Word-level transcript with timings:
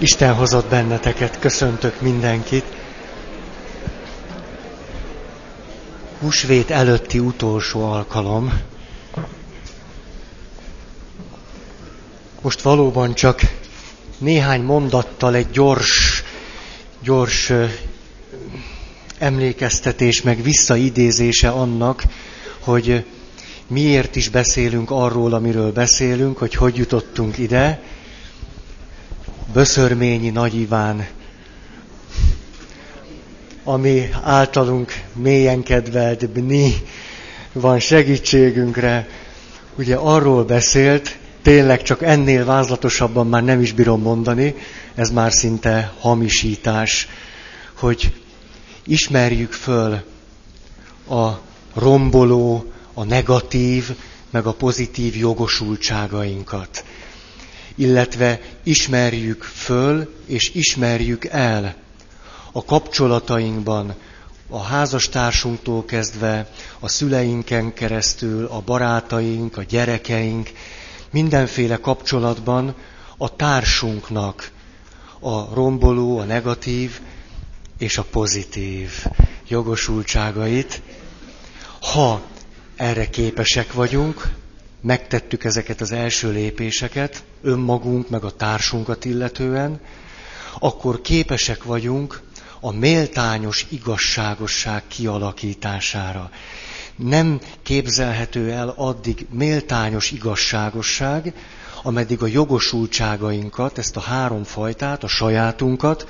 Isten 0.00 0.34
hozott 0.34 0.68
benneteket, 0.68 1.38
köszöntök 1.38 2.00
mindenkit. 2.00 2.64
Húsvét 6.20 6.70
előtti 6.70 7.18
utolsó 7.18 7.84
alkalom. 7.92 8.60
Most 12.40 12.62
valóban 12.62 13.14
csak 13.14 13.40
néhány 14.18 14.62
mondattal 14.62 15.34
egy 15.34 15.50
gyors, 15.50 16.22
gyors 17.02 17.52
emlékeztetés, 19.18 20.22
meg 20.22 20.42
visszaidézése 20.42 21.48
annak, 21.48 22.02
hogy 22.58 23.04
miért 23.66 24.16
is 24.16 24.28
beszélünk 24.28 24.90
arról, 24.90 25.32
amiről 25.32 25.72
beszélünk, 25.72 26.38
hogy 26.38 26.54
hogy 26.54 26.76
jutottunk 26.76 27.38
ide, 27.38 27.82
Böszörményi 29.58 30.30
Nagy 30.30 30.54
Iván, 30.54 31.06
ami 33.64 34.08
általunk 34.22 35.02
mélyen 35.14 35.62
kedvelt 35.62 36.30
Bni 36.30 36.74
van 37.52 37.78
segítségünkre. 37.78 39.08
Ugye 39.78 39.96
arról 39.96 40.44
beszélt, 40.44 41.16
tényleg 41.42 41.82
csak 41.82 42.02
ennél 42.02 42.44
vázlatosabban 42.44 43.26
már 43.26 43.44
nem 43.44 43.60
is 43.60 43.72
bírom 43.72 44.00
mondani, 44.00 44.54
ez 44.94 45.10
már 45.10 45.32
szinte 45.32 45.92
hamisítás, 45.98 47.08
hogy 47.74 48.12
ismerjük 48.84 49.52
föl 49.52 49.92
a 51.08 51.28
romboló, 51.74 52.72
a 52.94 53.04
negatív, 53.04 53.96
meg 54.30 54.46
a 54.46 54.52
pozitív 54.52 55.16
jogosultságainkat 55.16 56.84
illetve 57.78 58.40
ismerjük 58.62 59.42
föl 59.42 60.14
és 60.26 60.54
ismerjük 60.54 61.24
el 61.24 61.74
a 62.52 62.64
kapcsolatainkban, 62.64 63.94
a 64.48 64.62
házastársunktól 64.62 65.84
kezdve, 65.84 66.50
a 66.78 66.88
szüleinken 66.88 67.74
keresztül, 67.74 68.46
a 68.46 68.60
barátaink, 68.60 69.56
a 69.56 69.62
gyerekeink, 69.62 70.50
mindenféle 71.10 71.76
kapcsolatban 71.76 72.74
a 73.16 73.36
társunknak 73.36 74.50
a 75.20 75.54
romboló, 75.54 76.18
a 76.18 76.24
negatív 76.24 77.00
és 77.78 77.98
a 77.98 78.04
pozitív 78.10 79.04
jogosultságait. 79.48 80.82
Ha 81.80 82.22
erre 82.76 83.10
képesek 83.10 83.72
vagyunk, 83.72 84.30
megtettük 84.80 85.44
ezeket 85.44 85.80
az 85.80 85.92
első 85.92 86.30
lépéseket, 86.32 87.24
önmagunk 87.42 88.08
meg 88.10 88.24
a 88.24 88.30
társunkat 88.36 89.04
illetően, 89.04 89.80
akkor 90.58 91.00
képesek 91.00 91.64
vagyunk 91.64 92.20
a 92.60 92.72
méltányos 92.72 93.66
igazságosság 93.68 94.82
kialakítására. 94.88 96.30
Nem 96.96 97.40
képzelhető 97.62 98.50
el 98.52 98.68
addig 98.76 99.26
méltányos 99.30 100.10
igazságosság, 100.10 101.32
ameddig 101.82 102.22
a 102.22 102.26
jogosultságainkat, 102.26 103.78
ezt 103.78 103.96
a 103.96 104.00
három 104.00 104.44
fajtát, 104.44 105.04
a 105.04 105.08
sajátunkat, 105.08 106.08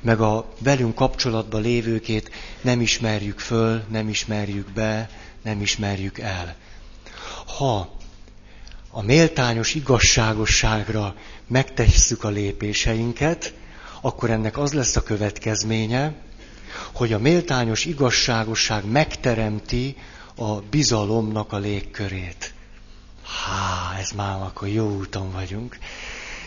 meg 0.00 0.20
a 0.20 0.46
velünk 0.58 0.94
kapcsolatban 0.94 1.60
lévőkét 1.62 2.30
nem 2.60 2.80
ismerjük 2.80 3.38
föl, 3.38 3.82
nem 3.90 4.08
ismerjük 4.08 4.72
be, 4.72 5.08
nem 5.42 5.60
ismerjük 5.60 6.18
el. 6.18 6.54
Ha 7.58 7.92
a 8.96 9.02
méltányos 9.02 9.74
igazságosságra 9.74 11.14
megtesszük 11.46 12.24
a 12.24 12.28
lépéseinket, 12.28 13.54
akkor 14.00 14.30
ennek 14.30 14.58
az 14.58 14.72
lesz 14.72 14.96
a 14.96 15.02
következménye, 15.02 16.14
hogy 16.92 17.12
a 17.12 17.18
méltányos 17.18 17.84
igazságosság 17.84 18.84
megteremti 18.90 19.96
a 20.36 20.54
bizalomnak 20.54 21.52
a 21.52 21.58
légkörét. 21.58 22.54
Há, 23.22 23.98
ez 23.98 24.10
már 24.10 24.42
akkor 24.42 24.68
jó 24.68 24.90
úton 24.96 25.32
vagyunk. 25.32 25.78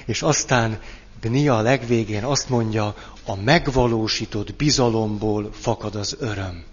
És 0.05 0.21
aztán 0.21 0.79
Bnia 1.21 1.57
a 1.57 1.61
legvégén 1.61 2.23
azt 2.23 2.49
mondja, 2.49 2.95
a 3.25 3.35
megvalósított 3.35 4.55
bizalomból 4.55 5.49
fakad 5.53 5.95
az 5.95 6.15
öröm. 6.19 6.63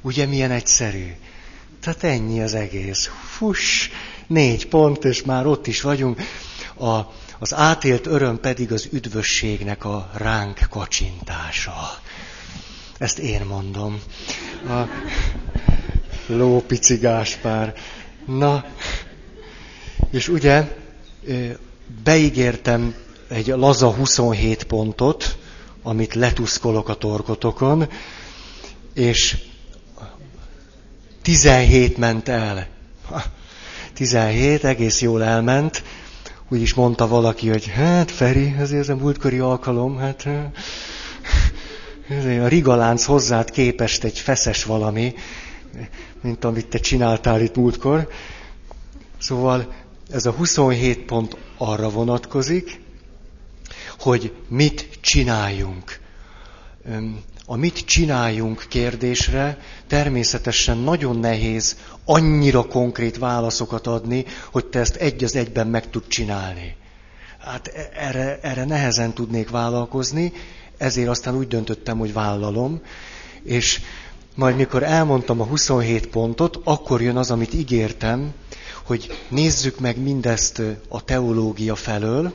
Ugye 0.00 0.26
milyen 0.26 0.50
egyszerű? 0.50 1.12
Tehát 1.80 2.02
ennyi 2.04 2.42
az 2.42 2.54
egész. 2.54 3.10
Fuss, 3.24 3.88
négy 4.32 4.68
pont, 4.68 5.04
és 5.04 5.22
már 5.22 5.46
ott 5.46 5.66
is 5.66 5.80
vagyunk. 5.80 6.20
A, 6.78 7.00
az 7.38 7.54
átélt 7.54 8.06
öröm 8.06 8.40
pedig 8.40 8.72
az 8.72 8.88
üdvösségnek 8.92 9.84
a 9.84 10.10
ránk 10.14 10.58
kacsintása. 10.70 11.98
Ezt 12.98 13.18
én 13.18 13.44
mondom. 13.44 14.02
A 14.68 14.82
lópici 16.26 16.96
Gáspár. 16.96 17.74
Na, 18.26 18.64
és 20.10 20.28
ugye 20.28 20.76
beígértem 22.04 22.94
egy 23.28 23.46
laza 23.46 23.92
27 23.92 24.64
pontot, 24.64 25.38
amit 25.82 26.14
letuszkolok 26.14 26.88
a 26.88 26.94
torkotokon, 26.94 27.88
és 28.94 29.36
17 31.22 31.96
ment 31.96 32.28
el. 32.28 32.68
17 34.02 34.64
egész 34.64 35.00
jól 35.00 35.22
elment. 35.22 35.82
Úgy 36.48 36.60
is 36.60 36.74
mondta 36.74 37.06
valaki, 37.08 37.48
hogy 37.48 37.66
hát 37.66 38.10
Feri, 38.10 38.54
ezért 38.58 38.80
ez 38.80 38.88
a 38.88 38.96
múltkori 38.96 39.38
alkalom, 39.38 39.96
hát 39.98 40.28
a 42.42 42.46
rigalánc 42.48 43.04
hozzád 43.04 43.50
képest 43.50 44.04
egy 44.04 44.18
feszes 44.18 44.64
valami, 44.64 45.14
mint 46.20 46.44
amit 46.44 46.66
te 46.66 46.78
csináltál 46.78 47.40
itt 47.40 47.56
múltkor. 47.56 48.08
Szóval 49.18 49.72
ez 50.12 50.26
a 50.26 50.30
27 50.30 51.04
pont 51.04 51.36
arra 51.56 51.90
vonatkozik, 51.90 52.80
hogy 53.98 54.32
mit 54.48 54.88
csináljunk 55.00 55.98
a 57.46 57.56
mit 57.56 57.78
csináljunk 57.84 58.64
kérdésre 58.68 59.58
természetesen 59.86 60.78
nagyon 60.78 61.16
nehéz 61.18 61.76
annyira 62.04 62.66
konkrét 62.66 63.18
válaszokat 63.18 63.86
adni, 63.86 64.24
hogy 64.50 64.66
te 64.66 64.78
ezt 64.78 64.94
egy 64.96 65.24
az 65.24 65.36
egyben 65.36 65.66
meg 65.66 65.90
tud 65.90 66.06
csinálni. 66.06 66.76
Hát 67.38 67.66
e- 67.68 67.90
erre, 67.94 68.38
erre 68.42 68.64
nehezen 68.64 69.12
tudnék 69.12 69.50
vállalkozni, 69.50 70.32
ezért 70.76 71.08
aztán 71.08 71.36
úgy 71.36 71.48
döntöttem, 71.48 71.98
hogy 71.98 72.12
vállalom, 72.12 72.80
és 73.42 73.80
majd 74.34 74.56
mikor 74.56 74.82
elmondtam 74.82 75.40
a 75.40 75.44
27 75.44 76.06
pontot, 76.06 76.60
akkor 76.64 77.02
jön 77.02 77.16
az, 77.16 77.30
amit 77.30 77.54
ígértem, 77.54 78.32
hogy 78.82 79.18
nézzük 79.28 79.80
meg 79.80 79.98
mindezt 79.98 80.62
a 80.88 81.04
teológia 81.04 81.74
felől, 81.74 82.32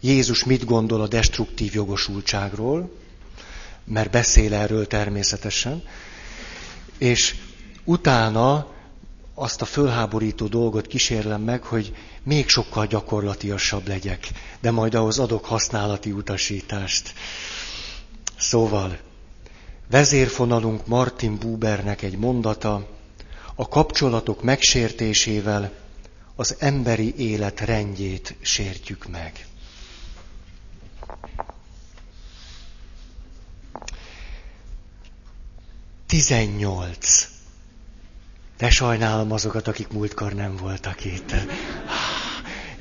Jézus 0.00 0.44
mit 0.44 0.64
gondol 0.64 1.00
a 1.00 1.08
destruktív 1.08 1.74
jogosultságról, 1.74 2.90
mert 3.88 4.10
beszél 4.10 4.54
erről 4.54 4.86
természetesen, 4.86 5.82
és 6.98 7.34
utána 7.84 8.66
azt 9.34 9.62
a 9.62 9.64
fölháborító 9.64 10.46
dolgot 10.46 10.86
kísérlem 10.86 11.40
meg, 11.40 11.62
hogy 11.62 11.94
még 12.22 12.48
sokkal 12.48 12.86
gyakorlatiasabb 12.86 13.88
legyek, 13.88 14.28
de 14.60 14.70
majd 14.70 14.94
ahhoz 14.94 15.18
adok 15.18 15.44
használati 15.44 16.12
utasítást. 16.12 17.12
Szóval, 18.38 18.98
vezérfonalunk 19.90 20.86
Martin 20.86 21.38
Bubernek 21.38 22.02
egy 22.02 22.16
mondata, 22.16 22.86
a 23.54 23.68
kapcsolatok 23.68 24.42
megsértésével 24.42 25.72
az 26.36 26.56
emberi 26.58 27.14
élet 27.16 27.60
rendjét 27.60 28.34
sértjük 28.40 29.08
meg. 29.08 29.46
18. 36.08 37.28
De 38.58 38.70
sajnálom 38.70 39.32
azokat, 39.32 39.68
akik 39.68 39.88
múltkor 39.92 40.32
nem 40.32 40.56
voltak 40.56 41.04
itt. 41.04 41.34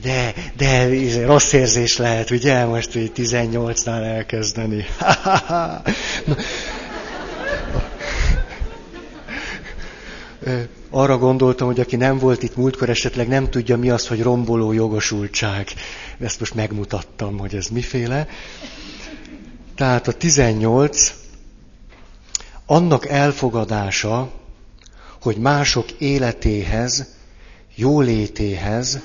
De, 0.01 0.33
de 0.57 0.89
rossz 1.25 1.53
érzés 1.53 1.97
lehet, 1.97 2.29
ugye, 2.29 2.65
most 2.65 2.93
hogy 2.93 3.11
18-nál 3.15 4.03
elkezdeni. 4.03 4.85
Arra 10.89 11.17
gondoltam, 11.17 11.67
hogy 11.67 11.79
aki 11.79 11.95
nem 11.95 12.17
volt 12.17 12.43
itt 12.43 12.55
múltkor, 12.55 12.89
esetleg 12.89 13.27
nem 13.27 13.49
tudja, 13.49 13.77
mi 13.77 13.89
az, 13.89 14.07
hogy 14.07 14.21
romboló 14.21 14.71
jogosultság. 14.71 15.67
Ezt 16.19 16.39
most 16.39 16.53
megmutattam, 16.53 17.37
hogy 17.37 17.55
ez 17.55 17.67
miféle. 17.67 18.27
Tehát 19.75 20.07
a 20.07 20.11
18 20.11 21.13
annak 22.67 23.07
elfogadása, 23.07 24.31
hogy 25.21 25.37
mások 25.37 25.91
életéhez, 25.91 27.15
jólétéhez, 27.75 28.99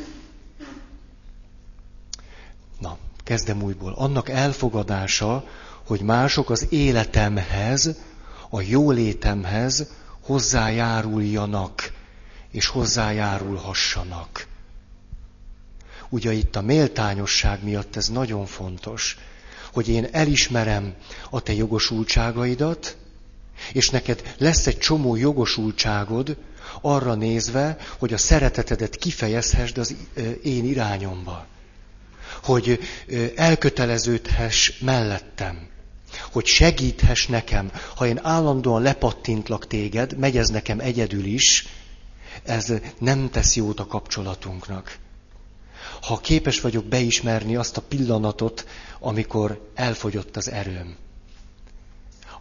na, 2.78 2.98
kezdem 3.24 3.62
újból, 3.62 3.92
annak 3.92 4.28
elfogadása, 4.28 5.44
hogy 5.86 6.00
mások 6.00 6.50
az 6.50 6.66
életemhez, 6.70 7.96
a 8.50 8.60
jólétemhez 8.60 9.86
hozzájáruljanak, 10.20 11.92
és 12.50 12.66
hozzájárulhassanak. 12.66 14.46
Ugye 16.08 16.32
itt 16.32 16.56
a 16.56 16.62
méltányosság 16.62 17.64
miatt 17.64 17.96
ez 17.96 18.08
nagyon 18.08 18.46
fontos, 18.46 19.18
hogy 19.72 19.88
én 19.88 20.08
elismerem 20.12 20.94
a 21.30 21.40
te 21.40 21.52
jogosultságaidat, 21.52 22.96
és 23.72 23.90
neked 23.90 24.34
lesz 24.38 24.66
egy 24.66 24.78
csomó 24.78 25.16
jogosultságod 25.16 26.36
arra 26.80 27.14
nézve, 27.14 27.76
hogy 27.98 28.12
a 28.12 28.18
szeretetedet 28.18 28.96
kifejezhessd 28.96 29.78
az 29.78 29.94
én 30.42 30.64
irányomba. 30.64 31.46
Hogy 32.42 32.78
elköteleződhess 33.36 34.78
mellettem. 34.80 35.70
Hogy 36.32 36.46
segíthess 36.46 37.26
nekem. 37.26 37.70
Ha 37.96 38.06
én 38.06 38.18
állandóan 38.22 38.82
lepattintlak 38.82 39.66
téged, 39.66 40.18
megy 40.18 40.36
ez 40.36 40.48
nekem 40.48 40.80
egyedül 40.80 41.24
is, 41.24 41.66
ez 42.42 42.72
nem 42.98 43.30
tesz 43.30 43.56
jót 43.56 43.80
a 43.80 43.86
kapcsolatunknak. 43.86 44.98
Ha 46.02 46.16
képes 46.16 46.60
vagyok 46.60 46.84
beismerni 46.84 47.56
azt 47.56 47.76
a 47.76 47.82
pillanatot, 47.82 48.66
amikor 49.00 49.70
elfogyott 49.74 50.36
az 50.36 50.50
erőm, 50.50 50.96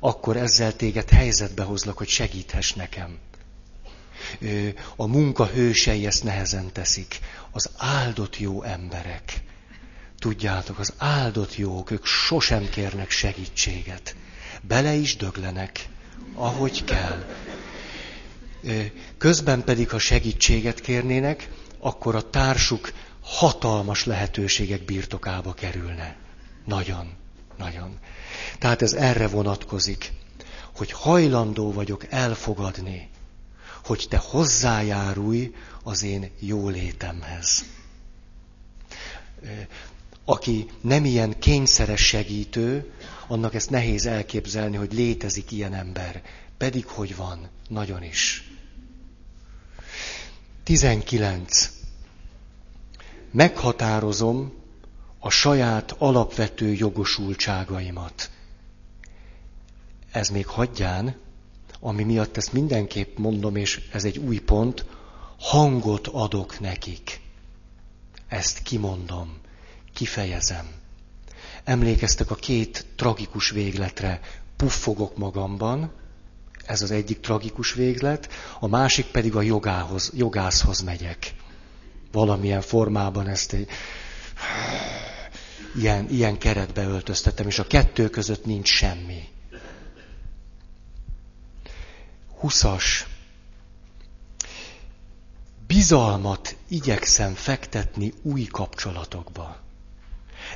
akkor 0.03 0.37
ezzel 0.37 0.75
téged 0.75 1.09
helyzetbe 1.09 1.63
hozlak, 1.63 1.97
hogy 1.97 2.07
segíthess 2.07 2.73
nekem. 2.73 3.17
A 4.95 5.05
munka 5.05 5.45
hősei 5.45 6.05
ezt 6.05 6.23
nehezen 6.23 6.71
teszik. 6.73 7.19
Az 7.51 7.69
áldott 7.77 8.39
jó 8.39 8.63
emberek. 8.63 9.43
Tudjátok, 10.19 10.79
az 10.79 10.93
áldott 10.97 11.55
jók, 11.55 11.91
ők 11.91 12.05
sosem 12.05 12.69
kérnek 12.69 13.09
segítséget. 13.09 14.15
Bele 14.61 14.93
is 14.93 15.15
döglenek, 15.15 15.87
ahogy 16.33 16.83
kell. 16.83 17.25
Közben 19.17 19.63
pedig, 19.63 19.89
ha 19.89 19.99
segítséget 19.99 20.79
kérnének, 20.79 21.49
akkor 21.79 22.15
a 22.15 22.29
társuk 22.29 22.91
hatalmas 23.21 24.05
lehetőségek 24.05 24.85
birtokába 24.85 25.53
kerülne. 25.53 26.15
Nagyon, 26.65 27.13
nagyon. 27.57 27.97
Tehát 28.59 28.81
ez 28.81 28.93
erre 28.93 29.27
vonatkozik, 29.27 30.11
hogy 30.75 30.91
hajlandó 30.91 31.71
vagyok 31.71 32.05
elfogadni, 32.09 33.09
hogy 33.85 34.05
te 34.09 34.17
hozzájárulj 34.17 35.53
az 35.83 36.03
én 36.03 36.31
jólétemhez. 36.39 37.63
Aki 40.25 40.65
nem 40.81 41.05
ilyen 41.05 41.39
kényszeres 41.39 42.01
segítő, 42.05 42.91
annak 43.27 43.53
ezt 43.53 43.69
nehéz 43.69 44.05
elképzelni, 44.05 44.75
hogy 44.77 44.93
létezik 44.93 45.51
ilyen 45.51 45.73
ember. 45.73 46.21
Pedig 46.57 46.85
hogy 46.85 47.15
van? 47.15 47.49
Nagyon 47.67 48.03
is. 48.03 48.51
19. 50.63 51.69
Meghatározom 53.31 54.53
a 55.23 55.29
saját 55.29 55.95
alapvető 55.97 56.73
jogosultságaimat. 56.73 58.29
Ez 60.11 60.29
még 60.29 60.47
hagyján, 60.47 61.15
ami 61.79 62.03
miatt 62.03 62.37
ezt 62.37 62.53
mindenképp 62.53 63.17
mondom, 63.17 63.55
és 63.55 63.81
ez 63.91 64.03
egy 64.03 64.17
új 64.17 64.39
pont, 64.39 64.85
hangot 65.39 66.07
adok 66.07 66.59
nekik. 66.59 67.19
Ezt 68.27 68.61
kimondom, 68.61 69.37
kifejezem. 69.93 70.67
Emlékeztek 71.63 72.31
a 72.31 72.35
két 72.35 72.85
tragikus 72.95 73.49
végletre, 73.49 74.19
puffogok 74.55 75.17
magamban, 75.17 75.91
ez 76.65 76.81
az 76.81 76.91
egyik 76.91 77.19
tragikus 77.19 77.73
véglet, 77.73 78.29
a 78.59 78.67
másik 78.67 79.05
pedig 79.05 79.35
a 79.35 79.41
jogához, 79.41 80.11
jogászhoz 80.15 80.81
megyek. 80.81 81.33
Valamilyen 82.11 82.61
formában 82.61 83.27
ezt 83.27 83.53
egy 83.53 83.67
ilyen, 85.75 86.09
ilyen 86.09 86.37
keretbe 86.37 86.83
öltöztettem, 86.83 87.47
és 87.47 87.59
a 87.59 87.67
kettő 87.67 88.09
között 88.09 88.45
nincs 88.45 88.67
semmi. 88.67 89.29
Huszas. 92.39 93.07
Bizalmat 95.67 96.55
igyekszem 96.67 97.33
fektetni 97.33 98.13
új 98.21 98.43
kapcsolatokba. 98.43 99.57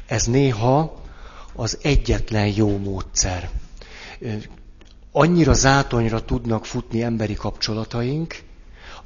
Ez 0.05 0.25
néha 0.25 1.01
az 1.53 1.77
egyetlen 1.81 2.47
jó 2.47 2.77
módszer. 2.77 3.49
Annyira 5.11 5.53
zátonyra 5.53 6.25
tudnak 6.25 6.65
futni 6.65 7.03
emberi 7.03 7.33
kapcsolataink, 7.33 8.43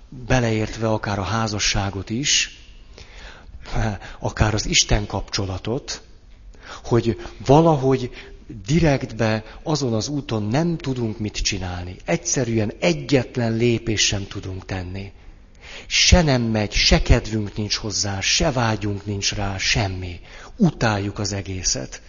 beleértve 0.10 0.90
akár 0.90 1.20
a 1.20 1.24
házasságot 1.24 2.10
is, 2.10 2.59
akár 4.20 4.54
az 4.54 4.66
Isten 4.66 5.06
kapcsolatot, 5.06 6.02
hogy 6.84 7.18
valahogy 7.46 8.12
direktbe 8.66 9.44
azon 9.64 9.94
az 9.94 10.08
úton 10.08 10.44
nem 10.44 10.78
tudunk 10.78 11.20
mit 11.20 11.34
csinálni. 11.34 11.96
Egyszerűen 12.06 12.74
egyetlen 12.80 13.54
lépés 13.54 14.06
sem 14.06 14.28
tudunk 14.28 14.66
tenni. 14.66 15.12
Se 15.88 16.22
nem 16.22 16.42
megy, 16.42 16.72
se 16.72 17.02
kedvünk 17.02 17.56
nincs 17.56 17.76
hozzá, 17.76 18.20
se 18.20 18.52
vágyunk 18.52 19.06
nincs 19.06 19.34
rá, 19.34 19.58
semmi. 19.58 20.20
Utáljuk 20.56 21.20
az 21.20 21.34
egészet. 21.34 22.02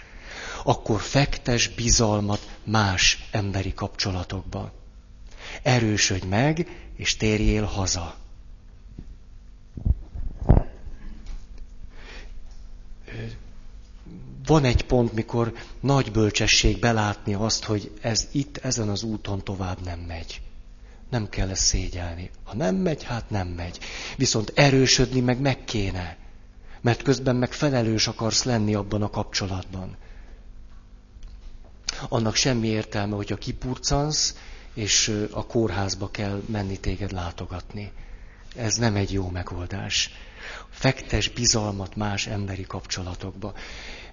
Akkor 0.65 1.01
fektes 1.01 1.69
bizalmat 1.69 2.49
más 2.65 3.29
emberi 3.31 3.75
kapcsolatokba. 3.75 4.73
Erősödj 5.63 6.27
meg, 6.27 6.67
és 6.97 7.17
térjél 7.17 7.65
haza. 7.65 8.15
Van 14.47 14.65
egy 14.65 14.85
pont, 14.85 15.13
mikor 15.13 15.53
nagy 15.81 16.13
bölcsesség 16.13 16.79
belátni 16.79 17.35
azt, 17.35 17.65
hogy 17.65 17.93
ez 18.01 18.29
itt, 18.33 18.57
ezen 18.57 18.89
az 18.89 19.03
úton 19.03 19.45
tovább 19.45 19.79
nem 19.85 19.99
megy. 19.99 20.41
Nem 21.11 21.29
kell 21.29 21.49
ezt 21.49 21.63
szégyelni. 21.65 22.31
Ha 22.45 22.55
nem 22.55 22.75
megy, 22.77 23.03
hát 23.03 23.31
nem 23.31 23.49
megy. 23.49 23.79
Viszont 24.17 24.53
erősödni 24.55 25.21
meg 25.21 25.41
meg 25.41 25.65
kéne. 25.65 26.17
Mert 26.81 27.03
közben 27.03 27.37
meg 27.37 27.53
felelős 27.53 28.07
akarsz 28.07 28.45
lenni 28.45 28.75
abban 28.75 29.03
a 29.03 29.11
kapcsolatban. 29.11 29.97
Annak 32.09 32.35
semmi 32.35 32.67
értelme, 32.67 33.15
hogyha 33.17 33.37
kipurcansz, 33.37 34.35
és 34.75 35.27
a 35.31 35.47
kórházba 35.47 36.11
kell 36.11 36.43
menni 36.47 36.79
téged 36.79 37.13
látogatni. 37.13 37.93
Ez 38.57 38.75
nem 38.75 38.97
egy 38.97 39.13
jó 39.13 39.29
megoldás. 39.29 40.11
Fektes 40.71 41.29
bizalmat 41.29 41.97
más 41.97 42.27
emberi 42.27 42.63
kapcsolatokba 42.63 43.53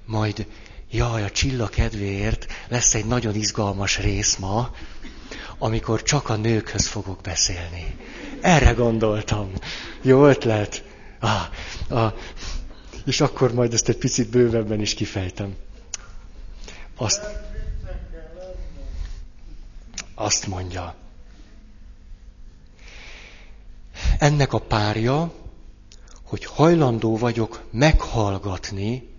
majd, 0.05 0.47
jaj, 0.91 1.23
a 1.23 1.29
csilla 1.29 1.67
kedvéért 1.67 2.45
lesz 2.67 2.93
egy 2.93 3.05
nagyon 3.05 3.35
izgalmas 3.35 3.97
rész 3.97 4.35
ma, 4.35 4.71
amikor 5.57 6.03
csak 6.03 6.29
a 6.29 6.35
nőkhöz 6.35 6.87
fogok 6.87 7.21
beszélni. 7.21 7.95
Erre 8.41 8.71
gondoltam. 8.71 9.51
Jó 10.01 10.27
ötlet. 10.27 10.83
Ah, 11.19 11.47
ah, 11.89 12.13
és 13.05 13.21
akkor 13.21 13.53
majd 13.53 13.73
ezt 13.73 13.89
egy 13.89 13.97
picit 13.97 14.29
bővebben 14.29 14.81
is 14.81 14.93
kifejtem. 14.93 15.55
Azt, 16.95 17.21
azt 20.15 20.47
mondja. 20.47 20.95
Ennek 24.19 24.53
a 24.53 24.59
párja, 24.59 25.33
hogy 26.27 26.45
hajlandó 26.45 27.17
vagyok 27.17 27.63
meghallgatni 27.71 29.15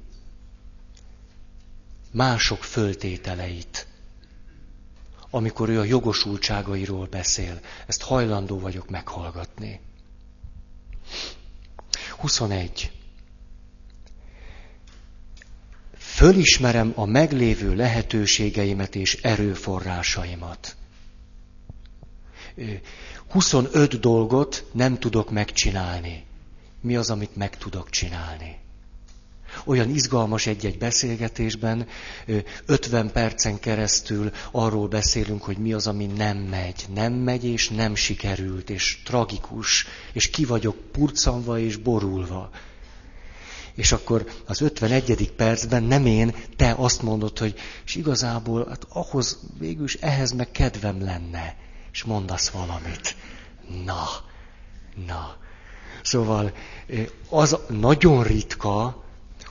mások 2.11 2.65
föltételeit, 2.65 3.87
amikor 5.31 5.69
ő 5.69 5.79
a 5.81 5.85
jogosultságairól 5.85 7.07
beszél. 7.07 7.61
Ezt 7.87 8.03
hajlandó 8.03 8.59
vagyok 8.59 8.89
meghallgatni. 8.89 9.81
21. 12.19 12.93
Fölismerem 15.97 16.93
a 16.95 17.05
meglévő 17.05 17.75
lehetőségeimet 17.75 18.95
és 18.95 19.15
erőforrásaimat. 19.15 20.77
25 23.29 24.01
dolgot 24.01 24.65
nem 24.73 24.99
tudok 24.99 25.31
megcsinálni. 25.31 26.27
Mi 26.81 26.97
az, 26.97 27.11
amit 27.11 27.37
meg 27.37 27.57
tudok 27.57 27.91
csinálni? 27.91 28.59
Olyan 29.65 29.91
izgalmas 29.91 30.47
egy-egy 30.47 30.79
beszélgetésben, 30.79 31.87
50 32.67 33.13
percen 33.13 33.59
keresztül 33.59 34.31
arról 34.51 34.89
beszélünk, 34.89 35.43
hogy 35.43 35.59
mi 35.59 35.73
az, 35.73 35.87
ami 35.87 36.07
nem 36.07 36.37
megy. 36.37 36.85
Nem 36.95 37.13
megy, 37.13 37.45
és 37.45 37.69
nem 37.69 37.95
sikerült, 37.95 38.71
és 38.71 39.03
tragikus, 39.05 39.87
és 40.13 40.31
ki 40.31 40.45
vagyok 40.45 40.77
purcanva 40.93 41.59
és 41.59 41.77
borulva. 41.77 42.51
És 43.75 43.93
akkor 43.93 44.29
az 44.47 44.61
51. 44.61 45.33
percben 45.33 45.83
nem 45.83 46.07
én, 46.07 46.35
te 46.57 46.75
azt 46.77 47.03
mondod, 47.03 47.39
hogy 47.39 47.55
és 47.85 47.95
igazából 47.95 48.67
hát 48.69 48.87
ahhoz 48.89 49.39
végül 49.59 49.87
ehhez 50.01 50.33
meg 50.33 50.51
kedvem 50.51 51.03
lenne, 51.03 51.57
és 51.93 52.05
mondasz 52.05 52.49
valamit. 52.49 53.17
Na, 53.85 54.07
na. 55.07 55.37
Szóval 56.09 56.53
az 57.29 57.57
nagyon 57.69 58.23
ritka, 58.23 59.05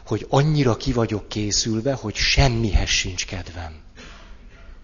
hogy 0.06 0.26
annyira 0.30 0.78
ki 0.78 0.92
vagyok 0.94 1.28
készülve, 1.30 1.94
hogy 1.94 2.16
semmihez 2.16 2.90
sincs 2.90 3.26
kedvem. 3.26 3.76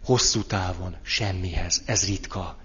Hosszú 0.05 0.43
távon 0.43 0.95
semmihez. 1.01 1.81
Ez 1.85 2.05
ritka. 2.05 2.57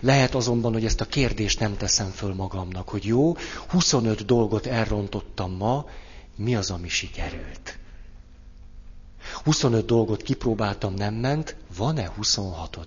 Lehet 0.00 0.34
azonban, 0.34 0.72
hogy 0.72 0.84
ezt 0.84 1.00
a 1.00 1.04
kérdést 1.04 1.60
nem 1.60 1.76
teszem 1.76 2.10
föl 2.10 2.34
magamnak, 2.34 2.88
hogy 2.88 3.04
jó, 3.04 3.36
25 3.68 4.24
dolgot 4.24 4.66
elrontottam 4.66 5.52
ma, 5.56 5.86
mi 6.36 6.56
az, 6.56 6.70
ami 6.70 6.88
sikerült? 6.88 7.78
25 9.44 9.84
dolgot 9.86 10.22
kipróbáltam, 10.22 10.94
nem 10.94 11.14
ment, 11.14 11.56
van-e 11.76 12.08
26 12.16 12.78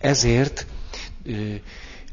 Ezért 0.00 0.66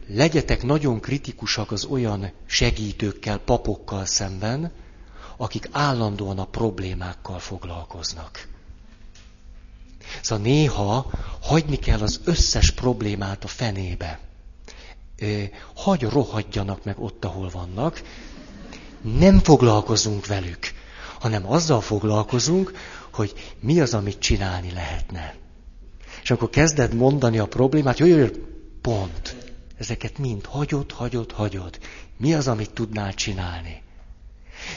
legyetek 0.07 0.63
nagyon 0.63 0.99
kritikusak 0.99 1.71
az 1.71 1.85
olyan 1.85 2.31
segítőkkel, 2.45 3.37
papokkal 3.37 4.05
szemben, 4.05 4.71
akik 5.37 5.69
állandóan 5.71 6.39
a 6.39 6.45
problémákkal 6.45 7.39
foglalkoznak. 7.39 8.47
Szóval 10.21 10.43
néha 10.45 11.11
hagyni 11.41 11.75
kell 11.75 11.99
az 11.99 12.21
összes 12.23 12.71
problémát 12.71 13.43
a 13.43 13.47
fenébe. 13.47 14.19
Hagy 15.75 16.01
rohadjanak 16.01 16.83
meg 16.83 16.99
ott, 16.99 17.25
ahol 17.25 17.49
vannak. 17.49 18.01
Nem 19.01 19.39
foglalkozunk 19.39 20.25
velük, 20.25 20.59
hanem 21.19 21.51
azzal 21.51 21.81
foglalkozunk, 21.81 22.71
hogy 23.13 23.53
mi 23.59 23.79
az, 23.81 23.93
amit 23.93 24.19
csinálni 24.19 24.71
lehetne. 24.71 25.35
És 26.23 26.31
akkor 26.31 26.49
kezded 26.49 26.93
mondani 26.93 27.37
a 27.37 27.47
problémát, 27.47 27.99
jó, 27.99 28.05
jó, 28.05 28.17
jó 28.17 28.27
pont. 28.81 29.42
Ezeket 29.83 30.17
mind 30.17 30.45
hagyod, 30.45 30.91
hagyod, 30.91 31.31
hagyod. 31.31 31.79
Mi 32.17 32.33
az, 32.33 32.47
amit 32.47 32.71
tudnál 32.71 33.13
csinálni? 33.13 33.81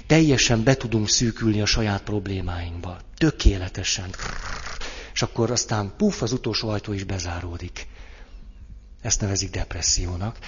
Teljesen 0.07 0.63
be 0.63 0.75
tudunk 0.75 1.09
szűkülni 1.09 1.61
a 1.61 1.67
saját 1.67 2.03
problémáinkba. 2.03 2.99
Tökéletesen 3.17 4.11
és 5.17 5.23
akkor 5.23 5.51
aztán 5.51 5.93
puff, 5.97 6.23
az 6.23 6.33
utolsó 6.33 6.69
ajtó 6.69 6.93
is 6.93 7.05
bezáródik. 7.05 7.87
Ezt 9.01 9.21
nevezik 9.21 9.51
depressziónak. 9.51 10.39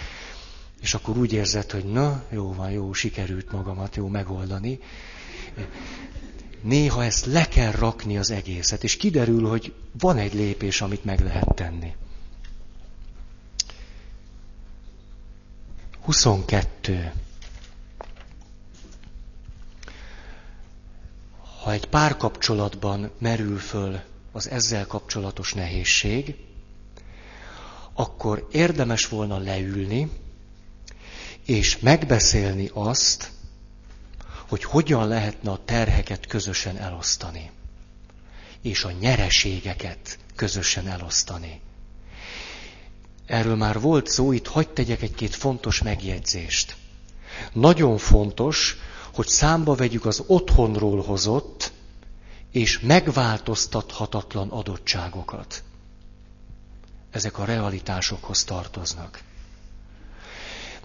És 0.80 0.94
akkor 0.94 1.16
úgy 1.16 1.32
érzed, 1.32 1.70
hogy 1.70 1.84
na, 1.84 2.24
jó 2.30 2.52
van, 2.52 2.70
jó, 2.70 2.92
sikerült 2.92 3.52
magamat, 3.52 3.96
jó 3.96 4.08
megoldani. 4.08 4.78
Néha 6.62 7.04
ezt 7.04 7.26
le 7.26 7.48
kell 7.48 7.70
rakni 7.70 8.18
az 8.18 8.30
egészet, 8.30 8.84
és 8.84 8.96
kiderül, 8.96 9.48
hogy 9.48 9.74
van 9.98 10.16
egy 10.16 10.34
lépés, 10.34 10.80
amit 10.80 11.04
meg 11.04 11.20
lehet 11.20 11.54
tenni. 11.54 11.92
22. 16.08 17.12
Ha 21.62 21.72
egy 21.72 21.86
párkapcsolatban 21.86 23.10
merül 23.18 23.58
föl 23.58 24.00
az 24.32 24.48
ezzel 24.50 24.86
kapcsolatos 24.86 25.52
nehézség, 25.54 26.36
akkor 27.92 28.48
érdemes 28.52 29.08
volna 29.08 29.38
leülni, 29.38 30.10
és 31.44 31.78
megbeszélni 31.78 32.70
azt, 32.72 33.30
hogy 34.48 34.64
hogyan 34.64 35.08
lehetne 35.08 35.50
a 35.50 35.64
terheket 35.64 36.26
közösen 36.26 36.76
elosztani, 36.76 37.50
és 38.62 38.84
a 38.84 38.90
nyereségeket 38.90 40.18
közösen 40.34 40.88
elosztani. 40.88 41.60
Erről 43.28 43.56
már 43.56 43.80
volt 43.80 44.06
szó, 44.06 44.32
itt 44.32 44.46
hagyd 44.46 44.68
tegyek 44.70 45.02
egy-két 45.02 45.34
fontos 45.34 45.82
megjegyzést. 45.82 46.76
Nagyon 47.52 47.98
fontos, 47.98 48.76
hogy 49.14 49.26
számba 49.28 49.74
vegyük 49.74 50.04
az 50.06 50.22
otthonról 50.26 51.02
hozott 51.02 51.72
és 52.52 52.80
megváltoztathatatlan 52.80 54.48
adottságokat. 54.48 55.62
Ezek 57.10 57.38
a 57.38 57.44
realitásokhoz 57.44 58.44
tartoznak. 58.44 59.22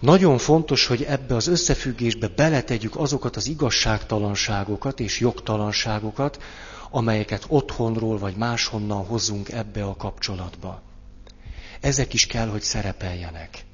Nagyon 0.00 0.38
fontos, 0.38 0.86
hogy 0.86 1.02
ebbe 1.02 1.34
az 1.34 1.46
összefüggésbe 1.46 2.28
beletegyük 2.28 2.96
azokat 2.96 3.36
az 3.36 3.46
igazságtalanságokat 3.46 5.00
és 5.00 5.20
jogtalanságokat, 5.20 6.42
amelyeket 6.90 7.44
otthonról 7.48 8.18
vagy 8.18 8.36
máshonnan 8.36 9.04
hozunk 9.06 9.48
ebbe 9.48 9.84
a 9.84 9.96
kapcsolatba. 9.96 10.82
Ezek 11.84 12.14
is 12.14 12.26
kell, 12.26 12.48
hogy 12.48 12.62
szerepeljenek. 12.62 13.64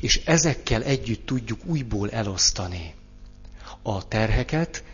És 0.00 0.16
ezekkel 0.24 0.82
együtt 0.82 1.26
tudjuk 1.26 1.60
újból 1.64 2.10
elosztani 2.10 2.94
a 3.82 4.08
terheket, 4.08 4.84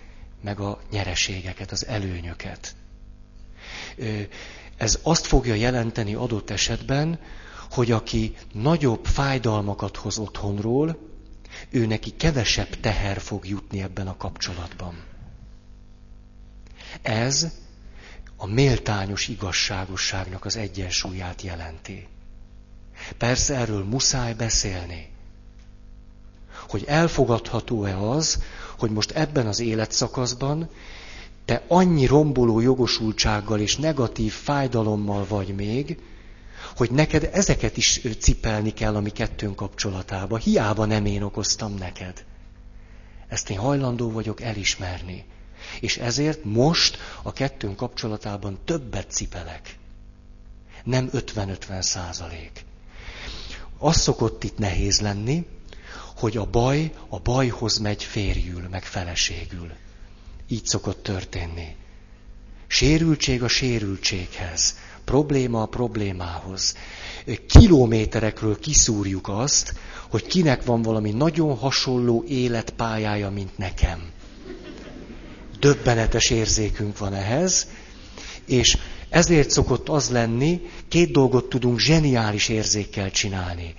meg 0.42 0.60
a 0.60 0.80
nyereségeket, 0.90 1.70
az 1.70 1.86
előnyöket. 1.86 2.74
Ez 4.76 4.98
azt 5.02 5.26
fogja 5.26 5.54
jelenteni 5.54 6.14
adott 6.14 6.50
esetben, 6.50 7.18
hogy 7.70 7.90
aki 7.90 8.34
nagyobb 8.52 9.04
fájdalmakat 9.04 9.96
hoz 9.96 10.18
otthonról, 10.18 10.98
ő 11.70 11.86
neki 11.86 12.10
kevesebb 12.16 12.80
teher 12.80 13.20
fog 13.20 13.46
jutni 13.46 13.82
ebben 13.82 14.08
a 14.08 14.16
kapcsolatban. 14.16 15.04
Ez 17.02 17.46
a 18.36 18.46
méltányos 18.46 19.28
igazságosságnak 19.28 20.44
az 20.44 20.56
egyensúlyát 20.56 21.42
jelenti. 21.42 22.06
Persze 23.18 23.54
erről 23.54 23.84
muszáj 23.84 24.34
beszélni. 24.34 25.08
Hogy 26.68 26.84
elfogadható-e 26.86 27.98
az, 27.98 28.42
hogy 28.78 28.90
most 28.90 29.10
ebben 29.10 29.46
az 29.46 29.60
életszakaszban 29.60 30.70
te 31.44 31.64
annyi 31.68 32.06
romboló 32.06 32.60
jogosultsággal 32.60 33.60
és 33.60 33.76
negatív 33.76 34.32
fájdalommal 34.32 35.26
vagy 35.28 35.54
még, 35.54 35.98
hogy 36.76 36.90
neked 36.90 37.30
ezeket 37.32 37.76
is 37.76 38.00
cipelni 38.20 38.72
kell 38.72 38.96
a 38.96 39.00
mi 39.00 39.10
kettőnk 39.10 39.56
kapcsolatába. 39.56 40.36
Hiába 40.36 40.84
nem 40.84 41.06
én 41.06 41.22
okoztam 41.22 41.74
neked. 41.74 42.24
Ezt 43.28 43.50
én 43.50 43.58
hajlandó 43.58 44.10
vagyok 44.10 44.40
elismerni. 44.40 45.24
És 45.80 45.96
ezért 45.96 46.44
most 46.44 46.98
a 47.22 47.32
kettőnk 47.32 47.76
kapcsolatában 47.76 48.58
többet 48.64 49.10
cipelek. 49.10 49.76
Nem 50.84 51.10
50-50 51.12 51.82
százalék. 51.82 52.64
Az 53.78 53.96
szokott 53.96 54.44
itt 54.44 54.58
nehéz 54.58 55.00
lenni, 55.00 55.46
hogy 56.16 56.36
a 56.36 56.44
baj 56.44 56.92
a 57.08 57.18
bajhoz 57.18 57.78
megy 57.78 58.02
férjül, 58.02 58.68
meg 58.70 58.84
feleségül. 58.84 59.72
Így 60.48 60.66
szokott 60.66 61.02
történni. 61.02 61.76
Sérültség 62.66 63.42
a 63.42 63.48
sérültséghez, 63.48 64.76
probléma 65.04 65.62
a 65.62 65.66
problémához. 65.66 66.76
Kilométerekről 67.48 68.58
kiszúrjuk 68.58 69.28
azt, 69.28 69.74
hogy 70.08 70.26
kinek 70.26 70.64
van 70.64 70.82
valami 70.82 71.10
nagyon 71.10 71.56
hasonló 71.56 72.24
életpályája, 72.28 73.30
mint 73.30 73.58
nekem. 73.58 74.10
Döbbenetes 75.66 76.30
érzékünk 76.30 76.98
van 76.98 77.14
ehhez, 77.14 77.66
és 78.46 78.78
ezért 79.08 79.50
szokott 79.50 79.88
az 79.88 80.10
lenni, 80.10 80.60
két 80.88 81.12
dolgot 81.12 81.48
tudunk 81.48 81.78
zseniális 81.78 82.48
érzékkel 82.48 83.10
csinálni 83.10 83.74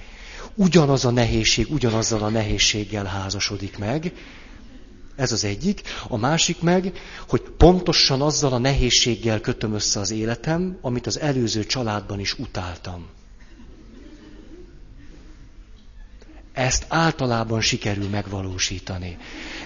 ugyanaz 0.57 1.05
a 1.05 1.11
nehézség, 1.11 1.71
ugyanazzal 1.71 2.23
a 2.23 2.29
nehézséggel 2.29 3.05
házasodik 3.05 3.77
meg. 3.77 4.13
Ez 5.15 5.31
az 5.31 5.43
egyik. 5.43 5.81
A 6.07 6.17
másik 6.17 6.61
meg, 6.61 6.91
hogy 7.27 7.41
pontosan 7.41 8.21
azzal 8.21 8.53
a 8.53 8.57
nehézséggel 8.57 9.41
kötöm 9.41 9.73
össze 9.73 9.99
az 9.99 10.11
életem, 10.11 10.77
amit 10.81 11.07
az 11.07 11.19
előző 11.19 11.65
családban 11.65 12.19
is 12.19 12.39
utáltam. 12.39 13.05
Ezt 16.53 16.85
általában 16.87 17.61
sikerül 17.61 18.09
megvalósítani. 18.09 19.17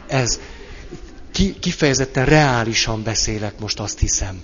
Ez 0.08 0.40
ki, 1.32 1.56
kifejezetten 1.60 2.26
reálisan 2.26 3.04
beszélek 3.04 3.60
most, 3.60 3.80
azt 3.80 4.00
hiszem. 4.00 4.42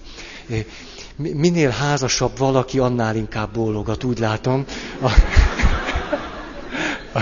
Minél 1.16 1.70
házasabb 1.70 2.38
valaki, 2.38 2.80
annál 2.80 3.16
inkább 3.16 3.54
bólogat, 3.54 4.04
úgy 4.04 4.20
látom. 4.20 4.66
A... 7.14 7.20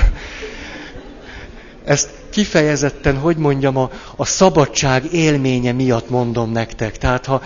Ezt 1.85 2.09
kifejezetten, 2.29 3.17
hogy 3.17 3.37
mondjam, 3.37 3.77
a, 3.77 3.91
a 4.15 4.25
szabadság 4.25 5.13
élménye 5.13 5.71
miatt 5.71 6.09
mondom 6.09 6.51
nektek. 6.51 6.97
Tehát 6.97 7.25
ha, 7.25 7.41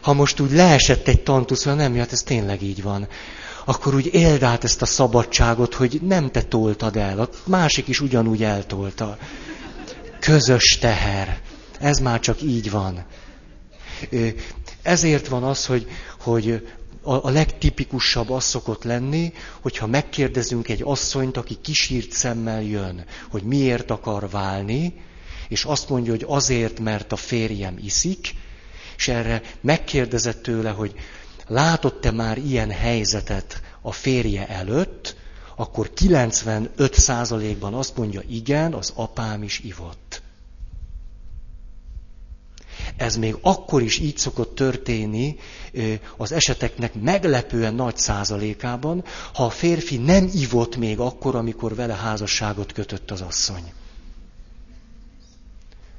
ha 0.00 0.12
most 0.12 0.40
úgy 0.40 0.52
leesett 0.52 1.08
egy 1.08 1.22
tantusz, 1.22 1.64
hogy 1.64 1.74
nem, 1.74 1.96
hát 1.96 2.12
ez 2.12 2.20
tényleg 2.20 2.62
így 2.62 2.82
van, 2.82 3.08
akkor 3.64 3.94
úgy 3.94 4.14
éld 4.14 4.42
át 4.42 4.64
ezt 4.64 4.82
a 4.82 4.86
szabadságot, 4.86 5.74
hogy 5.74 6.00
nem 6.02 6.30
te 6.30 6.42
toltad 6.42 6.96
el, 6.96 7.20
a 7.20 7.28
másik 7.44 7.88
is 7.88 8.00
ugyanúgy 8.00 8.42
eltolta. 8.42 9.16
közös 10.20 10.78
teher. 10.80 11.40
Ez 11.82 11.98
már 11.98 12.20
csak 12.20 12.42
így 12.42 12.70
van. 12.70 13.04
Ezért 14.82 15.28
van 15.28 15.42
az, 15.42 15.66
hogy, 15.66 15.86
hogy 16.20 16.68
a, 17.02 17.26
a 17.26 17.30
legtipikusabb 17.30 18.30
az 18.30 18.44
szokott 18.44 18.84
lenni, 18.84 19.32
hogyha 19.60 19.86
megkérdezünk 19.86 20.68
egy 20.68 20.82
asszonyt, 20.84 21.36
aki 21.36 21.58
kisírt 21.62 22.12
szemmel 22.12 22.62
jön, 22.62 23.04
hogy 23.30 23.42
miért 23.42 23.90
akar 23.90 24.30
válni, 24.30 25.02
és 25.48 25.64
azt 25.64 25.88
mondja, 25.88 26.12
hogy 26.12 26.24
azért, 26.26 26.80
mert 26.80 27.12
a 27.12 27.16
férjem 27.16 27.78
iszik, 27.82 28.34
és 28.96 29.08
erre 29.08 29.42
megkérdezett 29.60 30.42
tőle, 30.42 30.70
hogy 30.70 30.94
látott-e 31.46 32.10
már 32.10 32.38
ilyen 32.38 32.70
helyzetet 32.70 33.62
a 33.80 33.92
férje 33.92 34.48
előtt, 34.48 35.16
akkor 35.56 35.90
95%-ban 35.96 37.74
azt 37.74 37.96
mondja, 37.96 38.20
igen, 38.28 38.72
az 38.72 38.92
apám 38.94 39.42
is 39.42 39.60
ivott. 39.60 40.22
Ez 43.02 43.16
még 43.16 43.36
akkor 43.40 43.82
is 43.82 43.98
így 43.98 44.16
szokott 44.16 44.54
történni 44.54 45.36
az 46.16 46.32
eseteknek 46.32 46.94
meglepően 46.94 47.74
nagy 47.74 47.96
százalékában, 47.96 49.04
ha 49.34 49.44
a 49.44 49.50
férfi 49.50 49.96
nem 49.96 50.30
ivott 50.34 50.76
még 50.76 50.98
akkor, 50.98 51.34
amikor 51.36 51.74
vele 51.74 51.94
házasságot 51.94 52.72
kötött 52.72 53.10
az 53.10 53.20
asszony. 53.20 53.72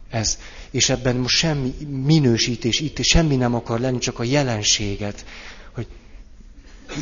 Ez. 0.10 0.38
És 0.72 0.90
ebben 0.90 1.16
most 1.16 1.36
semmi 1.36 1.74
minősítés, 2.06 2.80
itt 2.80 3.04
semmi 3.04 3.36
nem 3.36 3.56
akar 3.56 3.80
lenni, 3.80 3.98
csak 3.98 4.20
a 4.20 4.24
jelenséget. 4.24 5.26
Hogy, 5.74 5.88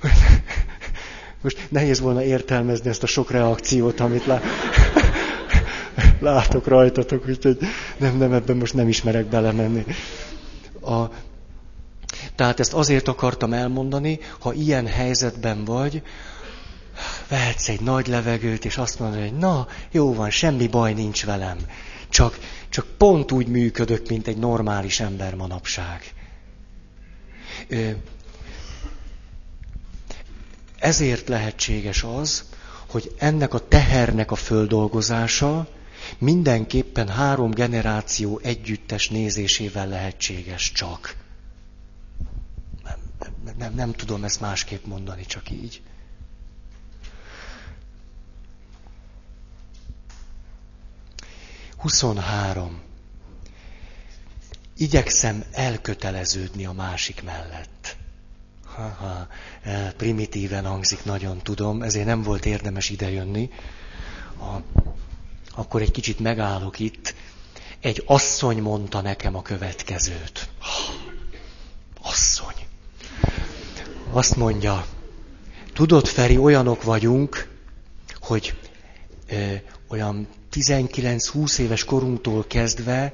most 1.42 1.66
nehéz 1.68 2.00
volna 2.00 2.22
értelmezni 2.22 2.88
ezt 2.88 3.02
a 3.02 3.06
sok 3.06 3.30
reakciót, 3.30 4.00
amit 4.00 4.26
lá... 4.26 4.40
látok 6.20 6.66
rajtatok, 6.66 7.28
úgyhogy 7.28 7.58
nem, 7.96 8.16
nem, 8.16 8.32
ebben 8.32 8.56
most 8.56 8.74
nem 8.74 8.88
ismerek 8.88 9.26
belemenni. 9.26 9.84
A... 10.82 11.04
Tehát 12.34 12.60
ezt 12.60 12.72
azért 12.72 13.08
akartam 13.08 13.52
elmondani, 13.52 14.18
ha 14.38 14.52
ilyen 14.52 14.86
helyzetben 14.86 15.64
vagy, 15.64 16.02
vehetsz 17.28 17.68
egy 17.68 17.80
nagy 17.80 18.06
levegőt, 18.06 18.64
és 18.64 18.76
azt 18.76 18.98
mondod, 18.98 19.20
hogy 19.20 19.38
na, 19.38 19.66
jó 19.90 20.14
van, 20.14 20.30
semmi 20.30 20.66
baj 20.66 20.92
nincs 20.92 21.24
velem. 21.24 21.58
Csak, 22.08 22.38
csak 22.68 22.86
pont 22.96 23.32
úgy 23.32 23.46
működök, 23.46 24.08
mint 24.08 24.26
egy 24.26 24.36
normális 24.36 25.00
ember 25.00 25.34
manapság. 25.34 26.12
Ezért 30.78 31.28
lehetséges 31.28 32.02
az, 32.02 32.44
hogy 32.86 33.14
ennek 33.18 33.54
a 33.54 33.68
tehernek 33.68 34.30
a 34.30 34.34
földolgozása 34.34 35.66
mindenképpen 36.18 37.08
három 37.08 37.50
generáció 37.50 38.40
együttes 38.42 39.08
nézésével 39.08 39.88
lehetséges 39.88 40.72
csak. 40.72 41.16
Nem, 43.44 43.54
nem, 43.58 43.74
nem, 43.74 43.92
tudom 43.92 44.24
ezt 44.24 44.40
másképp 44.40 44.84
mondani, 44.84 45.26
csak 45.26 45.50
így. 45.50 45.82
Huszonhárom. 51.76 52.80
Igyekszem 54.76 55.44
elköteleződni 55.52 56.66
a 56.66 56.72
másik 56.72 57.22
mellett. 57.22 57.96
Ha, 58.64 59.26
e, 59.62 59.92
primitíven 59.92 60.64
hangzik, 60.66 61.04
nagyon 61.04 61.38
tudom, 61.38 61.82
ezért 61.82 62.06
nem 62.06 62.22
volt 62.22 62.46
érdemes 62.46 62.90
idejönni. 62.90 63.50
A, 64.38 64.56
akkor 65.56 65.82
egy 65.82 65.90
kicsit 65.90 66.18
megállok 66.20 66.78
itt. 66.78 67.14
Egy 67.80 68.02
asszony 68.06 68.62
mondta 68.62 69.00
nekem 69.00 69.36
a 69.36 69.42
következőt. 69.42 70.48
Asszony. 72.02 72.54
Azt 74.10 74.36
mondja, 74.36 74.86
tudod, 75.72 76.06
Feri, 76.06 76.38
olyanok 76.38 76.82
vagyunk, 76.82 77.48
hogy 78.20 78.54
ö, 79.28 79.52
olyan 79.88 80.28
19-20 80.52 81.58
éves 81.58 81.84
korunktól 81.84 82.44
kezdve 82.46 83.12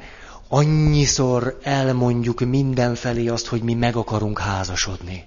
annyiszor 0.48 1.58
elmondjuk 1.62 2.40
mindenfelé 2.40 3.26
azt, 3.28 3.46
hogy 3.46 3.62
mi 3.62 3.74
meg 3.74 3.96
akarunk 3.96 4.38
házasodni 4.38 5.26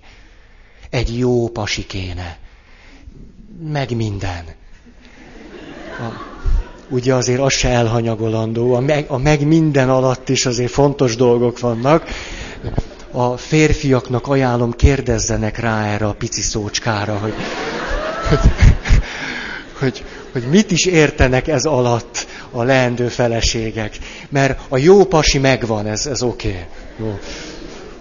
egy 0.89 1.17
jó 1.17 1.47
pasi 1.49 1.85
kéne. 1.85 2.37
Meg 3.67 3.95
minden. 3.95 4.45
A, 5.99 6.34
ugye 6.89 7.13
azért 7.13 7.39
az 7.39 7.53
se 7.53 7.69
elhanyagolandó, 7.69 8.73
a 8.73 8.79
meg, 8.79 9.05
a 9.07 9.17
meg 9.17 9.47
minden 9.47 9.89
alatt 9.89 10.29
is 10.29 10.45
azért 10.45 10.71
fontos 10.71 11.15
dolgok 11.15 11.59
vannak. 11.59 12.03
A 13.11 13.37
férfiaknak 13.37 14.27
ajánlom, 14.27 14.71
kérdezzenek 14.71 15.59
rá 15.59 15.85
erre 15.93 16.05
a 16.05 16.13
pici 16.13 16.41
szócskára, 16.41 17.17
hogy, 17.17 17.33
hogy, 18.29 18.39
hogy, 19.79 20.03
hogy 20.31 20.43
mit 20.49 20.71
is 20.71 20.85
értenek 20.85 21.47
ez 21.47 21.65
alatt 21.65 22.27
a 22.51 22.63
leendő 22.63 23.07
feleségek. 23.07 23.97
Mert 24.29 24.59
a 24.69 24.77
jó 24.77 25.03
pasi 25.03 25.37
megvan, 25.37 25.85
ez, 25.85 26.05
ez 26.05 26.23
oké. 26.23 26.47
Okay. 26.99 27.13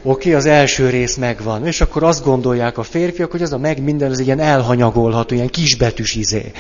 Oké, 0.07 0.29
okay, 0.29 0.33
az 0.33 0.47
első 0.47 0.89
rész 0.89 1.17
megvan. 1.17 1.67
És 1.67 1.81
akkor 1.81 2.03
azt 2.03 2.25
gondolják 2.25 2.79
a 2.79 2.83
férfiak, 2.83 3.31
hogy 3.31 3.43
az 3.43 3.53
a 3.53 3.59
meg 3.59 3.83
minden, 3.83 4.11
az 4.11 4.21
ilyen 4.21 4.41
elhanyagolható, 4.41 5.35
ilyen 5.35 5.49
kisbetűs 5.49 6.15
izé. 6.15 6.53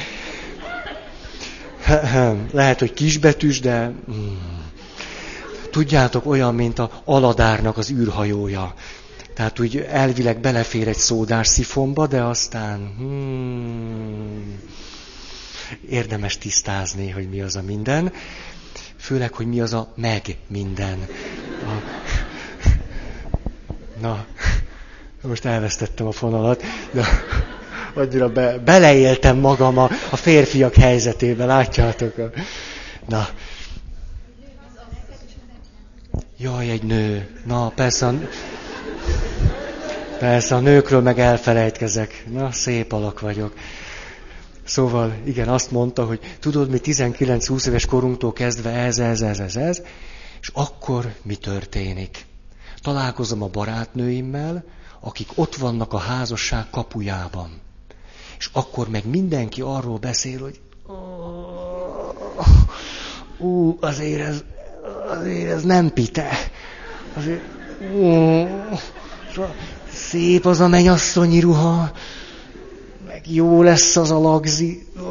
Lehet, 2.53 2.79
hogy 2.79 2.92
kisbetűs, 2.92 3.61
de... 3.61 3.92
Hmm. 4.07 4.62
Tudjátok, 5.70 6.27
olyan, 6.27 6.55
mint 6.55 6.79
a 6.79 7.03
Aladárnak 7.05 7.77
az 7.77 7.90
űrhajója. 7.90 8.75
Tehát 9.35 9.61
úgy 9.61 9.77
elvileg 9.77 10.40
belefér 10.40 10.88
egy 10.88 10.97
szódás 10.97 11.47
szifonba, 11.47 12.07
de 12.07 12.23
aztán... 12.23 12.94
Hmm, 12.97 14.61
érdemes 15.88 16.38
tisztázni, 16.38 17.11
hogy 17.11 17.29
mi 17.29 17.40
az 17.40 17.57
a 17.57 17.62
minden. 17.62 18.12
Főleg, 18.97 19.33
hogy 19.33 19.47
mi 19.47 19.61
az 19.61 19.73
a 19.73 19.92
meg 19.97 20.37
minden. 20.47 21.07
A, 21.66 21.83
Na, 24.03 24.27
most 25.20 25.44
elvesztettem 25.44 26.07
a 26.07 26.12
fonalat, 26.12 26.62
de 26.90 27.07
annyira 27.95 28.29
be, 28.29 28.59
beleéltem 28.59 29.37
magam 29.37 29.79
a, 29.79 29.91
a 30.11 30.17
férfiak 30.17 30.75
helyzetébe, 30.75 31.45
látjátok? 31.45 32.15
Na. 33.09 33.29
Jaj, 36.39 36.71
egy 36.71 36.83
nő. 36.83 37.29
Na, 37.47 37.69
persze 37.69 38.07
a, 38.07 38.15
persze 40.19 40.55
a 40.55 40.61
nőkről 40.61 41.01
meg 41.01 41.19
elfelejtkezek. 41.19 42.25
Na, 42.31 42.53
szép 42.53 42.93
alak 42.93 43.21
vagyok. 43.21 43.53
Szóval, 44.65 45.15
igen, 45.25 45.49
azt 45.49 45.71
mondta, 45.71 46.05
hogy 46.05 46.21
tudod, 46.41 46.71
mi 46.71 46.81
19-20 46.85 47.67
éves 47.67 47.87
korunktól 47.87 48.33
kezdve 48.33 48.71
ez, 48.71 48.99
ez, 48.99 49.21
ez, 49.21 49.39
ez, 49.39 49.57
ez, 49.57 49.83
és 50.41 50.51
akkor 50.53 51.13
mi 51.23 51.37
történik? 51.37 52.27
találkozom 52.85 53.43
a 53.43 53.49
barátnőimmel, 53.49 54.65
akik 55.01 55.29
ott 55.35 55.55
vannak 55.55 55.93
a 55.93 55.99
házasság 55.99 56.71
kapujában. 56.71 57.61
És 58.38 58.49
akkor 58.53 58.88
meg 58.88 59.07
mindenki 59.07 59.61
arról 59.61 59.99
beszél, 59.99 60.40
hogy 60.40 60.61
ú, 63.38 63.77
azért 63.81 64.20
ez, 64.20 64.44
azért 65.09 65.51
ez 65.51 65.62
nem 65.62 65.92
pite. 65.92 66.31
Azért, 67.14 67.40
ú, 67.94 68.47
szép 69.92 70.47
az 70.47 70.61
a 70.61 70.68
mennyasszonyi 70.68 71.40
ruha, 71.40 71.92
meg 73.07 73.33
jó 73.33 73.62
lesz 73.62 73.97
az 73.97 74.11
a 74.11 74.18
lagzi, 74.18 74.87
ó, 75.01 75.05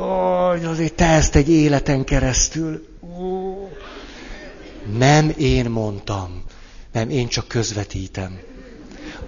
azért 0.47 0.93
te 0.93 1.05
ezt 1.05 1.36
egy 1.36 1.49
életen 1.49 2.03
keresztül. 2.03 2.86
Ó. 3.19 3.69
Nem 4.97 5.33
én 5.38 5.69
mondtam. 5.69 6.43
Nem, 6.91 7.09
én 7.09 7.27
csak 7.27 7.47
közvetítem. 7.47 8.39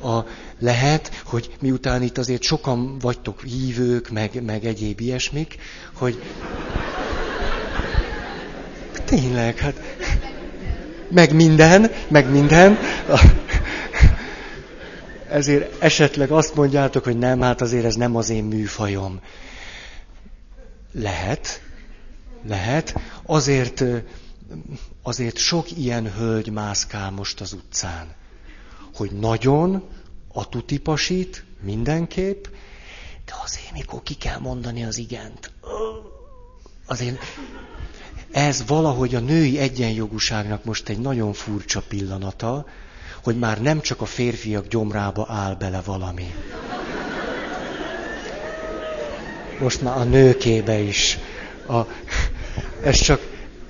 A, 0.02 0.20
lehet, 0.60 1.22
hogy 1.26 1.56
miután 1.62 2.02
itt 2.02 2.18
azért 2.18 2.42
sokan 2.42 3.00
vagytok 3.00 3.42
hívők, 3.42 4.10
meg, 4.10 4.44
meg 4.44 4.66
egyéb 4.66 5.00
ilyesmik, 5.00 5.58
hogy 5.94 6.22
tényleg, 9.06 9.58
hát 9.58 9.80
meg 11.10 11.34
minden, 11.34 11.92
meg 12.08 12.32
minden. 12.32 12.78
Ezért 15.30 15.82
esetleg 15.84 16.32
azt 16.32 16.56
mondjátok, 16.56 17.04
hogy 17.04 17.18
nem, 17.18 17.42
hát 17.42 17.62
azért 17.62 17.86
ez 17.86 17.96
nem 17.96 18.16
az 18.16 18.30
én 18.30 18.44
műfajom. 18.44 19.20
Lehet, 20.92 21.62
lehet. 22.48 22.96
Azért 23.26 23.84
azért 25.02 25.38
sok 25.38 25.78
ilyen 25.78 26.14
hölgy 26.14 26.52
mászkál 26.52 27.12
most 27.12 27.42
az 27.42 27.54
utcán, 27.54 28.08
hogy 28.96 29.12
nagyon 29.12 29.84
a 30.36 30.50
tutipasit 30.50 31.44
mindenképp, 31.62 32.46
de 33.26 33.34
azért, 33.44 33.72
mikor 33.72 34.04
ki 34.04 34.14
kell 34.14 34.40
mondani 34.40 34.84
az 34.84 34.98
igent, 34.98 35.52
azért 36.86 37.18
ez 38.32 38.64
valahogy 38.68 39.16
a 39.16 39.20
női 39.20 39.58
egyenjogúságnak 39.60 40.64
most 40.64 40.90
egy 40.90 41.00
nagyon 41.00 41.34
furcsa 41.34 41.82
pillanata, 41.88 42.66
hogy 43.24 43.40
már 43.40 43.62
nem 43.62 43.82
csak 43.82 44.02
a 44.02 44.06
férfiak 44.06 44.68
gyomrába 44.68 45.26
áll 45.30 45.56
bele 45.56 45.82
valami. 45.82 46.34
Most 49.60 49.82
már 49.82 49.98
a 49.98 50.04
nőkébe 50.04 50.80
is. 50.80 51.18
A, 51.68 51.80
ez 52.84 52.96
csak, 53.02 53.22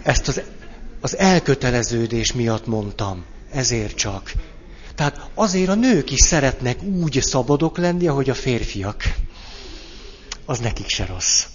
ezt 0.03 0.27
az, 0.27 0.41
az 1.01 1.17
elköteleződés 1.17 2.33
miatt 2.33 2.65
mondtam. 2.67 3.25
Ezért 3.51 3.95
csak. 3.95 4.31
Tehát 4.95 5.29
azért 5.33 5.69
a 5.69 5.75
nők 5.75 6.11
is 6.11 6.19
szeretnek 6.19 6.83
úgy 6.83 7.19
szabadok 7.21 7.77
lenni, 7.77 8.07
ahogy 8.07 8.29
a 8.29 8.33
férfiak. 8.33 9.03
Az 10.45 10.59
nekik 10.59 10.87
se 10.89 11.05
rossz. 11.05 11.45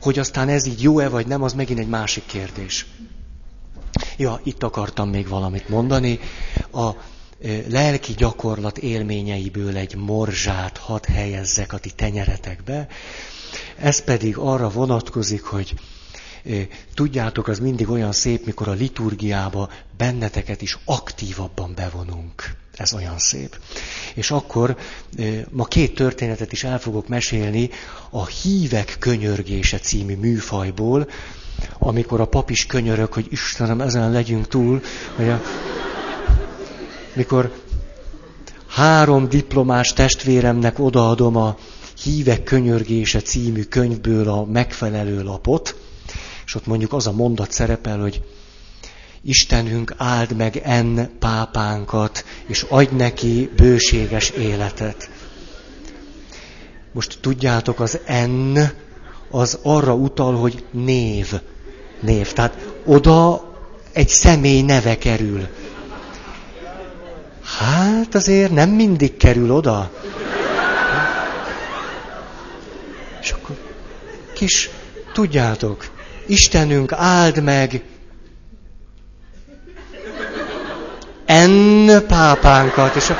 Hogy 0.00 0.18
aztán 0.18 0.48
ez 0.48 0.66
így 0.66 0.82
jó-e 0.82 1.08
vagy 1.08 1.26
nem, 1.26 1.42
az 1.42 1.52
megint 1.52 1.78
egy 1.78 1.88
másik 1.88 2.26
kérdés. 2.26 2.86
Ja, 4.16 4.40
itt 4.44 4.62
akartam 4.62 5.08
még 5.08 5.28
valamit 5.28 5.68
mondani. 5.68 6.18
A 6.72 6.88
e, 6.90 6.94
lelki 7.68 8.12
gyakorlat 8.12 8.78
élményeiből 8.78 9.76
egy 9.76 9.96
morzsát 9.96 10.76
hadd 10.78 11.06
helyezzek 11.06 11.72
a 11.72 11.78
ti 11.78 11.90
tenyeretekbe. 11.90 12.86
Ez 13.78 14.04
pedig 14.04 14.36
arra 14.36 14.68
vonatkozik, 14.70 15.42
hogy 15.42 15.74
tudjátok, 16.94 17.48
az 17.48 17.58
mindig 17.58 17.90
olyan 17.90 18.12
szép, 18.12 18.46
mikor 18.46 18.68
a 18.68 18.72
liturgiába 18.72 19.70
benneteket 19.96 20.62
is 20.62 20.78
aktívabban 20.84 21.72
bevonunk. 21.74 22.58
Ez 22.76 22.92
olyan 22.92 23.18
szép. 23.18 23.56
És 24.14 24.30
akkor 24.30 24.76
ma 25.50 25.64
két 25.64 25.94
történetet 25.94 26.52
is 26.52 26.64
el 26.64 26.78
fogok 26.78 27.08
mesélni 27.08 27.70
a 28.10 28.26
Hívek 28.26 28.96
könyörgése 28.98 29.78
című 29.78 30.16
műfajból, 30.16 31.08
amikor 31.78 32.20
a 32.20 32.26
pap 32.26 32.50
is 32.50 32.66
könyörög, 32.66 33.12
hogy 33.12 33.26
Istenem, 33.30 33.80
ezen 33.80 34.10
legyünk 34.10 34.48
túl, 34.48 34.82
hogy 35.16 35.28
a, 35.28 35.42
mikor 37.14 37.52
három 38.66 39.28
diplomás 39.28 39.92
testvéremnek 39.92 40.78
odaadom 40.78 41.36
a 41.36 41.56
Hívek 42.02 42.42
könyörgése 42.42 43.20
című 43.20 43.62
könyvből 43.62 44.28
a 44.28 44.44
megfelelő 44.44 45.22
lapot, 45.22 45.74
és 46.50 46.56
ott 46.56 46.66
mondjuk 46.66 46.92
az 46.92 47.06
a 47.06 47.12
mondat 47.12 47.52
szerepel, 47.52 47.98
hogy 47.98 48.22
Istenünk 49.22 49.94
áld 49.96 50.36
meg 50.36 50.56
en 50.56 51.10
pápánkat, 51.18 52.24
és 52.46 52.66
adj 52.68 52.94
neki 52.94 53.50
bőséges 53.56 54.30
életet. 54.30 55.10
Most 56.92 57.18
tudjátok, 57.20 57.80
az 57.80 57.98
en 58.04 58.72
az 59.30 59.58
arra 59.62 59.94
utal, 59.94 60.36
hogy 60.36 60.64
név. 60.70 61.32
Név. 62.00 62.32
Tehát 62.32 62.66
oda 62.84 63.44
egy 63.92 64.08
személy 64.08 64.62
neve 64.62 64.98
kerül. 64.98 65.48
Hát 67.42 68.14
azért 68.14 68.52
nem 68.52 68.70
mindig 68.70 69.16
kerül 69.16 69.50
oda. 69.50 69.90
És 73.20 73.30
akkor 73.30 73.56
kis, 74.32 74.70
tudjátok, 75.12 75.98
Istenünk 76.30 76.92
áld 76.92 77.42
meg 77.42 77.82
en 81.26 82.04
pápánkat, 82.08 82.94
és 82.94 83.12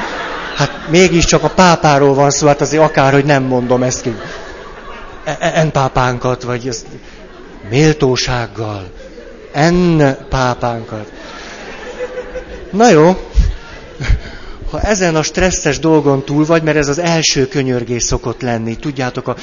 hát 0.57 0.88
mégiscsak 0.88 1.42
a 1.42 1.49
pápáról 1.49 2.14
van 2.14 2.31
szó, 2.31 2.46
hát 2.46 2.61
azért 2.61 2.83
akár, 2.83 3.12
hogy 3.12 3.25
nem 3.25 3.42
mondom 3.42 3.83
ezt 3.83 4.01
ki. 4.01 4.14
E, 5.25 5.37
e, 5.40 5.53
en 5.55 5.70
pápánkat, 5.70 6.42
vagy 6.42 6.68
ezt 6.68 6.87
méltósággal. 7.68 8.90
En 9.53 10.16
pápánkat. 10.29 11.12
Na 12.73 12.90
jó, 12.90 13.31
ha 14.70 14.81
ezen 14.81 15.16
a 15.16 15.23
stresszes 15.23 15.79
dolgon 15.79 16.25
túl 16.25 16.44
vagy, 16.44 16.62
mert 16.62 16.77
ez 16.77 16.88
az 16.88 16.99
első 16.99 17.46
könyörgés 17.46 18.03
szokott 18.03 18.40
lenni. 18.40 18.77
Tudjátok, 18.77 19.29
a, 19.29 19.37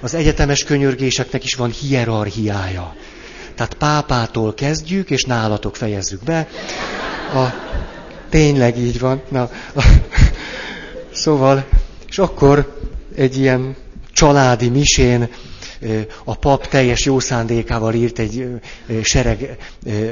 az 0.00 0.14
egyetemes 0.14 0.64
könyörgéseknek 0.64 1.44
is 1.44 1.54
van 1.54 1.70
hierarchiája. 1.70 2.94
Tehát 3.54 3.74
pápától 3.74 4.54
kezdjük, 4.54 5.10
és 5.10 5.22
nálatok 5.22 5.76
fejezzük 5.76 6.22
be. 6.22 6.48
A, 7.34 7.46
tényleg 8.28 8.78
így 8.78 8.98
van. 8.98 9.22
Na, 9.28 9.50
a, 9.74 9.84
szóval, 11.12 11.64
és 12.08 12.18
akkor 12.18 12.78
egy 13.16 13.38
ilyen 13.38 13.76
családi 14.12 14.68
misén 14.68 15.28
a 16.24 16.36
pap 16.36 16.68
teljes 16.68 17.04
jó 17.04 17.18
szándékával 17.20 17.94
írt 17.94 18.18
egy 18.18 18.48
sereg 19.02 19.56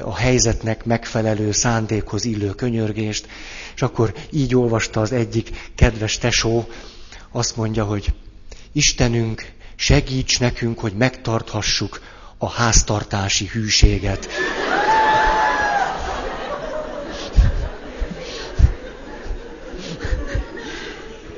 a 0.05 0.17
helyzetnek 0.17 0.85
megfelelő 0.85 1.53
szándékhoz 1.53 2.25
illő 2.25 2.49
könyörgést, 2.49 3.27
és 3.75 3.83
akkor 3.83 4.13
így 4.31 4.55
olvasta 4.55 5.01
az 5.01 5.13
egyik 5.13 5.71
kedves 5.75 6.19
tesó, 6.19 6.67
azt 7.33 7.57
mondja, 7.57 7.85
hogy 7.85 8.13
Istenünk, 8.73 9.51
segíts 9.77 10.41
nekünk, 10.41 10.79
hogy 10.79 10.93
megtarthassuk 10.93 12.01
a 12.43 12.51
háztartási 12.51 13.47
hűséget. 13.53 14.29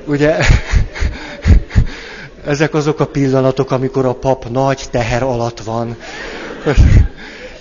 Ugye 0.07 0.39
ezek 2.45 2.75
azok 2.75 3.01
a 3.01 3.07
pillanatok, 3.07 3.71
amikor 3.71 4.07
a 4.07 4.15
pap 4.15 4.49
nagy 4.49 4.85
teher 4.91 5.23
alatt 5.23 5.61
van. 5.61 5.97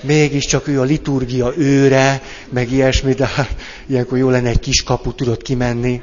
Mégiscsak 0.02 0.68
ő 0.68 0.80
a 0.80 0.84
liturgia 0.84 1.54
őre, 1.58 2.22
meg 2.50 2.72
ilyesmi, 2.72 3.14
de 3.14 3.28
hát 3.28 3.56
ilyenkor 3.86 4.18
jó 4.18 4.30
lenne 4.30 4.50
egy 4.50 4.60
kis 4.60 4.84
kapu, 4.84 5.14
tudott 5.14 5.42
kimenni. 5.42 6.02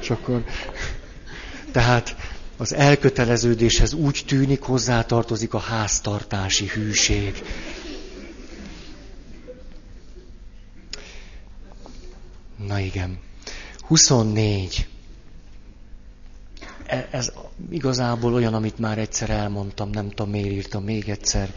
És 0.00 0.10
akkor, 0.10 0.42
tehát 1.72 2.16
az 2.56 2.74
elköteleződéshez 2.74 3.92
úgy 3.92 4.24
tűnik 4.26 4.62
hozzátartozik 4.62 5.54
a 5.54 5.58
háztartási 5.58 6.66
hűség. 6.66 7.42
Na 12.66 12.78
igen. 12.78 13.18
24. 13.86 14.86
E, 16.86 17.08
ez 17.10 17.32
igazából 17.70 18.34
olyan, 18.34 18.54
amit 18.54 18.78
már 18.78 18.98
egyszer 18.98 19.30
elmondtam, 19.30 19.90
nem 19.90 20.08
tudom 20.08 20.30
miért 20.30 20.50
írtam 20.50 20.84
még 20.84 21.08
egyszer. 21.08 21.54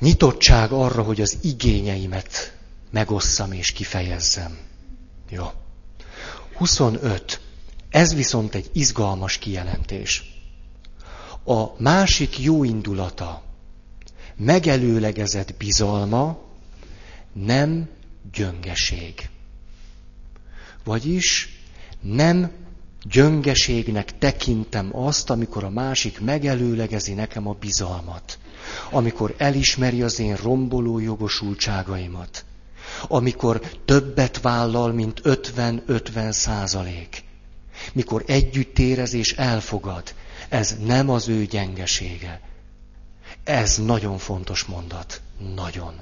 Nyitottság 0.00 0.72
arra, 0.72 1.02
hogy 1.02 1.20
az 1.20 1.38
igényeimet 1.42 2.56
megosszam 2.90 3.52
és 3.52 3.72
kifejezzem. 3.72 4.58
Jó. 5.28 5.46
25. 6.56 7.40
Ez 7.96 8.14
viszont 8.14 8.54
egy 8.54 8.70
izgalmas 8.72 9.38
kijelentés. 9.38 10.24
A 11.44 11.82
másik 11.82 12.38
jó 12.38 12.64
indulata, 12.64 13.42
megelőlegezett 14.36 15.54
bizalma 15.58 16.38
nem 17.32 17.88
gyöngeség. 18.32 19.28
Vagyis 20.84 21.48
nem 22.00 22.50
Gyöngeségnek 23.02 24.18
tekintem 24.18 24.96
azt, 24.96 25.30
amikor 25.30 25.64
a 25.64 25.70
másik 25.70 26.20
megelőlegezi 26.20 27.12
nekem 27.12 27.48
a 27.48 27.52
bizalmat. 27.52 28.38
Amikor 28.90 29.34
elismeri 29.38 30.02
az 30.02 30.18
én 30.18 30.36
romboló 30.36 30.98
jogosultságaimat. 30.98 32.44
Amikor 33.08 33.60
többet 33.84 34.40
vállal, 34.40 34.92
mint 34.92 35.20
50-50 35.24 36.30
százalék. 36.30 37.25
Mikor 37.92 38.24
együtt 38.26 38.78
érez 38.78 39.14
és 39.14 39.32
elfogad. 39.32 40.14
Ez 40.48 40.76
nem 40.84 41.10
az 41.10 41.28
ő 41.28 41.44
gyengesége. 41.44 42.40
Ez 43.44 43.76
nagyon 43.76 44.18
fontos 44.18 44.64
mondat. 44.64 45.20
Nagyon. 45.54 45.94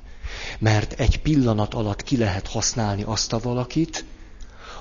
Mert 0.58 0.92
egy 0.92 1.20
pillanat 1.20 1.74
alatt 1.74 2.02
ki 2.02 2.16
lehet 2.16 2.48
használni 2.48 3.02
azt 3.02 3.32
a 3.32 3.38
valakit, 3.38 4.04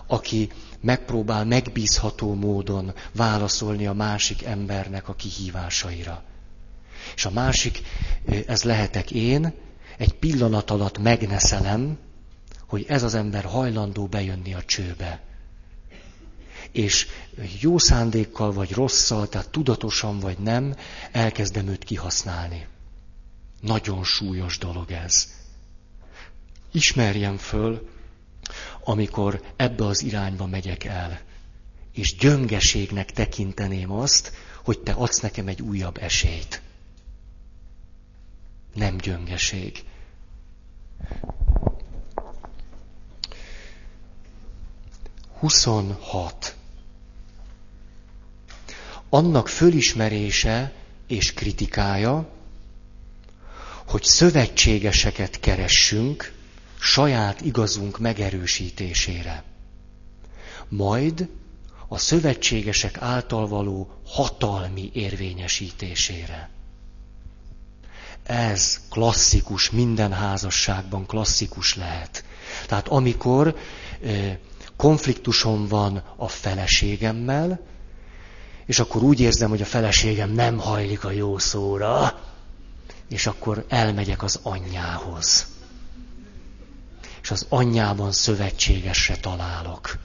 aki 0.08 0.49
megpróbál 0.82 1.45
megbízható 1.45 2.34
módon 2.34 2.93
válaszolni 3.12 3.88
a 3.88 3.93
másik 3.93 4.43
embernek 4.43 5.08
a 5.08 5.13
kihívásaira. 5.13 6.23
És 7.15 7.25
a 7.25 7.32
másik, 7.32 7.82
ez 8.47 8.63
lehetek 8.63 9.12
én, 9.12 9.53
egy 9.97 10.13
pillanat 10.13 10.71
alatt 10.71 10.97
megneszelem, 10.97 11.97
hogy 12.67 12.86
ez 12.88 13.03
az 13.03 13.13
ember 13.13 13.43
hajlandó 13.43 14.06
bejönni 14.06 14.53
a 14.53 14.63
csőbe. 14.63 15.21
És 16.73 17.07
jó 17.59 17.77
szándékkal 17.77 18.51
vagy 18.51 18.71
rosszal, 18.71 19.27
tehát 19.29 19.49
tudatosan 19.49 20.19
vagy 20.19 20.38
nem, 20.38 20.75
elkezdem 21.12 21.67
őt 21.67 21.83
kihasználni. 21.83 22.67
Nagyon 23.62 24.03
súlyos 24.03 24.57
dolog 24.57 24.91
ez. 24.91 25.27
Ismerjem 26.71 27.38
föl, 27.38 27.89
amikor 28.83 29.41
ebbe 29.55 29.86
az 29.86 30.03
irányba 30.03 30.45
megyek 30.45 30.83
el. 30.83 31.21
és 31.93 32.15
gyöngeségnek 32.15 33.12
tekinteném 33.12 33.91
azt, 33.91 34.31
hogy 34.63 34.79
te 34.79 34.91
adsz 34.91 35.19
nekem 35.19 35.47
egy 35.47 35.62
újabb 35.62 35.97
esélyt. 35.97 36.62
Nem 38.73 38.97
gyöngeség. 38.97 39.83
Huszonhat. 45.39 46.55
Annak 49.13 49.47
fölismerése 49.47 50.73
és 51.08 51.34
kritikája, 51.34 52.30
hogy 53.88 54.04
szövetségeseket 54.04 55.39
keressünk 55.39 56.34
saját 56.80 57.41
igazunk 57.41 57.99
megerősítésére. 57.99 59.43
Majd 60.67 61.28
a 61.88 61.97
szövetségesek 61.97 62.97
által 63.02 63.47
való 63.47 63.91
hatalmi 64.06 64.89
érvényesítésére. 64.93 66.49
Ez 68.23 68.80
klasszikus, 68.89 69.69
minden 69.69 70.12
házasságban 70.13 71.06
klasszikus 71.06 71.76
lehet. 71.76 72.23
Tehát 72.67 72.88
amikor 72.88 73.56
konfliktusom 74.76 75.67
van 75.67 76.04
a 76.15 76.28
feleségemmel, 76.28 77.71
és 78.65 78.80
akkor 78.80 79.04
úgy 79.04 79.19
érzem, 79.19 79.49
hogy 79.49 79.62
a 79.62 79.65
feleségem 79.65 80.32
nem 80.32 80.58
hajlik 80.58 81.04
a 81.04 81.12
jó 81.12 81.38
szóra, 81.38 82.19
és 83.10 83.28
akkor 83.28 83.65
elmegyek 83.69 84.23
az 84.23 84.39
anyjához. 84.43 85.45
És 87.21 87.32
az 87.32 87.45
anyjában 87.49 88.12
szövetségesre 88.12 89.15
találok. 89.15 89.97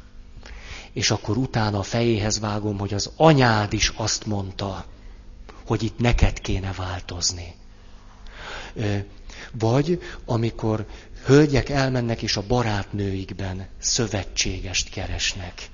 És 0.92 1.10
akkor 1.10 1.36
utána 1.36 1.78
a 1.78 1.82
fejéhez 1.82 2.40
vágom, 2.40 2.78
hogy 2.78 2.94
az 2.94 3.10
anyád 3.16 3.72
is 3.72 3.92
azt 3.96 4.26
mondta, 4.26 4.84
hogy 5.66 5.82
itt 5.82 5.98
neked 5.98 6.40
kéne 6.40 6.72
változni. 6.72 7.54
Vagy 9.52 10.02
amikor 10.24 10.86
hölgyek 11.24 11.68
elmennek 11.68 12.22
és 12.22 12.36
a 12.36 12.46
barátnőikben 12.46 13.66
szövetségest 13.78 14.90
keresnek. 14.90 15.68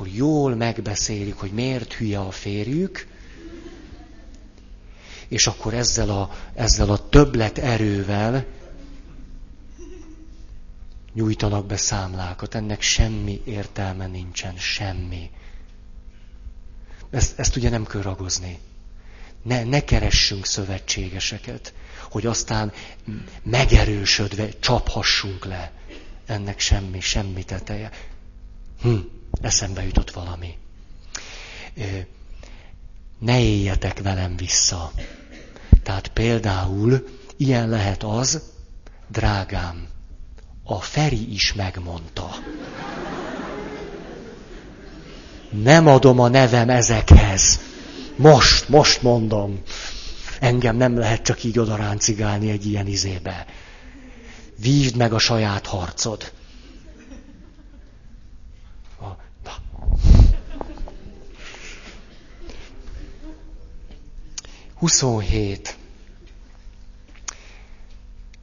Akkor 0.00 0.12
jól 0.12 0.54
megbeszélik, 0.54 1.34
hogy 1.34 1.52
miért 1.52 1.92
hülye 1.92 2.18
a 2.18 2.30
férjük, 2.30 3.06
és 5.28 5.46
akkor 5.46 5.74
ezzel 5.74 6.10
a, 6.10 6.30
ezzel 6.54 6.90
a 6.90 7.08
többlet 7.08 7.58
erővel 7.58 8.46
nyújtanak 11.14 11.66
be 11.66 11.76
számlákat. 11.76 12.54
Ennek 12.54 12.80
semmi 12.80 13.40
értelme 13.44 14.06
nincsen, 14.06 14.56
semmi. 14.56 15.30
Ezt, 17.10 17.38
ezt 17.38 17.56
ugye 17.56 17.70
nem 17.70 17.86
kell 17.86 18.02
ragozni. 18.02 18.58
Ne, 19.42 19.64
ne 19.64 19.84
keressünk 19.84 20.46
szövetségeseket, 20.46 21.74
hogy 22.10 22.26
aztán 22.26 22.72
megerősödve 23.42 24.48
csaphassunk 24.58 25.44
le. 25.44 25.72
Ennek 26.26 26.58
semmi, 26.58 27.00
semmi 27.00 27.44
teteje. 27.44 27.90
Hm, 28.82 28.98
eszembe 29.40 29.84
jutott 29.84 30.10
valami. 30.10 30.58
Ne 33.18 33.40
éljetek 33.40 34.02
velem 34.02 34.36
vissza. 34.36 34.92
Tehát 35.82 36.08
például 36.08 37.06
ilyen 37.36 37.68
lehet 37.68 38.02
az, 38.02 38.42
drágám, 39.08 39.88
a 40.64 40.80
Feri 40.80 41.32
is 41.32 41.52
megmondta. 41.52 42.28
Nem 45.50 45.86
adom 45.86 46.18
a 46.18 46.28
nevem 46.28 46.68
ezekhez. 46.68 47.60
Most, 48.16 48.68
most 48.68 49.02
mondom. 49.02 49.62
Engem 50.40 50.76
nem 50.76 50.98
lehet 50.98 51.22
csak 51.22 51.44
így 51.44 51.58
odaráncigálni 51.58 52.50
egy 52.50 52.66
ilyen 52.66 52.86
izébe. 52.86 53.46
Vívd 54.56 54.96
meg 54.96 55.12
a 55.12 55.18
saját 55.18 55.66
harcod. 55.66 56.32
27. 64.80 65.76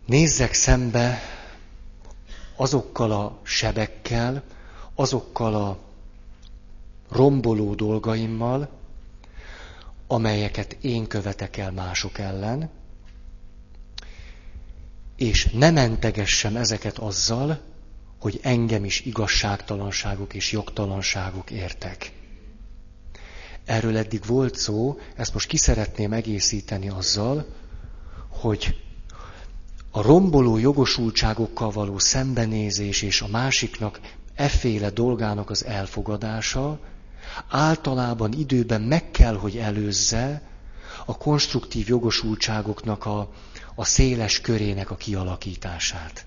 Nézzek 0.05 0.53
szembe 0.53 1.19
azokkal 2.55 3.11
a 3.11 3.39
sebekkel, 3.43 4.43
azokkal 4.95 5.55
a 5.55 5.79
romboló 7.09 7.75
dolgaimmal, 7.75 8.69
amelyeket 10.07 10.77
én 10.81 11.07
követek 11.07 11.57
el 11.57 11.71
mások 11.71 12.17
ellen, 12.17 12.69
és 15.15 15.45
ne 15.53 15.71
mentegessem 15.71 16.55
ezeket 16.55 16.97
azzal, 16.97 17.61
hogy 18.19 18.39
engem 18.43 18.85
is 18.85 18.99
igazságtalanságok 19.05 20.33
és 20.33 20.51
jogtalanságok 20.51 21.51
értek. 21.51 22.11
Erről 23.67 23.97
eddig 23.97 24.25
volt 24.25 24.55
szó, 24.55 24.99
ezt 25.15 25.33
most 25.33 25.47
ki 25.47 25.57
szeretném 25.57 26.13
egészíteni 26.13 26.89
azzal, 26.89 27.45
hogy 28.29 28.75
a 29.91 30.01
romboló 30.01 30.57
jogosultságokkal 30.57 31.71
való 31.71 31.99
szembenézés 31.99 33.01
és 33.01 33.21
a 33.21 33.27
másiknak 33.27 33.99
efféle 34.35 34.89
dolgának 34.89 35.49
az 35.49 35.65
elfogadása 35.65 36.79
általában 37.49 38.33
időben 38.33 38.81
meg 38.81 39.11
kell, 39.11 39.35
hogy 39.35 39.57
előzze 39.57 40.41
a 41.05 41.17
konstruktív 41.17 41.87
jogosultságoknak 41.87 43.05
a, 43.05 43.31
a 43.75 43.85
széles 43.85 44.41
körének 44.41 44.91
a 44.91 44.95
kialakítását. 44.95 46.25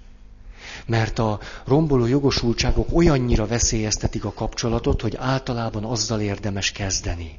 Mert 0.87 1.19
a 1.19 1.41
romboló 1.65 2.07
jogosultságok 2.07 2.89
olyannyira 2.93 3.47
veszélyeztetik 3.47 4.25
a 4.25 4.33
kapcsolatot, 4.33 5.01
hogy 5.01 5.17
általában 5.17 5.85
azzal 5.85 6.21
érdemes 6.21 6.73
kezdeni. 6.73 7.39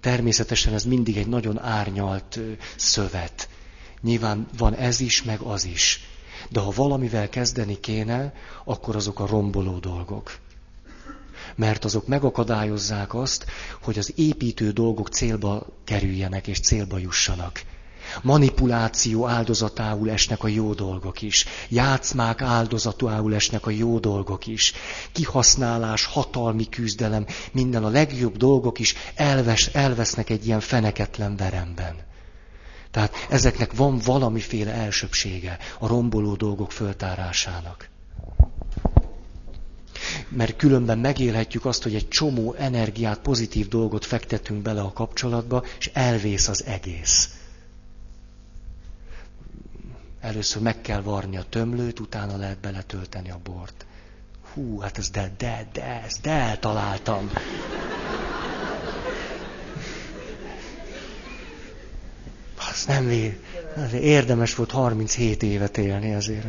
Természetesen 0.00 0.74
ez 0.74 0.84
mindig 0.84 1.16
egy 1.16 1.26
nagyon 1.28 1.58
árnyalt 1.58 2.38
szövet. 2.76 3.48
Nyilván 4.00 4.46
van 4.56 4.74
ez 4.74 5.00
is, 5.00 5.22
meg 5.22 5.40
az 5.40 5.64
is. 5.64 6.00
De 6.48 6.60
ha 6.60 6.70
valamivel 6.70 7.28
kezdeni 7.28 7.80
kéne, 7.80 8.32
akkor 8.64 8.96
azok 8.96 9.20
a 9.20 9.26
romboló 9.26 9.78
dolgok. 9.78 10.38
Mert 11.54 11.84
azok 11.84 12.06
megakadályozzák 12.06 13.14
azt, 13.14 13.46
hogy 13.82 13.98
az 13.98 14.12
építő 14.16 14.70
dolgok 14.70 15.08
célba 15.08 15.66
kerüljenek 15.84 16.46
és 16.46 16.60
célba 16.60 16.98
jussanak. 16.98 17.62
Manipuláció 18.22 19.26
áldozatául 19.26 20.10
esnek 20.10 20.42
a 20.42 20.48
jó 20.48 20.72
dolgok 20.72 21.22
is. 21.22 21.44
Játszmák 21.68 22.42
áldozatául 22.42 23.34
esnek 23.34 23.66
a 23.66 23.70
jó 23.70 23.98
dolgok 23.98 24.46
is. 24.46 24.72
Kihasználás, 25.12 26.04
hatalmi 26.04 26.68
küzdelem, 26.68 27.26
minden 27.52 27.84
a 27.84 27.88
legjobb 27.88 28.36
dolgok 28.36 28.78
is 28.78 28.94
elves, 29.14 29.66
elvesznek 29.66 30.30
egy 30.30 30.46
ilyen 30.46 30.60
feneketlen 30.60 31.36
veremben. 31.36 32.08
Tehát 32.90 33.14
ezeknek 33.28 33.72
van 33.72 33.98
valamiféle 34.04 34.72
elsőbsége 34.72 35.58
a 35.78 35.86
romboló 35.86 36.34
dolgok 36.34 36.72
föltárásának. 36.72 37.88
Mert 40.28 40.56
különben 40.56 40.98
megélhetjük 40.98 41.64
azt, 41.64 41.82
hogy 41.82 41.94
egy 41.94 42.08
csomó 42.08 42.54
energiát, 42.58 43.18
pozitív 43.18 43.68
dolgot 43.68 44.04
fektetünk 44.04 44.62
bele 44.62 44.80
a 44.80 44.92
kapcsolatba, 44.92 45.64
és 45.78 45.90
elvész 45.92 46.48
az 46.48 46.64
egész. 46.64 47.28
Először 50.20 50.62
meg 50.62 50.80
kell 50.80 51.02
varni 51.02 51.36
a 51.36 51.44
tömlőt, 51.48 52.00
utána 52.00 52.36
lehet 52.36 52.58
beletölteni 52.58 53.30
a 53.30 53.40
bort. 53.44 53.86
Hú, 54.54 54.78
hát 54.78 54.98
ez 54.98 55.10
de, 55.10 55.32
de, 55.38 55.68
de, 55.72 56.02
ezt 56.04 56.20
de 56.20 56.30
eltaláltam. 56.30 57.30
Az 62.70 62.84
nem 62.86 63.06
vér. 63.06 63.38
Érdemes 63.92 64.54
volt 64.54 64.70
37 64.70 65.42
évet 65.42 65.78
élni 65.78 66.14
azért. 66.14 66.46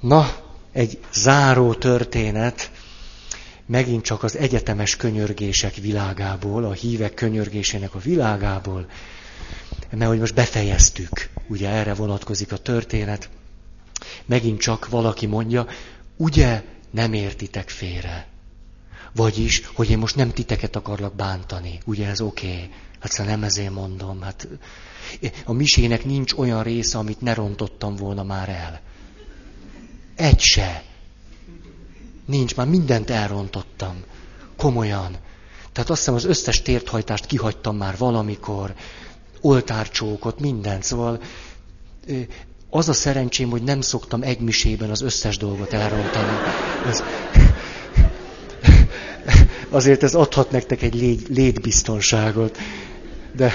Na, 0.00 0.36
egy 0.72 0.98
záró 1.12 1.74
történet, 1.74 2.70
megint 3.66 4.04
csak 4.04 4.22
az 4.22 4.36
egyetemes 4.36 4.96
könyörgések 4.96 5.74
világából, 5.74 6.64
a 6.64 6.72
hívek 6.72 7.14
könyörgésének 7.14 7.94
a 7.94 7.98
világából, 7.98 8.86
mert 9.90 10.10
hogy 10.10 10.18
most 10.18 10.34
befejeztük, 10.34 11.28
ugye 11.46 11.68
erre 11.68 11.94
vonatkozik 11.94 12.52
a 12.52 12.56
történet, 12.56 13.28
megint 14.26 14.60
csak 14.60 14.88
valaki 14.88 15.26
mondja, 15.26 15.66
ugye 16.16 16.62
nem 16.90 17.12
értitek 17.12 17.68
félre. 17.68 18.28
Vagyis, 19.12 19.66
hogy 19.74 19.90
én 19.90 19.98
most 19.98 20.16
nem 20.16 20.30
titeket 20.30 20.76
akarlak 20.76 21.14
bántani. 21.14 21.78
Ugye 21.84 22.08
ez 22.08 22.20
oké. 22.20 22.46
Okay. 22.46 22.70
Hát 23.00 23.10
szóval 23.10 23.32
nem 23.32 23.44
ezért 23.44 23.72
mondom. 23.72 24.20
Hát 24.20 24.48
a 25.44 25.52
misének 25.52 26.04
nincs 26.04 26.32
olyan 26.32 26.62
része, 26.62 26.98
amit 26.98 27.20
ne 27.20 27.34
rontottam 27.34 27.96
volna 27.96 28.22
már 28.22 28.48
el. 28.48 28.80
Egy 30.16 30.40
se. 30.40 30.82
Nincs, 32.24 32.56
már 32.56 32.66
mindent 32.66 33.10
elrontottam. 33.10 34.04
Komolyan. 34.56 35.16
Tehát 35.72 35.90
azt 35.90 35.98
hiszem 35.98 36.14
az 36.14 36.24
összes 36.24 36.62
térthajtást 36.62 37.26
kihagytam 37.26 37.76
már 37.76 37.96
valamikor, 37.96 38.74
oltárcsókot, 39.40 40.40
mindent. 40.40 40.82
Szóval 40.82 41.20
az 42.70 42.88
a 42.88 42.92
szerencsém, 42.92 43.50
hogy 43.50 43.62
nem 43.62 43.80
szoktam 43.80 44.22
egymisében 44.22 44.90
az 44.90 45.02
összes 45.02 45.36
dolgot 45.36 45.72
elrontani. 45.72 46.36
Ez, 46.88 47.02
azért 49.68 50.02
ez 50.02 50.14
adhat 50.14 50.50
nektek 50.50 50.82
egy 50.82 50.94
légy, 50.94 51.26
létbiztonságot. 51.28 52.58
De 53.36 53.52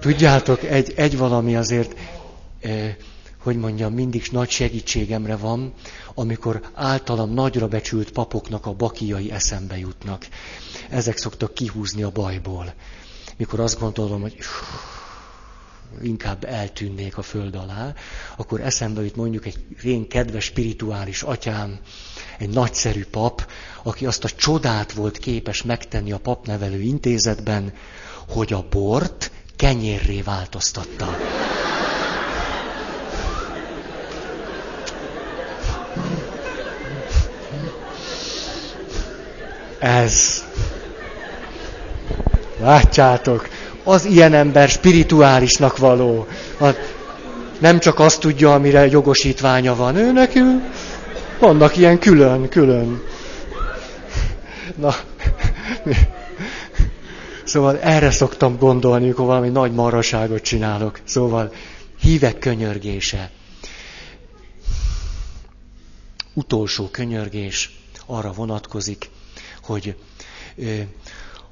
tudjátok, 0.00 0.62
egy, 0.62 0.92
egy 0.96 1.16
valami 1.16 1.56
azért, 1.56 1.94
hogy 3.38 3.56
mondjam, 3.56 3.92
mindig 3.92 4.28
nagy 4.30 4.50
segítségemre 4.50 5.36
van, 5.36 5.72
amikor 6.14 6.60
általam 6.74 7.32
nagyra 7.32 7.68
becsült 7.68 8.10
papoknak 8.10 8.66
a 8.66 8.72
bakiai 8.72 9.30
eszembe 9.30 9.78
jutnak. 9.78 10.26
Ezek 10.88 11.16
szoktak 11.16 11.54
kihúzni 11.54 12.02
a 12.02 12.10
bajból. 12.10 12.74
Mikor 13.36 13.60
azt 13.60 13.78
gondolom, 13.78 14.20
hogy 14.20 14.36
inkább 16.02 16.44
eltűnnék 16.44 17.18
a 17.18 17.22
föld 17.22 17.54
alá, 17.54 17.94
akkor 18.36 18.60
eszembe 18.60 19.02
jut 19.02 19.16
mondjuk 19.16 19.46
egy 19.46 19.56
rén 19.82 20.08
kedves 20.08 20.44
spirituális 20.44 21.22
atyám, 21.22 21.78
egy 22.38 22.48
nagyszerű 22.48 23.04
pap, 23.10 23.50
aki 23.82 24.06
azt 24.06 24.24
a 24.24 24.28
csodát 24.28 24.92
volt 24.92 25.18
képes 25.18 25.62
megtenni 25.62 26.12
a 26.12 26.18
papnevelő 26.18 26.80
intézetben, 26.80 27.72
hogy 28.28 28.52
a 28.52 28.66
bort 28.70 29.30
kenyérré 29.56 30.22
változtatta. 30.22 31.18
Ez. 39.78 40.44
Látjátok, 42.58 43.48
az 43.84 44.04
ilyen 44.04 44.34
ember 44.34 44.68
spirituálisnak 44.68 45.76
való. 45.76 46.26
Nem 47.58 47.78
csak 47.78 47.98
azt 47.98 48.20
tudja, 48.20 48.54
amire 48.54 48.86
jogosítványa 48.86 49.74
van. 49.74 49.96
Ő 49.96 50.12
nekünk 50.12 50.62
vannak 51.38 51.76
ilyen 51.76 51.98
külön, 51.98 52.48
külön. 52.48 53.02
Na, 54.76 54.94
szóval 57.44 57.78
erre 57.78 58.10
szoktam 58.10 58.58
gondolni, 58.58 59.04
amikor 59.04 59.26
valami 59.26 59.48
nagy 59.48 59.72
maraságot 59.72 60.42
csinálok. 60.42 61.00
Szóval 61.04 61.52
hívek 62.00 62.38
könyörgése. 62.38 63.30
Utolsó 66.34 66.88
könyörgés 66.88 67.70
arra 68.06 68.32
vonatkozik, 68.32 69.10
hogy 69.62 69.96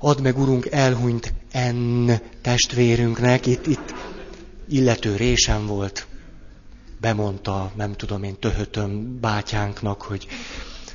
add 0.05 0.23
meg, 0.23 0.39
Urunk, 0.39 0.67
elhunyt 0.71 1.33
en 1.51 2.19
testvérünknek, 2.43 3.47
itt, 3.47 3.67
itt 3.67 3.95
illető 4.69 5.17
résem 5.17 5.67
volt, 5.67 6.07
bemondta, 7.01 7.73
nem 7.77 7.93
tudom 7.93 8.23
én, 8.23 8.39
töhötöm 8.39 9.21
bátyánknak, 9.21 10.03
hogy 10.03 10.27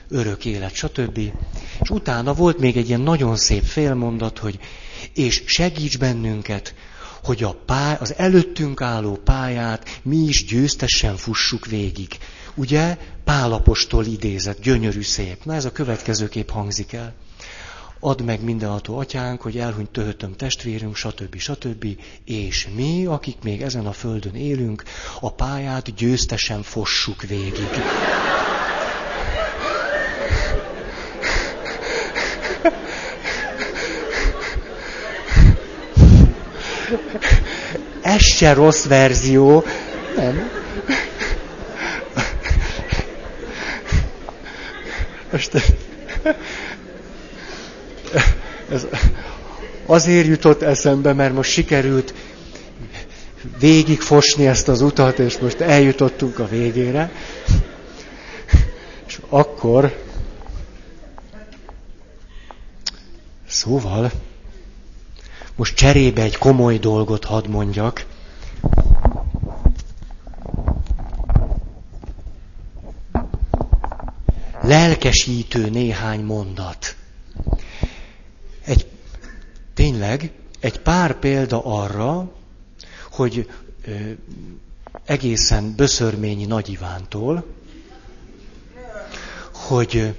örök 0.10 0.46
élet, 0.46 0.74
stb. 0.74 1.18
És 1.82 1.90
utána 1.90 2.34
volt 2.34 2.60
még 2.60 2.78
egy 2.78 2.88
ilyen 2.88 3.02
nagyon 3.02 3.36
szép 3.36 3.64
félmondat, 3.64 4.38
hogy 4.38 4.60
és 5.14 5.44
segíts 5.46 5.98
bennünket, 5.98 6.74
hogy 7.24 7.44
a 7.44 7.54
pály, 7.66 7.98
az 8.00 8.14
előttünk 8.18 8.82
álló 8.82 9.16
pályát 9.16 10.00
mi 10.04 10.18
is 10.18 10.46
győztesen 10.46 11.16
fussuk 11.16 11.66
végig. 11.66 12.18
Ugye 12.56 12.98
Pálapostól 13.24 14.06
idézett, 14.06 14.62
gyönyörű 14.62 15.02
szép. 15.02 15.44
Na 15.44 15.54
ez 15.54 15.66
a 15.66 15.72
következő 15.72 16.28
kép 16.28 16.50
hangzik 16.50 16.94
el. 16.94 17.14
Add 18.02 18.24
meg 18.24 18.44
mindenható 18.44 18.98
atyánk, 18.98 19.42
hogy 19.42 19.58
elhunyt 19.58 19.90
töhötöm 19.90 20.36
testvérünk, 20.36 20.96
stb. 20.96 21.38
stb. 21.38 21.86
És 22.26 22.68
mi, 22.76 23.06
akik 23.06 23.36
még 23.44 23.62
ezen 23.62 23.86
a 23.86 23.92
földön 23.92 24.36
élünk, 24.36 24.84
a 25.20 25.32
pályát 25.32 25.96
győztesen 25.96 26.64
fossuk 26.64 27.22
végig. 27.22 27.70
Ez 38.02 38.22
se 38.22 38.54
rossz 38.54 38.86
verzió. 38.86 39.64
Nem. 40.16 40.52
Most 45.32 45.52
ez 48.72 48.88
azért 49.86 50.28
jutott 50.28 50.62
eszembe, 50.62 51.14
mert 51.14 51.34
most 51.34 51.52
sikerült 51.52 52.14
végigfosni 53.60 54.48
ezt 54.48 54.68
az 54.68 54.82
utat, 54.82 55.20
és 55.20 55.38
most 55.38 55.60
eljutottunk 55.60 56.40
a 56.40 56.48
végére. 56.48 57.12
És 59.08 59.20
akkor, 59.30 60.04
szóval, 63.48 64.12
most 65.56 65.76
cserébe 65.76 66.22
egy 66.22 66.38
komoly 66.38 66.78
dolgot 66.78 67.26
hadd 67.26 67.50
mondjak. 67.50 68.06
Lelkesítő 74.62 75.70
néhány 75.70 76.24
mondat. 76.24 76.96
Tényleg, 79.80 80.32
egy 80.60 80.80
pár 80.80 81.20
példa 81.20 81.62
arra, 81.66 82.32
hogy 83.12 83.50
ö, 83.86 83.92
egészen 85.06 85.76
Böszörményi 85.76 86.46
Nagy 86.46 86.70
Ivántól, 86.70 87.46
hogy 89.54 90.16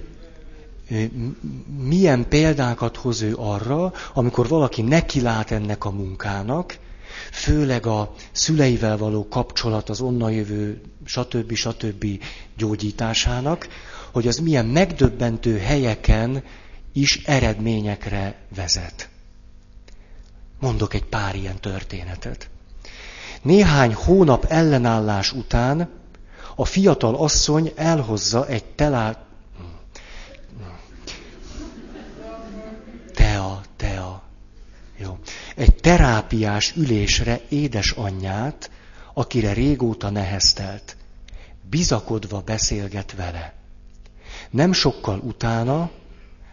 milyen 1.79 2.29
példákat 2.29 2.96
hoz 2.96 3.23
ő 3.23 3.35
arra, 3.37 3.92
amikor 4.14 4.49
valaki 4.49 4.83
neki 4.83 5.20
lát 5.20 5.51
ennek 5.51 5.85
a 5.85 5.90
munkának, 5.90 6.79
főleg 7.33 7.87
a 7.87 8.14
szüleivel 8.33 8.96
való 8.96 9.29
kapcsolat, 9.29 9.88
az 9.88 10.01
onnan 10.01 10.33
jövő 10.33 10.81
stb. 11.05 11.55
stb. 11.55 12.07
gyógyításának, 12.57 13.68
hogy 14.12 14.29
az 14.29 14.37
milyen 14.38 14.66
megdöbbentő 14.66 15.59
helyeken 15.59 16.42
is 16.92 17.23
eredményekre 17.25 18.37
vezet. 18.55 19.10
Mondok 20.61 20.94
egy 20.94 21.05
pár 21.05 21.35
ilyen 21.35 21.61
történetet. 21.61 22.49
Néhány 23.42 23.94
hónap 23.94 24.44
ellenállás 24.44 25.33
után 25.33 25.88
a 26.55 26.64
fiatal 26.64 27.14
asszony 27.14 27.73
elhozza 27.77 28.46
egy 28.46 28.64
telá, 28.64 29.16
Jó. 35.03 35.18
Egy 35.57 35.75
terápiás 35.75 36.77
ülésre 36.77 37.40
édesanyját, 37.49 38.70
akire 39.14 39.53
régóta 39.53 40.11
neheztelt, 40.11 40.96
bizakodva 41.70 42.40
beszélget 42.40 43.14
vele. 43.16 43.55
Nem 44.51 44.73
sokkal 44.73 45.18
utána, 45.18 45.90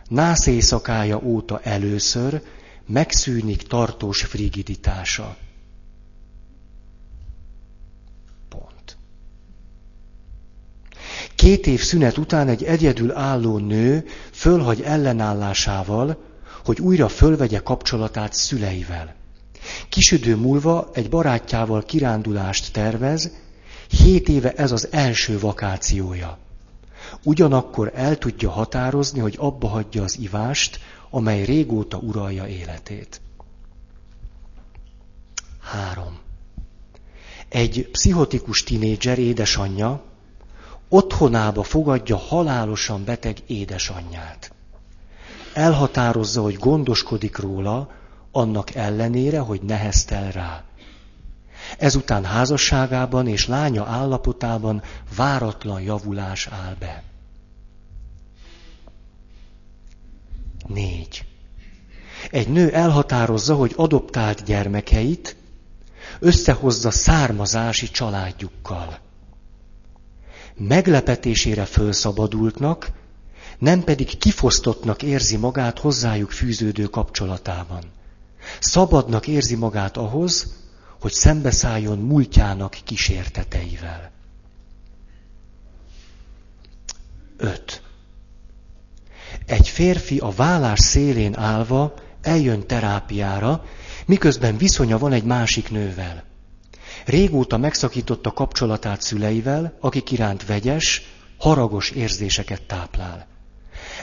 nász 0.08 0.46
éjszakája 0.46 1.20
óta 1.24 1.60
először 1.63 2.41
megszűnik 2.88 3.67
tartós 3.67 4.23
frigiditása. 4.23 5.38
Pont. 8.50 8.97
Két 11.36 11.67
év 11.67 11.82
szünet 11.82 12.17
után 12.17 12.47
egy 12.47 12.63
egyedül 12.63 13.12
álló 13.12 13.58
nő 13.58 14.05
fölhagy 14.32 14.82
ellenállásával, 14.82 16.24
hogy 16.66 16.80
újra 16.80 17.07
fölvegye 17.07 17.59
kapcsolatát 17.59 18.34
szüleivel. 18.34 19.16
Kisüdő 19.89 20.36
múlva 20.36 20.89
egy 20.93 21.09
barátjával 21.09 21.84
kirándulást 21.84 22.74
tervez, 22.74 23.32
hét 23.89 24.30
éve 24.30 24.51
ez 24.51 24.72
az 24.72 24.88
első 24.91 25.39
vakációja. 25.39 26.38
Ugyanakkor 27.24 27.91
el 27.95 28.18
tudja 28.18 28.49
határozni, 28.49 29.20
hogy 29.20 29.36
abba 29.39 29.68
hagyja 29.68 30.03
az 30.03 30.20
ivást, 30.20 30.80
amely 31.10 31.43
régóta 31.43 31.97
uralja 31.97 32.47
életét. 32.47 33.22
Három. 35.62 36.20
Egy 37.49 37.89
pszichotikus 37.91 38.64
tinédzser 38.64 39.20
édesanyja 39.20 40.03
otthonába 40.89 41.64
fogadja 41.64 42.18
halálosan 42.18 43.03
beteg 43.03 43.38
édesanyját 43.45 44.51
elhatározza, 45.58 46.41
hogy 46.41 46.55
gondoskodik 46.55 47.38
róla, 47.38 47.89
annak 48.32 48.76
ellenére, 48.76 49.39
hogy 49.39 49.62
neheztel 49.62 50.32
rá. 50.32 50.64
Ezután 51.78 52.26
házasságában 52.26 53.28
és 53.28 53.47
lánya 53.47 53.86
állapotában 53.86 54.82
váratlan 55.16 55.82
javulás 55.82 56.47
áll 56.47 56.76
be. 56.80 57.03
Négy. 60.68 61.26
Egy 62.32 62.47
nő 62.49 62.72
elhatározza, 62.74 63.55
hogy 63.55 63.74
adoptált 63.76 64.43
gyermekeit 64.43 65.36
összehozza 66.20 66.91
származási 66.91 67.89
családjukkal. 67.89 68.99
Meglepetésére 70.55 71.66
fölszabadultnak, 71.66 72.91
nem 73.58 73.84
pedig 73.84 74.18
kifosztottnak 74.18 75.03
érzi 75.03 75.38
magát 75.38 75.80
hozzájuk 75.80 76.32
fűződő 76.32 76.84
kapcsolatában. 76.84 77.84
Szabadnak 78.60 79.28
érzi 79.28 79.55
magát 79.55 79.97
ahhoz, 79.97 80.55
hogy 81.01 81.12
szembeszálljon 81.12 81.97
múltjának 81.97 82.78
kísérteteivel. 82.84 84.12
5. 87.38 87.82
Egy 89.48 89.70
férfi 89.70 90.18
a 90.18 90.30
vállás 90.30 90.80
szélén 90.80 91.38
állva 91.38 91.93
eljön 92.22 92.68
terápiára, 92.68 93.64
miközben 94.06 94.58
viszonya 94.58 94.98
van 94.98 95.12
egy 95.12 95.24
másik 95.24 95.70
nővel. 95.70 96.24
Régóta 97.06 97.58
megszakította 97.58 98.32
kapcsolatát 98.32 99.02
szüleivel, 99.02 99.78
akik 99.80 100.12
iránt 100.12 100.45
vegyes, 100.45 101.02
haragos 101.38 101.89
érzéseket 101.89 102.62
táplál. 102.62 103.28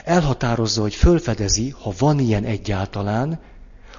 Elhatározza, 0.03 0.81
hogy 0.81 0.95
fölfedezi, 0.95 1.69
ha 1.69 1.93
van 1.97 2.19
ilyen 2.19 2.43
egyáltalán, 2.43 3.39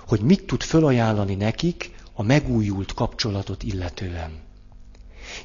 hogy 0.06 0.20
mit 0.20 0.46
tud 0.46 0.62
fölajánlani 0.62 1.34
nekik 1.34 1.90
a 2.14 2.22
megújult 2.22 2.94
kapcsolatot 2.94 3.62
illetően. 3.62 4.45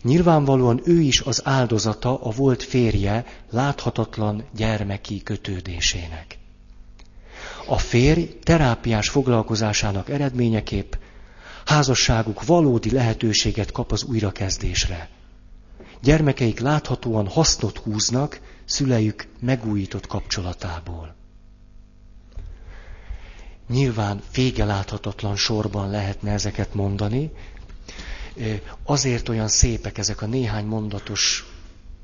Nyilvánvalóan 0.01 0.81
ő 0.83 0.99
is 0.99 1.21
az 1.21 1.41
áldozata 1.43 2.21
a 2.21 2.29
volt 2.29 2.63
férje 2.63 3.25
láthatatlan 3.49 4.43
gyermeki 4.55 5.23
kötődésének. 5.23 6.37
A 7.67 7.77
férj 7.77 8.23
terápiás 8.43 9.09
foglalkozásának 9.09 10.09
eredményeképp 10.09 10.93
házasságuk 11.65 12.45
valódi 12.45 12.91
lehetőséget 12.91 13.71
kap 13.71 13.91
az 13.91 14.03
újrakezdésre. 14.03 15.09
Gyermekeik 16.01 16.59
láthatóan 16.59 17.27
hasznot 17.27 17.77
húznak 17.77 18.39
szüleik 18.65 19.27
megújított 19.39 20.07
kapcsolatából. 20.07 21.15
Nyilván 23.67 24.21
vége 24.33 24.65
láthatatlan 24.65 25.35
sorban 25.35 25.89
lehetne 25.89 26.31
ezeket 26.31 26.73
mondani, 26.73 27.31
azért 28.83 29.29
olyan 29.29 29.47
szépek 29.47 29.97
ezek 29.97 30.21
a 30.21 30.25
néhány 30.25 30.65
mondatos 30.65 31.45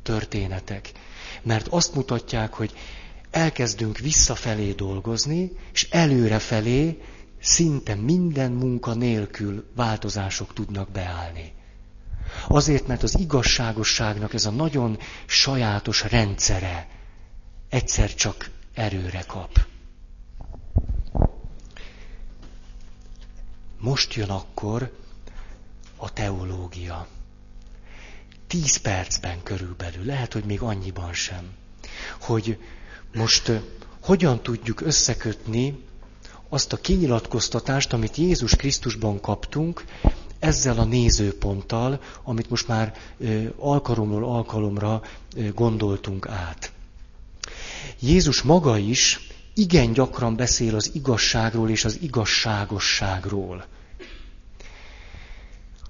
történetek, 0.03 0.91
mert 1.43 1.67
azt 1.67 1.95
mutatják, 1.95 2.53
hogy 2.53 2.73
elkezdünk 3.32 3.97
visszafelé 3.97 4.71
dolgozni, 4.71 5.51
és 5.73 5.88
előrefelé 5.89 7.01
szinte 7.41 7.95
minden 7.95 8.51
munka 8.51 8.93
nélkül 8.93 9.65
változások 9.75 10.53
tudnak 10.53 10.89
beállni. 10.91 11.53
Azért, 12.47 12.88
mert 12.88 13.03
az 13.03 13.19
igazságosságnak 13.19 14.34
ez 14.34 14.45
a 14.45 14.49
nagyon 14.49 14.97
sajátos 15.25 16.03
rendszere 16.03 16.88
egyszer 17.69 18.13
csak 18.13 18.49
erőre 18.73 19.23
kap. 19.28 19.59
Most 23.80 24.13
jön 24.13 24.30
akkor 24.30 24.91
a 25.98 26.14
teológia. 26.14 27.08
Tíz 28.48 28.78
percben 28.78 29.43
körülbelül, 29.43 30.06
lehet, 30.06 30.34
hogy 30.34 30.43
még 30.43 30.62
annyiban 30.62 31.14
sem. 31.14 31.50
Hogy 32.22 32.58
most 33.14 33.52
hogyan 34.02 34.41
tudjuk 34.41 34.82
összekötni 34.82 35.84
azt 36.50 36.74
a 36.74 36.78
kinyilatkoztatást, 36.78 37.93
amit 37.93 38.16
Jézus 38.16 38.56
Krisztusban 38.56 39.22
kaptunk, 39.22 39.84
ezzel 40.39 40.80
a 40.80 40.84
nézőponttal, 40.84 42.02
amit 42.24 42.50
most 42.50 42.68
már 42.68 42.98
alkalomról 43.58 44.24
alkalomra 44.36 45.02
gondoltunk 45.54 46.28
át. 46.28 46.72
Jézus 48.00 48.41
maga 48.41 48.78
is 48.78 49.28
igen 49.54 49.93
gyakran 49.93 50.36
beszél 50.36 50.76
az 50.76 50.91
igazságról 50.93 51.70
és 51.70 51.86
az 51.86 51.98
igazságosságról. 52.02 53.66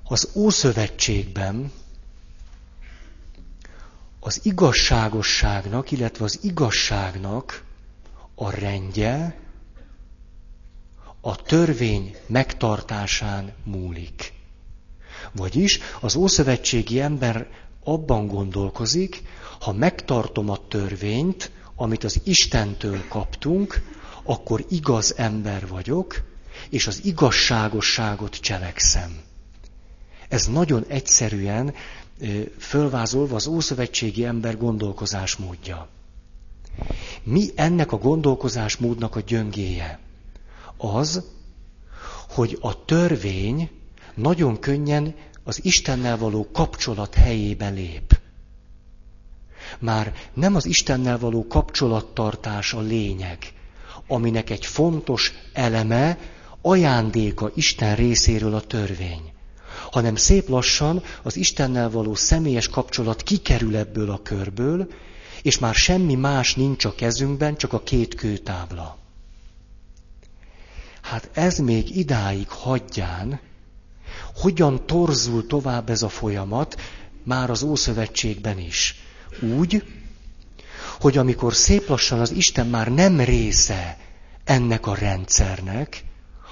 Az 0.09 0.29
Ószövetségben 0.33 1.71
az 4.19 4.39
igazságosságnak, 4.43 5.91
illetve 5.91 6.23
az 6.23 6.39
igazságnak 6.41 7.63
a 8.35 8.49
rendje 8.49 9.39
a 11.21 11.35
törvény 11.35 12.15
megtartásán 12.27 13.53
múlik. 13.63 14.33
Vagyis 15.31 15.79
az 15.99 16.15
ószövetségi 16.15 16.99
ember 16.99 17.47
abban 17.83 18.27
gondolkozik, 18.27 19.21
ha 19.59 19.73
megtartom 19.73 20.49
a 20.49 20.67
törvényt, 20.67 21.51
amit 21.75 22.03
az 22.03 22.21
Istentől 22.23 23.07
kaptunk, 23.07 23.81
akkor 24.23 24.65
igaz 24.69 25.17
ember 25.17 25.67
vagyok, 25.67 26.23
és 26.69 26.87
az 26.87 27.01
igazságosságot 27.03 28.35
cselekszem. 28.35 29.26
Ez 30.27 30.47
nagyon 30.47 30.85
egyszerűen 30.87 31.73
fölvázolva 32.59 33.35
az 33.35 33.47
ószövetségi 33.47 34.25
ember 34.25 34.57
gondolkozásmódja. 34.57 35.87
Mi 37.23 37.49
ennek 37.55 37.91
a 37.91 37.97
gondolkozásmódnak 37.97 39.15
a 39.15 39.19
gyöngéje? 39.19 39.99
Az, 40.77 41.23
hogy 42.29 42.57
a 42.61 42.85
törvény 42.85 43.69
nagyon 44.15 44.59
könnyen 44.59 45.15
az 45.43 45.65
Istennel 45.65 46.17
való 46.17 46.47
kapcsolat 46.51 47.13
helyébe 47.13 47.69
lép. 47.69 48.19
Már 49.79 50.13
nem 50.33 50.55
az 50.55 50.65
Istennel 50.65 51.17
való 51.17 51.47
kapcsolattartás 51.47 52.73
a 52.73 52.79
lényeg, 52.79 53.37
aminek 54.07 54.49
egy 54.49 54.65
fontos 54.65 55.33
eleme, 55.53 56.17
ajándéka 56.61 57.51
Isten 57.55 57.95
részéről 57.95 58.53
a 58.53 58.61
törvény 58.61 59.31
hanem 59.97 60.15
szép 60.15 60.49
lassan 60.49 61.03
az 61.21 61.35
Istennel 61.35 61.89
való 61.89 62.15
személyes 62.15 62.67
kapcsolat 62.67 63.23
kikerül 63.23 63.75
ebből 63.75 64.11
a 64.11 64.21
körből, 64.21 64.87
és 65.41 65.59
már 65.59 65.75
semmi 65.75 66.15
más 66.15 66.55
nincs 66.55 66.85
a 66.85 66.95
kezünkben, 66.95 67.57
csak 67.57 67.73
a 67.73 67.83
két 67.83 68.15
kőtábla. 68.15 68.97
Hát 71.01 71.29
ez 71.33 71.57
még 71.57 71.95
idáig 71.95 72.49
hagyján, 72.49 73.39
hogyan 74.35 74.85
torzul 74.85 75.47
tovább 75.47 75.89
ez 75.89 76.01
a 76.01 76.09
folyamat, 76.09 76.81
már 77.23 77.49
az 77.49 77.63
Ószövetségben 77.63 78.59
is. 78.59 78.95
Úgy, 79.57 79.83
hogy 80.99 81.17
amikor 81.17 81.55
szép 81.55 81.87
lassan 81.87 82.19
az 82.19 82.31
Isten 82.31 82.67
már 82.67 82.87
nem 82.87 83.19
része 83.19 83.97
ennek 84.43 84.87
a 84.87 84.95
rendszernek, 84.95 86.03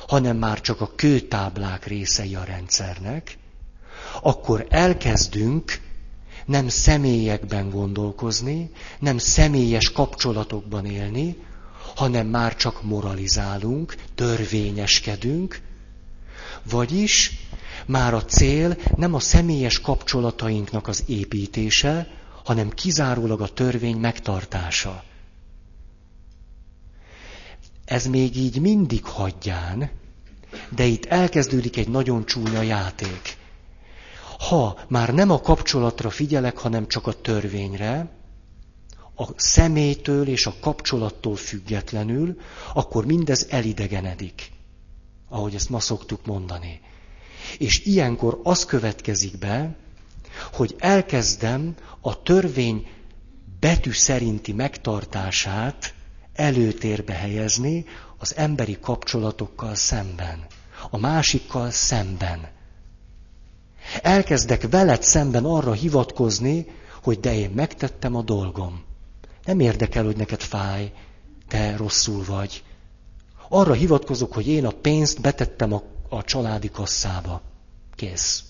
hanem 0.08 0.38
már 0.38 0.62
csak 0.62 0.82
a 0.82 0.92
kőtáblák 0.96 1.86
részei 1.86 2.36
a 2.36 2.44
rendszernek, 2.44 3.38
akkor 4.22 4.66
elkezdünk 4.70 5.80
nem 6.46 6.68
személyekben 6.68 7.70
gondolkozni, 7.70 8.72
nem 9.00 9.18
személyes 9.18 9.92
kapcsolatokban 9.92 10.86
élni, 10.86 11.38
hanem 11.96 12.28
már 12.28 12.56
csak 12.56 12.84
moralizálunk, 12.84 13.96
törvényeskedünk, 14.16 15.62
vagyis 16.70 17.32
már 17.86 18.14
a 18.14 18.26
cél 18.26 18.78
nem 18.96 19.14
a 19.14 19.20
személyes 19.20 19.82
kapcsolatainknak 19.82 20.88
az 20.88 21.04
építése, 21.08 22.08
hanem 22.44 22.70
kizárólag 22.70 23.42
a 23.42 23.48
törvény 23.48 23.98
megtartása. 23.98 25.04
Ez 27.86 28.06
még 28.06 28.36
így 28.36 28.62
mindig 28.62 29.06
hagyján, 29.06 29.90
de 30.70 30.84
itt 30.84 31.06
elkezdődik 31.06 31.78
egy 31.78 31.90
nagyon 31.90 32.26
csúnya 32.26 32.62
játék. 32.62 33.38
Ha 34.40 34.80
már 34.88 35.14
nem 35.14 35.30
a 35.30 35.42
kapcsolatra 35.42 36.10
figyelek, 36.10 36.58
hanem 36.58 36.88
csak 36.88 37.08
a 37.08 37.22
törvényre, 37.22 38.10
a 39.16 39.28
személytől 39.36 40.28
és 40.28 40.46
a 40.46 40.54
kapcsolattól 40.60 41.36
függetlenül, 41.36 42.38
akkor 42.74 43.06
mindez 43.06 43.48
elidegenedik, 43.50 44.52
ahogy 45.30 45.56
ezt 45.56 45.70
ma 45.70 45.80
szoktuk 45.80 46.26
mondani. 46.26 46.82
És 47.58 47.86
ilyenkor 47.86 48.40
az 48.44 48.66
következik 48.66 49.38
be, 49.38 49.76
hogy 50.54 50.76
elkezdem 50.78 51.76
a 52.02 52.22
törvény 52.22 52.88
betű 53.60 53.92
szerinti 53.92 54.54
megtartását 54.54 55.95
előtérbe 56.36 57.14
helyezni 57.14 57.86
az 58.18 58.36
emberi 58.36 58.78
kapcsolatokkal 58.80 59.76
szemben, 59.76 60.46
a 60.90 60.98
másikkal 60.98 61.72
szemben. 61.72 62.48
Elkezdek 64.02 64.70
veled 64.70 65.04
szemben 65.04 65.46
arra 65.46 65.72
hivatkozni, 65.72 66.66
hogy 67.04 67.20
de 67.20 67.36
én 67.36 67.50
megtettem 67.50 68.16
a 68.16 68.22
dolgom. 68.22 68.84
Nem 69.46 69.60
érdekel, 69.60 70.04
hogy 70.04 70.18
neked 70.18 70.42
fáj, 70.42 70.92
te 71.48 71.78
rosszul 71.78 72.24
vagy. 72.26 72.64
Arra 73.50 73.74
hivatkozok, 73.74 74.34
hogy 74.34 74.48
én 74.48 74.66
a 74.66 74.72
pénzt 74.72 75.22
betettem 75.22 75.74
a, 75.74 75.84
a 76.10 76.24
családi 76.24 76.70
kasszába. 76.70 77.42
Kész. 77.96 78.44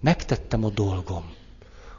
Megtettem 0.00 0.64
a 0.64 0.70
dolgom. 0.70 1.34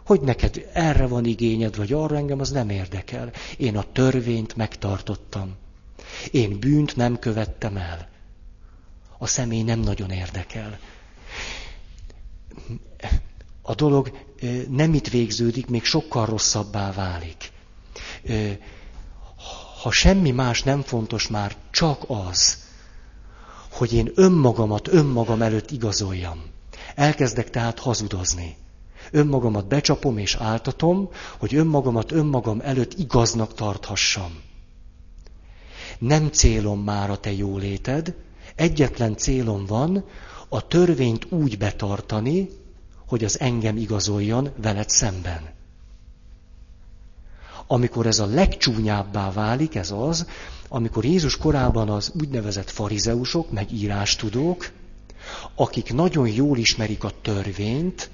Hogy 0.05 0.21
neked 0.21 0.69
erre 0.73 1.07
van 1.07 1.25
igényed, 1.25 1.75
vagy 1.75 1.93
arra 1.93 2.15
engem, 2.15 2.39
az 2.39 2.51
nem 2.51 2.69
érdekel. 2.69 3.31
Én 3.57 3.77
a 3.77 3.85
törvényt 3.91 4.55
megtartottam. 4.55 5.55
Én 6.31 6.59
bűnt 6.59 6.95
nem 6.95 7.19
követtem 7.19 7.77
el. 7.77 8.09
A 9.17 9.27
személy 9.27 9.63
nem 9.63 9.79
nagyon 9.79 10.09
érdekel. 10.09 10.79
A 13.61 13.75
dolog 13.75 14.11
nem 14.69 14.93
itt 14.93 15.07
végződik, 15.07 15.67
még 15.67 15.83
sokkal 15.83 16.25
rosszabbá 16.25 16.91
válik. 16.91 17.51
Ha 19.81 19.91
semmi 19.91 20.31
más 20.31 20.63
nem 20.63 20.81
fontos 20.81 21.27
már, 21.27 21.55
csak 21.71 22.03
az, 22.07 22.57
hogy 23.71 23.93
én 23.93 24.11
önmagamat 24.15 24.87
önmagam 24.87 25.41
előtt 25.41 25.71
igazoljam. 25.71 26.43
Elkezdek 26.95 27.49
tehát 27.49 27.79
hazudozni. 27.79 28.55
Önmagamat 29.11 29.67
becsapom 29.67 30.17
és 30.17 30.35
áltatom, 30.35 31.09
hogy 31.39 31.55
önmagamat 31.55 32.11
önmagam 32.11 32.59
előtt 32.63 32.93
igaznak 32.93 33.53
tarthassam. 33.53 34.41
Nem 35.99 36.29
célom 36.29 36.79
már 36.79 37.09
a 37.09 37.17
te 37.17 37.31
jóléted, 37.31 38.15
egyetlen 38.55 39.17
célom 39.17 39.65
van, 39.65 40.05
a 40.49 40.67
törvényt 40.67 41.31
úgy 41.31 41.57
betartani, 41.57 42.49
hogy 43.07 43.23
az 43.23 43.39
engem 43.39 43.77
igazoljon 43.77 44.49
veled 44.61 44.89
szemben. 44.89 45.49
Amikor 47.67 48.05
ez 48.05 48.19
a 48.19 48.25
legcsúnyábbá 48.25 49.31
válik, 49.31 49.75
ez 49.75 49.91
az, 49.91 50.25
amikor 50.67 51.05
Jézus 51.05 51.37
korában 51.37 51.89
az 51.89 52.11
úgynevezett 52.19 52.69
farizeusok, 52.69 53.51
meg 53.51 53.71
írástudók, 53.71 54.71
akik 55.55 55.93
nagyon 55.93 56.27
jól 56.27 56.57
ismerik 56.57 57.03
a 57.03 57.11
törvényt, 57.21 58.09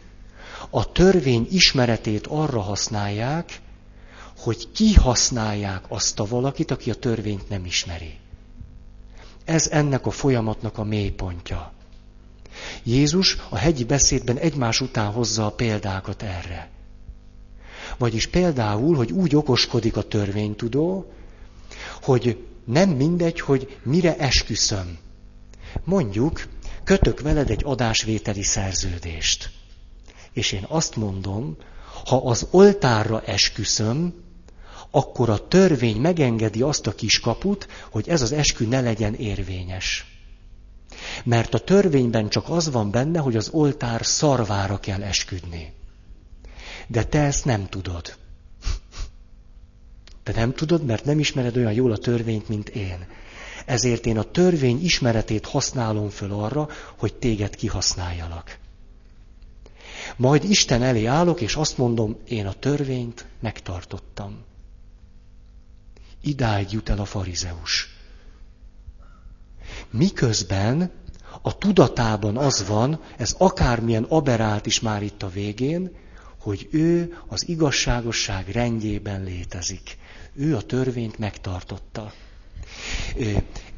a 0.70 0.91
törvény 0.91 1.47
ismeretét 1.51 2.28
arra 2.28 2.62
használják, 2.62 3.62
hogy 4.38 4.72
kihasználják 4.72 5.86
azt 5.88 6.20
a 6.20 6.26
valakit, 6.26 6.72
aki 6.72 6.89
a 6.89 6.95
törvényt 6.95 7.49
nem 7.49 7.66
ismeri. 7.66 8.18
Ez 9.45 9.68
ennek 9.68 10.05
a 10.05 10.12
folyamatnak 10.12 10.78
a 10.78 10.84
mélypontja. 10.84 11.72
Jézus 12.84 13.38
a 13.49 13.55
hegyi 13.55 13.84
beszédben 13.84 14.38
egymás 14.38 14.82
után 14.82 15.12
hozza 15.12 15.45
a 15.45 15.51
példákat 15.51 16.24
erre. 16.24 16.70
Vagyis 17.97 18.28
például, 18.28 18.95
hogy 18.95 19.12
úgy 19.12 19.36
okoskodik 19.36 19.97
a 19.97 20.01
törvénytudó, 20.01 21.12
hogy 22.01 22.45
nem 22.66 22.89
mindegy, 22.89 23.39
hogy 23.39 23.78
mire 23.84 24.18
esküszöm. 24.18 24.97
Mondjuk, 25.84 26.47
kötök 26.84 27.22
veled 27.22 27.49
egy 27.49 27.62
adásvételi 27.64 28.43
szerződést. 28.43 29.57
És 30.38 30.51
én 30.51 30.65
azt 30.67 30.95
mondom, 30.95 31.57
ha 32.05 32.17
az 32.17 32.47
oltárra 32.51 33.21
esküszöm, 33.21 34.13
akkor 34.91 35.29
a 35.29 35.47
törvény 35.47 35.97
megengedi 35.97 36.61
azt 36.61 36.88
a 36.88 36.95
kiskaput, 36.95 37.67
hogy 37.89 38.09
ez 38.09 38.21
az 38.21 38.31
eskü 38.31 38.67
ne 38.67 38.81
legyen 38.81 39.13
érvényes. 39.13 40.05
Mert 41.23 41.53
a 41.53 41.59
törvényben 41.59 42.29
csak 42.29 42.49
az 42.49 42.71
van 42.71 42.91
benne, 42.91 43.19
hogy 43.19 43.35
az 43.35 43.49
oltár 43.49 44.05
szarvára 44.05 44.79
kell 44.79 45.03
esküdni. 45.03 45.73
De 46.88 47.03
te 47.03 47.19
ezt 47.19 47.45
nem 47.45 47.67
tudod. 47.69 48.17
Te 50.23 50.31
nem 50.35 50.53
tudod, 50.53 50.85
mert 50.85 51.05
nem 51.05 51.19
ismered 51.19 51.57
olyan 51.57 51.73
jól 51.73 51.91
a 51.91 51.97
törvényt, 51.97 52.49
mint 52.49 52.69
én. 52.69 53.07
Ezért 53.65 54.05
én 54.05 54.17
a 54.17 54.31
törvény 54.31 54.83
ismeretét 54.83 55.45
használom 55.45 56.09
föl 56.09 56.31
arra, 56.31 56.69
hogy 56.97 57.13
téged 57.15 57.55
kihasználjalak. 57.55 58.57
Majd 60.18 60.43
Isten 60.43 60.84
elé 60.84 61.05
állok, 61.05 61.41
és 61.41 61.55
azt 61.55 61.78
mondom, 61.78 62.18
én 62.28 62.45
a 62.47 62.53
törvényt 62.53 63.26
megtartottam. 63.39 64.43
Idáig 66.22 66.72
jut 66.72 66.89
el 66.89 66.99
a 66.99 67.05
farizeus. 67.05 67.95
Miközben 69.89 70.91
a 71.41 71.57
tudatában 71.57 72.38
az 72.38 72.68
van, 72.68 73.01
ez 73.18 73.36
akármilyen 73.38 74.03
aberált 74.03 74.65
is 74.65 74.80
már 74.80 75.03
itt 75.03 75.24
a 75.24 75.30
végén, 75.30 75.91
hogy 76.39 76.68
ő 76.72 77.18
az 77.28 77.47
igazságosság 77.47 78.47
rendjében 78.49 79.24
létezik. 79.24 79.97
Ő 80.34 80.55
a 80.55 80.61
törvényt 80.61 81.18
megtartotta. 81.18 82.13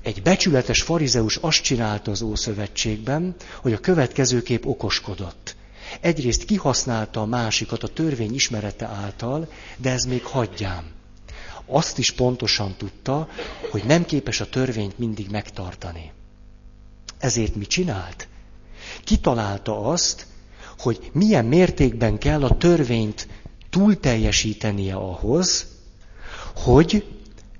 Egy 0.02 0.22
becsületes 0.22 0.82
farizeus 0.82 1.36
azt 1.36 1.62
csinálta 1.62 2.12
az 2.12 2.22
Ószövetségben, 2.22 3.36
hogy 3.62 3.74
a 3.74 3.80
következőkép 3.80 4.66
okoskodott. 4.66 5.56
Egyrészt 6.02 6.46
kihasználta 6.46 7.22
a 7.22 7.26
másikat 7.26 7.84
a 7.84 7.88
törvény 7.88 8.34
ismerete 8.34 8.86
által, 8.86 9.48
de 9.78 9.92
ez 9.92 10.04
még 10.04 10.24
hagyjám. 10.24 10.92
Azt 11.66 11.98
is 11.98 12.12
pontosan 12.12 12.76
tudta, 12.78 13.28
hogy 13.72 13.84
nem 13.86 14.06
képes 14.06 14.40
a 14.40 14.50
törvényt 14.50 14.98
mindig 14.98 15.30
megtartani. 15.30 16.12
Ezért 17.20 17.56
mi 17.56 17.66
csinált? 17.66 18.28
Kitalálta 19.04 19.82
azt, 19.86 20.26
hogy 20.78 21.10
milyen 21.14 21.46
mértékben 21.46 22.18
kell 22.18 22.44
a 22.44 22.58
törvényt 22.58 23.28
túlteljesítenie 23.70 24.96
ahhoz, 24.96 25.68
hogy 26.56 27.06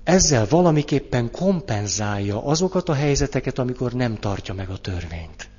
ezzel 0.04 0.46
valamiképpen 0.48 1.30
kompenzálja 1.30 2.44
azokat 2.44 2.88
a 2.88 2.94
helyzeteket, 2.94 3.58
amikor 3.58 3.92
nem 3.92 4.18
tartja 4.18 4.54
meg 4.54 4.70
a 4.70 4.78
törvényt. 4.78 5.49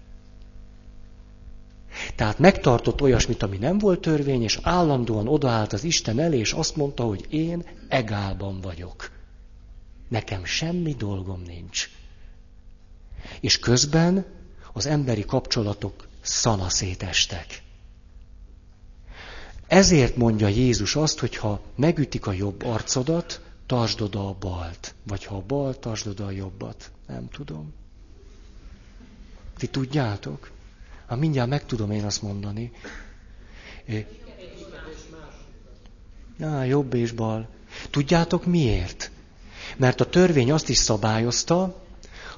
Tehát 2.15 2.39
megtartott 2.39 3.01
olyasmit, 3.01 3.43
ami 3.43 3.57
nem 3.57 3.77
volt 3.77 4.01
törvény, 4.01 4.43
és 4.43 4.59
állandóan 4.61 5.27
odaállt 5.27 5.73
az 5.73 5.83
Isten 5.83 6.19
elé, 6.19 6.37
és 6.37 6.53
azt 6.53 6.75
mondta, 6.75 7.03
hogy 7.03 7.25
én 7.29 7.65
egálban 7.87 8.61
vagyok. 8.61 9.11
Nekem 10.07 10.45
semmi 10.45 10.93
dolgom 10.93 11.41
nincs. 11.41 11.89
És 13.39 13.59
közben 13.59 14.25
az 14.73 14.85
emberi 14.85 15.25
kapcsolatok 15.25 16.07
szanaszétestek. 16.21 17.63
Ezért 19.67 20.15
mondja 20.15 20.47
Jézus 20.47 20.95
azt, 20.95 21.19
hogy 21.19 21.35
ha 21.35 21.61
megütik 21.75 22.27
a 22.27 22.31
jobb 22.31 22.63
arcodat, 22.65 23.41
tartsd 23.65 24.01
oda 24.01 24.27
a 24.27 24.35
balt. 24.39 24.95
Vagy 25.07 25.25
ha 25.25 25.35
a 25.35 25.43
bal, 25.47 25.79
tartsd 25.79 26.07
oda 26.07 26.25
a 26.25 26.31
jobbat. 26.31 26.91
Nem 27.07 27.29
tudom. 27.29 27.73
Ti 29.57 29.67
tudjátok? 29.67 30.51
Ha 31.11 31.17
mindjárt 31.17 31.49
meg 31.49 31.65
tudom 31.65 31.91
én 31.91 32.03
azt 32.03 32.21
mondani. 32.21 32.71
Na, 36.37 36.63
jobb 36.63 36.93
és 36.93 37.11
bal. 37.11 37.47
Tudjátok 37.89 38.45
miért? 38.45 39.11
Mert 39.77 40.01
a 40.01 40.09
törvény 40.09 40.51
azt 40.51 40.69
is 40.69 40.77
szabályozta, 40.77 41.83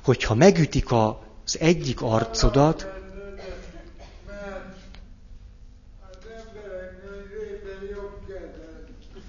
hogy 0.03 0.23
ha 0.23 0.33
megütik 0.33 0.91
az 0.91 1.59
egyik 1.59 2.01
arcodat, 2.01 2.87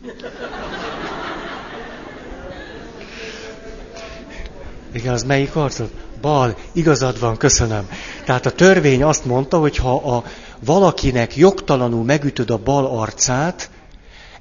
Igen, 4.93 5.13
az 5.13 5.23
melyik 5.23 5.57
arcod? 5.57 6.04
Bal, 6.25 6.57
igazad 6.73 7.21
van, 7.21 7.37
köszönöm. 7.37 7.89
Tehát 8.25 8.47
a 8.47 8.53
törvény 8.53 9.03
azt 9.03 9.25
mondta, 9.25 9.59
hogy 9.59 9.77
ha 9.77 10.17
a 10.17 10.25
valakinek 10.61 11.37
jogtalanul 11.37 12.05
megütöd 12.05 12.51
a 12.51 12.59
bal 12.59 12.87
arcát, 12.87 13.71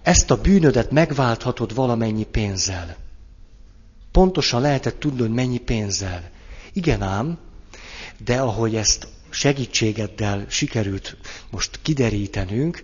ezt 0.01 0.31
a 0.31 0.41
bűnödet 0.41 0.91
megválthatod 0.91 1.75
valamennyi 1.75 2.23
pénzzel. 2.23 2.95
Pontosan 4.11 4.61
lehetett 4.61 4.99
tudni, 4.99 5.27
mennyi 5.27 5.57
pénzzel. 5.57 6.29
Igen 6.73 7.01
ám, 7.01 7.37
de 8.17 8.39
ahogy 8.39 8.75
ezt 8.75 9.07
segítségeddel 9.29 10.45
sikerült 10.47 11.17
most 11.49 11.79
kiderítenünk, 11.81 12.81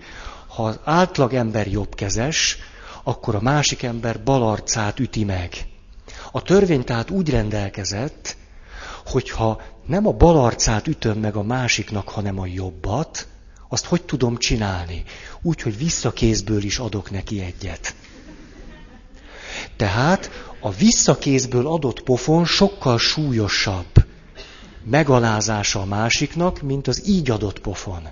ha 0.47 0.63
az 0.63 0.79
átlag 0.83 1.33
ember 1.33 1.67
jobbkezes, 1.67 2.57
akkor 3.03 3.35
a 3.35 3.41
másik 3.41 3.83
ember 3.83 4.23
bal 4.23 4.43
arcát 4.43 4.99
üti 4.99 5.23
meg. 5.23 5.49
A 6.31 6.41
törvény 6.41 6.83
tehát 6.83 7.09
úgy 7.09 7.29
rendelkezett, 7.29 8.37
hogyha 9.09 9.61
nem 9.85 10.07
a 10.07 10.11
bal 10.11 10.37
arcát 10.37 10.87
ütöm 10.87 11.19
meg 11.19 11.35
a 11.35 11.43
másiknak, 11.43 12.09
hanem 12.09 12.39
a 12.39 12.45
jobbat, 12.45 13.27
azt 13.69 13.85
hogy 13.85 14.03
tudom 14.03 14.37
csinálni? 14.37 15.03
Úgy, 15.41 15.61
hogy 15.61 15.77
visszakézből 15.77 16.63
is 16.63 16.79
adok 16.79 17.11
neki 17.11 17.41
egyet. 17.41 17.95
Tehát 19.75 20.29
a 20.59 20.71
visszakézből 20.71 21.67
adott 21.67 22.01
pofon 22.01 22.45
sokkal 22.45 22.97
súlyosabb 22.97 24.05
megalázása 24.83 25.81
a 25.81 25.85
másiknak, 25.85 26.61
mint 26.61 26.87
az 26.87 27.07
így 27.07 27.29
adott 27.29 27.59
pofon. 27.59 28.09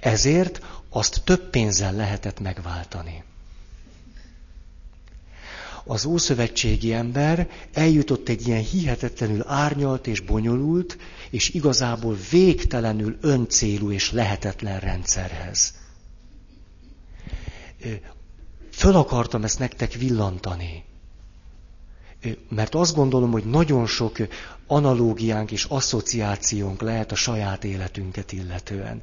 Ezért 0.00 0.60
azt 0.90 1.20
több 1.24 1.50
pénzzel 1.50 1.92
lehetett 1.92 2.40
megváltani. 2.40 3.24
Az 5.88 6.04
ószövetségi 6.04 6.92
ember 6.92 7.48
eljutott 7.72 8.28
egy 8.28 8.46
ilyen 8.46 8.62
hihetetlenül 8.62 9.42
árnyalt 9.46 10.06
és 10.06 10.20
bonyolult, 10.20 10.98
és 11.30 11.48
igazából 11.48 12.16
végtelenül 12.30 13.16
öncélú 13.20 13.90
és 13.92 14.12
lehetetlen 14.12 14.80
rendszerhez. 14.80 15.74
Föl 18.72 18.96
akartam 18.96 19.44
ezt 19.44 19.58
nektek 19.58 19.92
villantani. 19.92 20.84
Mert 22.48 22.74
azt 22.74 22.94
gondolom, 22.94 23.30
hogy 23.30 23.44
nagyon 23.44 23.86
sok 23.86 24.16
analógiánk 24.66 25.50
és 25.50 25.64
asszociációnk 25.64 26.80
lehet 26.80 27.12
a 27.12 27.14
saját 27.14 27.64
életünket 27.64 28.32
illetően. 28.32 29.02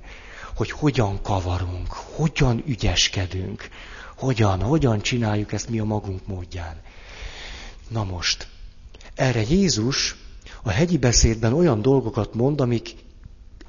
Hogy 0.55 0.71
hogyan 0.71 1.21
kavarunk, 1.21 1.87
hogyan 1.91 2.63
ügyeskedünk, 2.67 3.69
hogyan, 4.15 4.61
hogyan 4.61 5.01
csináljuk 5.01 5.53
ezt 5.53 5.69
mi 5.69 5.79
a 5.79 5.83
magunk 5.83 6.27
módján. 6.27 6.75
Na 7.87 8.03
most, 8.03 8.47
erre 9.15 9.41
Jézus 9.49 10.15
a 10.63 10.69
hegyi 10.69 10.97
beszédben 10.97 11.53
olyan 11.53 11.81
dolgokat 11.81 12.33
mond, 12.33 12.61
amik 12.61 12.95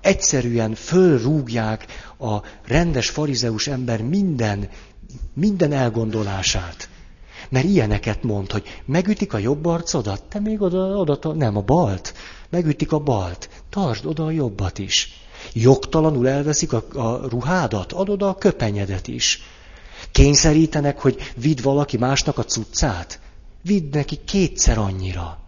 egyszerűen 0.01 0.75
fölrúgják 0.75 1.87
a 2.19 2.37
rendes 2.65 3.11
farizeus 3.11 3.67
ember 3.67 4.03
minden, 4.03 4.69
minden 5.33 5.73
elgondolását. 5.73 6.89
Mert 7.49 7.65
ilyeneket 7.65 8.23
mond, 8.23 8.51
hogy 8.51 8.83
megütik 8.85 9.33
a 9.33 9.39
jobb 9.39 9.67
arcodat, 9.67 10.23
te 10.23 10.41
még 10.41 10.63
oda, 10.63 10.79
oda, 10.79 11.33
nem 11.33 11.57
a 11.57 11.61
balt, 11.61 12.15
megütik 12.49 12.93
a 12.93 12.99
balt, 12.99 13.49
tartsd 13.71 14.07
oda 14.07 14.25
a 14.25 14.31
jobbat 14.31 14.79
is. 14.79 15.13
Jogtalanul 15.53 16.29
elveszik 16.29 16.73
a, 16.73 16.85
a 16.93 17.29
ruhádat, 17.29 17.93
adod 17.93 18.09
oda 18.09 18.29
a 18.29 18.35
köpenyedet 18.35 19.09
is. 19.09 19.43
Kényszerítenek, 20.17 20.99
hogy 20.99 21.33
vidd 21.37 21.63
valaki 21.63 21.97
másnak 21.97 22.39
a 22.39 22.45
cuccát? 22.45 23.21
Vidd 23.63 23.93
neki 23.93 24.19
kétszer 24.25 24.79
annyira. 24.79 25.39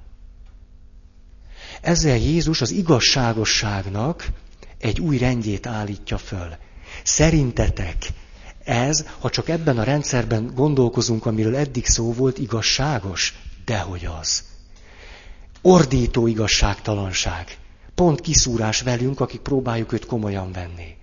Ezzel 1.80 2.16
Jézus 2.16 2.60
az 2.60 2.70
igazságosságnak 2.70 4.26
egy 4.78 5.00
új 5.00 5.18
rendjét 5.18 5.66
állítja 5.66 6.18
föl. 6.18 6.56
Szerintetek 7.02 7.96
ez, 8.64 9.04
ha 9.18 9.30
csak 9.30 9.48
ebben 9.48 9.78
a 9.78 9.82
rendszerben 9.82 10.50
gondolkozunk, 10.54 11.26
amiről 11.26 11.56
eddig 11.56 11.86
szó 11.86 12.12
volt, 12.12 12.38
igazságos? 12.38 13.34
Dehogy 13.64 14.08
az. 14.20 14.44
Ordító 15.62 16.26
igazságtalanság. 16.26 17.58
Pont 17.94 18.20
kiszúrás 18.20 18.80
velünk, 18.80 19.20
akik 19.20 19.40
próbáljuk 19.40 19.92
őt 19.92 20.06
komolyan 20.06 20.52
venni. 20.52 20.96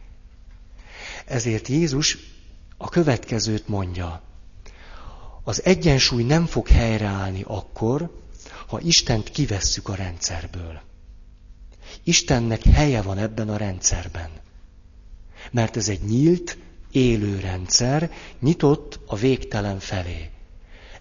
Ezért 1.25 1.67
Jézus 1.67 2.17
a 2.85 2.89
következőt 2.89 3.67
mondja. 3.67 4.21
Az 5.43 5.63
egyensúly 5.63 6.23
nem 6.23 6.45
fog 6.45 6.67
helyreállni 6.67 7.43
akkor, 7.47 8.21
ha 8.67 8.79
Istent 8.79 9.29
kivesszük 9.29 9.89
a 9.89 9.95
rendszerből. 9.95 10.81
Istennek 12.03 12.63
helye 12.63 13.01
van 13.01 13.17
ebben 13.17 13.49
a 13.49 13.57
rendszerben. 13.57 14.29
Mert 15.51 15.77
ez 15.77 15.89
egy 15.89 16.01
nyílt, 16.01 16.57
élő 16.91 17.39
rendszer, 17.39 18.11
nyitott 18.39 18.99
a 19.05 19.15
végtelen 19.15 19.79
felé. 19.79 20.29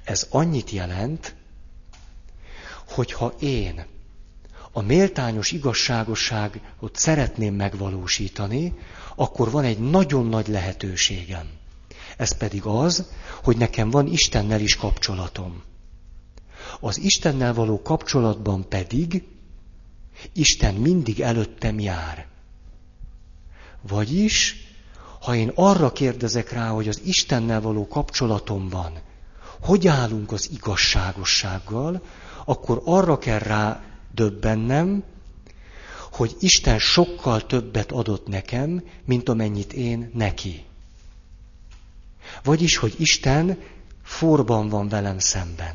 Ez 0.04 0.26
annyit 0.30 0.70
jelent, 0.70 1.34
hogy 2.88 3.12
ha 3.12 3.34
én 3.40 3.84
a 4.72 4.82
méltányos 4.82 5.52
igazságosságot 5.52 6.92
szeretném 6.92 7.54
megvalósítani, 7.54 8.72
akkor 9.14 9.50
van 9.50 9.64
egy 9.64 9.78
nagyon 9.78 10.26
nagy 10.26 10.48
lehetőségem. 10.48 11.62
Ez 12.16 12.36
pedig 12.36 12.64
az, 12.64 13.08
hogy 13.42 13.56
nekem 13.56 13.90
van 13.90 14.06
Istennel 14.06 14.60
is 14.60 14.76
kapcsolatom. 14.76 15.62
Az 16.80 16.98
Istennel 16.98 17.54
való 17.54 17.82
kapcsolatban 17.82 18.68
pedig 18.68 19.24
Isten 20.32 20.74
mindig 20.74 21.20
előttem 21.20 21.78
jár. 21.78 22.26
Vagyis, 23.88 24.56
ha 25.20 25.34
én 25.34 25.52
arra 25.54 25.92
kérdezek 25.92 26.52
rá, 26.52 26.68
hogy 26.68 26.88
az 26.88 27.00
Istennel 27.04 27.60
való 27.60 27.88
kapcsolatomban 27.88 28.92
hogy 29.64 29.86
állunk 29.86 30.32
az 30.32 30.50
igazságossággal, 30.52 32.02
akkor 32.44 32.82
arra 32.84 33.18
kell 33.18 33.38
rá 33.38 33.82
döbbennem, 34.14 35.02
hogy 36.12 36.36
Isten 36.40 36.78
sokkal 36.78 37.46
többet 37.46 37.92
adott 37.92 38.26
nekem, 38.26 38.84
mint 39.04 39.28
amennyit 39.28 39.72
én 39.72 40.10
neki. 40.14 40.64
Vagyis, 42.42 42.76
hogy 42.76 42.94
Isten 42.98 43.58
forban 44.02 44.68
van 44.68 44.88
velem 44.88 45.18
szemben. 45.18 45.74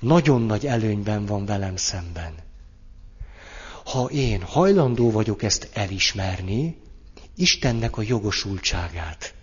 Nagyon 0.00 0.42
nagy 0.42 0.66
előnyben 0.66 1.26
van 1.26 1.46
velem 1.46 1.76
szemben. 1.76 2.34
Ha 3.84 4.04
én 4.04 4.42
hajlandó 4.42 5.10
vagyok 5.10 5.42
ezt 5.42 5.68
elismerni, 5.72 6.76
Istennek 7.36 7.96
a 7.96 8.02
jogosultságát, 8.02 9.34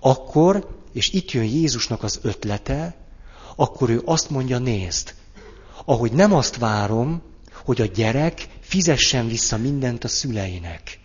akkor, 0.00 0.82
és 0.92 1.10
itt 1.10 1.30
jön 1.30 1.44
Jézusnak 1.44 2.02
az 2.02 2.18
ötlete, 2.22 2.96
akkor 3.56 3.90
ő 3.90 4.02
azt 4.04 4.30
mondja, 4.30 4.58
nézd, 4.58 5.14
ahogy 5.84 6.12
nem 6.12 6.34
azt 6.34 6.56
várom, 6.56 7.22
hogy 7.64 7.80
a 7.80 7.86
gyerek 7.86 8.48
fizessen 8.60 9.28
vissza 9.28 9.56
mindent 9.56 10.04
a 10.04 10.08
szüleinek. 10.08 10.98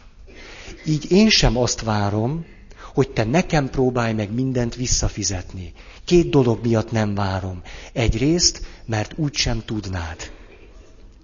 Így 0.85 1.11
én 1.11 1.29
sem 1.29 1.57
azt 1.57 1.81
várom, 1.81 2.45
hogy 2.93 3.09
te 3.09 3.23
nekem 3.23 3.69
próbálj 3.69 4.13
meg 4.13 4.33
mindent 4.33 4.75
visszafizetni. 4.75 5.73
Két 6.05 6.29
dolog 6.29 6.65
miatt 6.65 6.91
nem 6.91 7.15
várom. 7.15 7.61
Egyrészt, 7.93 8.61
mert 8.85 9.13
úgy 9.15 9.33
sem 9.33 9.63
tudnád. 9.65 10.31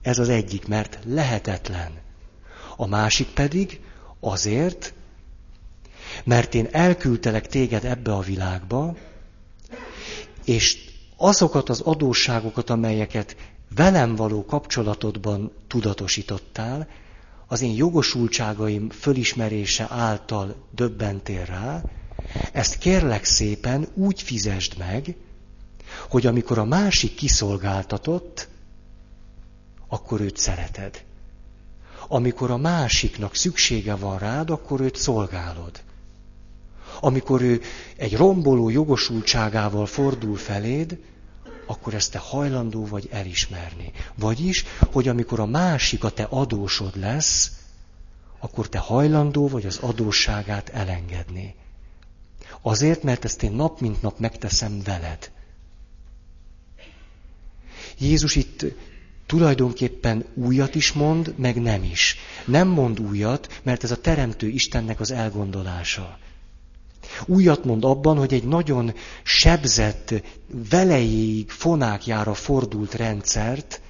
Ez 0.02 0.20
az 0.20 0.30
egyik, 0.30 0.68
mert 0.68 1.00
lehetetlen. 1.06 1.92
A 2.78 2.88
másik 2.88 3.28
pedig 3.28 3.80
azért, 4.20 4.94
mert 6.24 6.54
én 6.56 6.68
elküldtelek 6.72 7.48
téged 7.48 7.86
ebbe 7.86 8.14
a 8.14 8.22
világba, 8.22 8.96
és 10.46 10.78
azokat 11.18 11.70
az 11.70 11.82
adósságokat, 11.82 12.70
amelyeket 12.70 13.36
velem 13.76 14.16
való 14.16 14.46
kapcsolatodban 14.46 15.52
tudatosítottál, 15.68 16.88
az 17.52 17.62
én 17.62 17.76
jogosultságaim 17.76 18.90
fölismerése 18.90 19.88
által 19.90 20.56
döbbentél 20.76 21.46
rá, 21.46 21.84
ezt 22.52 22.78
kérlek 22.78 23.24
szépen 23.24 23.88
úgy 23.94 24.22
fizesd 24.22 24.78
meg, 24.78 25.16
hogy 26.10 26.26
amikor 26.26 26.58
a 26.58 26.66
másik 26.66 27.16
kiszolgáltatott, 27.16 28.48
akkor 29.88 30.22
őt 30.22 30.38
szereted. 30.38 31.04
Amikor 32.08 32.52
a 32.52 32.58
másiknak 32.58 33.36
szüksége 33.36 33.96
van 33.96 34.18
rád, 34.18 34.50
akkor 34.50 34.82
őt 34.82 34.96
szolgálod. 34.96 35.82
Amikor 37.00 37.42
ő 37.42 37.62
egy 37.96 38.16
romboló 38.16 38.70
jogosultságával 38.70 39.86
fordul 39.86 40.38
feléd, 40.38 41.00
akkor 41.72 41.94
ezt 41.94 42.12
te 42.12 42.18
hajlandó 42.18 42.86
vagy 42.86 43.10
elismerni. 43.12 43.92
Vagyis, 44.16 44.64
hogy 44.92 45.08
amikor 45.08 45.40
a 45.40 45.46
másik 45.46 46.04
a 46.04 46.10
te 46.10 46.24
adósod 46.24 46.98
lesz, 46.98 47.52
akkor 48.40 48.70
te 48.70 48.78
hajlandó 48.78 49.48
vagy 49.48 49.66
az 49.66 49.78
adósságát 49.78 50.70
elengedni. 50.70 51.56
Azért, 52.62 53.04
mert 53.04 53.26
ezt 53.26 53.44
én 53.44 53.52
nap 53.52 53.80
mint 53.80 54.02
nap 54.02 54.20
megteszem 54.20 54.82
veled. 54.84 55.32
Jézus 57.98 58.36
itt 58.36 58.66
tulajdonképpen 59.26 60.26
újat 60.34 60.76
is 60.76 60.92
mond, 60.92 61.34
meg 61.38 61.62
nem 61.62 61.84
is. 61.84 62.16
Nem 62.46 62.68
mond 62.68 63.00
újat, 63.00 63.62
mert 63.64 63.84
ez 63.84 63.92
a 63.92 64.02
Teremtő 64.02 64.48
Istennek 64.48 65.00
az 65.00 65.12
elgondolása. 65.12 66.20
Újat 67.26 67.64
mond 67.66 67.84
abban, 67.84 68.18
hogy 68.18 68.34
egy 68.34 68.44
nagyon 68.44 68.94
sebzett, 69.24 70.14
velejéig 70.70 71.50
fonákjára 71.50 72.34
fordult 72.34 72.94
rendszert 72.94 73.82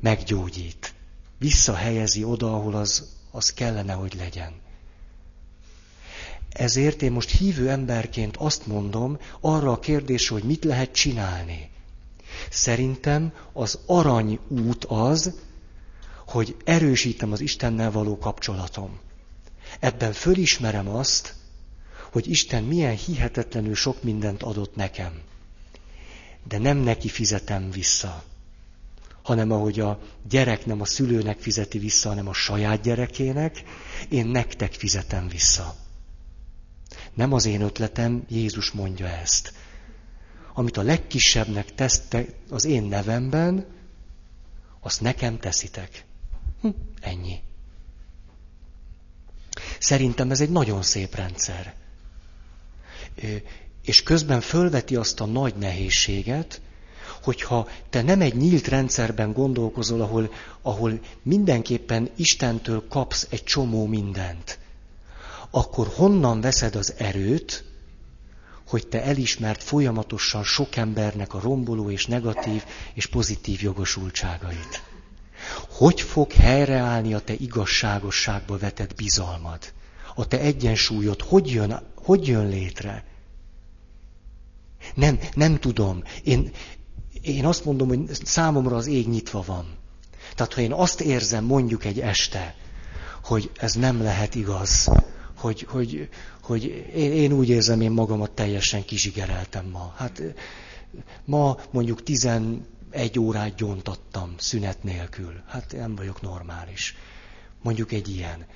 meggyógyít. 0.00 0.94
Visszahelyezi 1.38 2.24
oda, 2.24 2.54
ahol 2.54 2.74
az, 2.74 3.08
az 3.30 3.52
kellene, 3.52 3.92
hogy 3.92 4.14
legyen. 4.18 4.52
Ezért 6.50 7.02
én 7.02 7.12
most 7.12 7.30
hívő 7.30 7.68
emberként 7.70 8.36
azt 8.36 8.66
mondom 8.66 9.18
arra 9.40 9.72
a 9.72 9.78
kérdésre, 9.78 10.34
hogy 10.34 10.44
mit 10.44 10.64
lehet 10.64 10.92
csinálni. 10.92 11.70
Szerintem 12.50 13.32
az 13.52 13.78
arany 13.86 14.38
út 14.48 14.84
az, 14.84 15.34
hogy 16.26 16.56
erősítem 16.64 17.32
az 17.32 17.40
Istennel 17.40 17.90
való 17.90 18.18
kapcsolatom. 18.18 18.98
Ebben 19.80 20.12
fölismerem 20.12 20.88
azt, 20.88 21.34
hogy 22.10 22.30
Isten 22.30 22.64
milyen 22.64 22.96
hihetetlenül 22.96 23.74
sok 23.74 24.02
mindent 24.02 24.42
adott 24.42 24.76
nekem. 24.76 25.20
De 26.48 26.58
nem 26.58 26.76
neki 26.76 27.08
fizetem 27.08 27.70
vissza, 27.70 28.24
hanem 29.22 29.50
ahogy 29.50 29.80
a 29.80 30.00
gyerek 30.28 30.66
nem 30.66 30.80
a 30.80 30.84
szülőnek 30.84 31.38
fizeti 31.38 31.78
vissza, 31.78 32.08
hanem 32.08 32.28
a 32.28 32.32
saját 32.32 32.80
gyerekének, 32.80 33.62
én 34.08 34.26
nektek 34.26 34.72
fizetem 34.72 35.28
vissza. 35.28 35.74
Nem 37.14 37.32
az 37.32 37.46
én 37.46 37.60
ötletem, 37.60 38.24
Jézus 38.28 38.70
mondja 38.70 39.06
ezt. 39.06 39.52
Amit 40.54 40.76
a 40.76 40.82
legkisebbnek 40.82 41.74
tesz 41.74 42.02
az 42.50 42.64
én 42.64 42.82
nevemben, 42.82 43.66
azt 44.80 45.00
nekem 45.00 45.38
teszitek. 45.38 46.04
Hm, 46.60 46.68
ennyi. 47.00 47.40
Szerintem 49.78 50.30
ez 50.30 50.40
egy 50.40 50.50
nagyon 50.50 50.82
szép 50.82 51.14
rendszer. 51.14 51.74
És 53.84 54.02
közben 54.02 54.40
fölveti 54.40 54.96
azt 54.96 55.20
a 55.20 55.26
nagy 55.26 55.54
nehézséget, 55.54 56.60
hogyha 57.22 57.68
te 57.90 58.02
nem 58.02 58.20
egy 58.20 58.36
nyílt 58.36 58.68
rendszerben 58.68 59.32
gondolkozol, 59.32 60.00
ahol, 60.00 60.32
ahol 60.62 61.00
mindenképpen 61.22 62.10
Istentől 62.16 62.88
kapsz 62.88 63.26
egy 63.30 63.44
csomó 63.44 63.86
mindent, 63.86 64.58
akkor 65.50 65.90
honnan 65.94 66.40
veszed 66.40 66.74
az 66.74 66.94
erőt, 66.98 67.64
hogy 68.68 68.86
te 68.86 69.02
elismert 69.02 69.62
folyamatosan 69.62 70.44
sok 70.44 70.76
embernek 70.76 71.34
a 71.34 71.40
romboló 71.40 71.90
és 71.90 72.06
negatív 72.06 72.64
és 72.94 73.06
pozitív 73.06 73.62
jogosultságait? 73.62 74.82
Hogy 75.70 76.00
fog 76.00 76.32
helyreállni 76.32 77.14
a 77.14 77.20
te 77.20 77.32
igazságosságba 77.32 78.58
vetett 78.58 78.94
bizalmad? 78.94 79.72
A 80.14 80.26
te 80.26 80.40
egyensúlyod 80.40 81.20
hogy 81.20 81.50
jön, 81.50 81.89
hogy 82.02 82.26
jön 82.26 82.48
létre? 82.48 83.04
Nem, 84.94 85.18
nem 85.34 85.58
tudom. 85.58 86.02
Én, 86.24 86.50
én 87.20 87.44
azt 87.44 87.64
mondom, 87.64 87.88
hogy 87.88 88.08
számomra 88.24 88.76
az 88.76 88.86
ég 88.86 89.08
nyitva 89.08 89.42
van. 89.46 89.78
Tehát, 90.34 90.54
ha 90.54 90.60
én 90.60 90.72
azt 90.72 91.00
érzem 91.00 91.44
mondjuk 91.44 91.84
egy 91.84 92.00
este, 92.00 92.54
hogy 93.24 93.50
ez 93.56 93.72
nem 93.72 94.02
lehet 94.02 94.34
igaz, 94.34 94.90
hogy, 95.36 95.62
hogy, 95.62 96.08
hogy 96.42 96.64
én, 96.94 97.12
én 97.12 97.32
úgy 97.32 97.48
érzem, 97.48 97.80
én 97.80 97.90
magamat 97.90 98.30
teljesen 98.30 98.84
kizsigereltem 98.84 99.66
ma. 99.66 99.94
Hát 99.96 100.22
ma 101.24 101.56
mondjuk 101.70 102.02
11 102.02 102.60
órát 103.18 103.54
gyontattam 103.54 104.34
szünet 104.38 104.82
nélkül. 104.82 105.32
Hát 105.46 105.72
nem 105.76 105.94
vagyok 105.94 106.20
normális. 106.20 106.96
Mondjuk 107.62 107.92
egy 107.92 108.08
ilyen. 108.08 108.46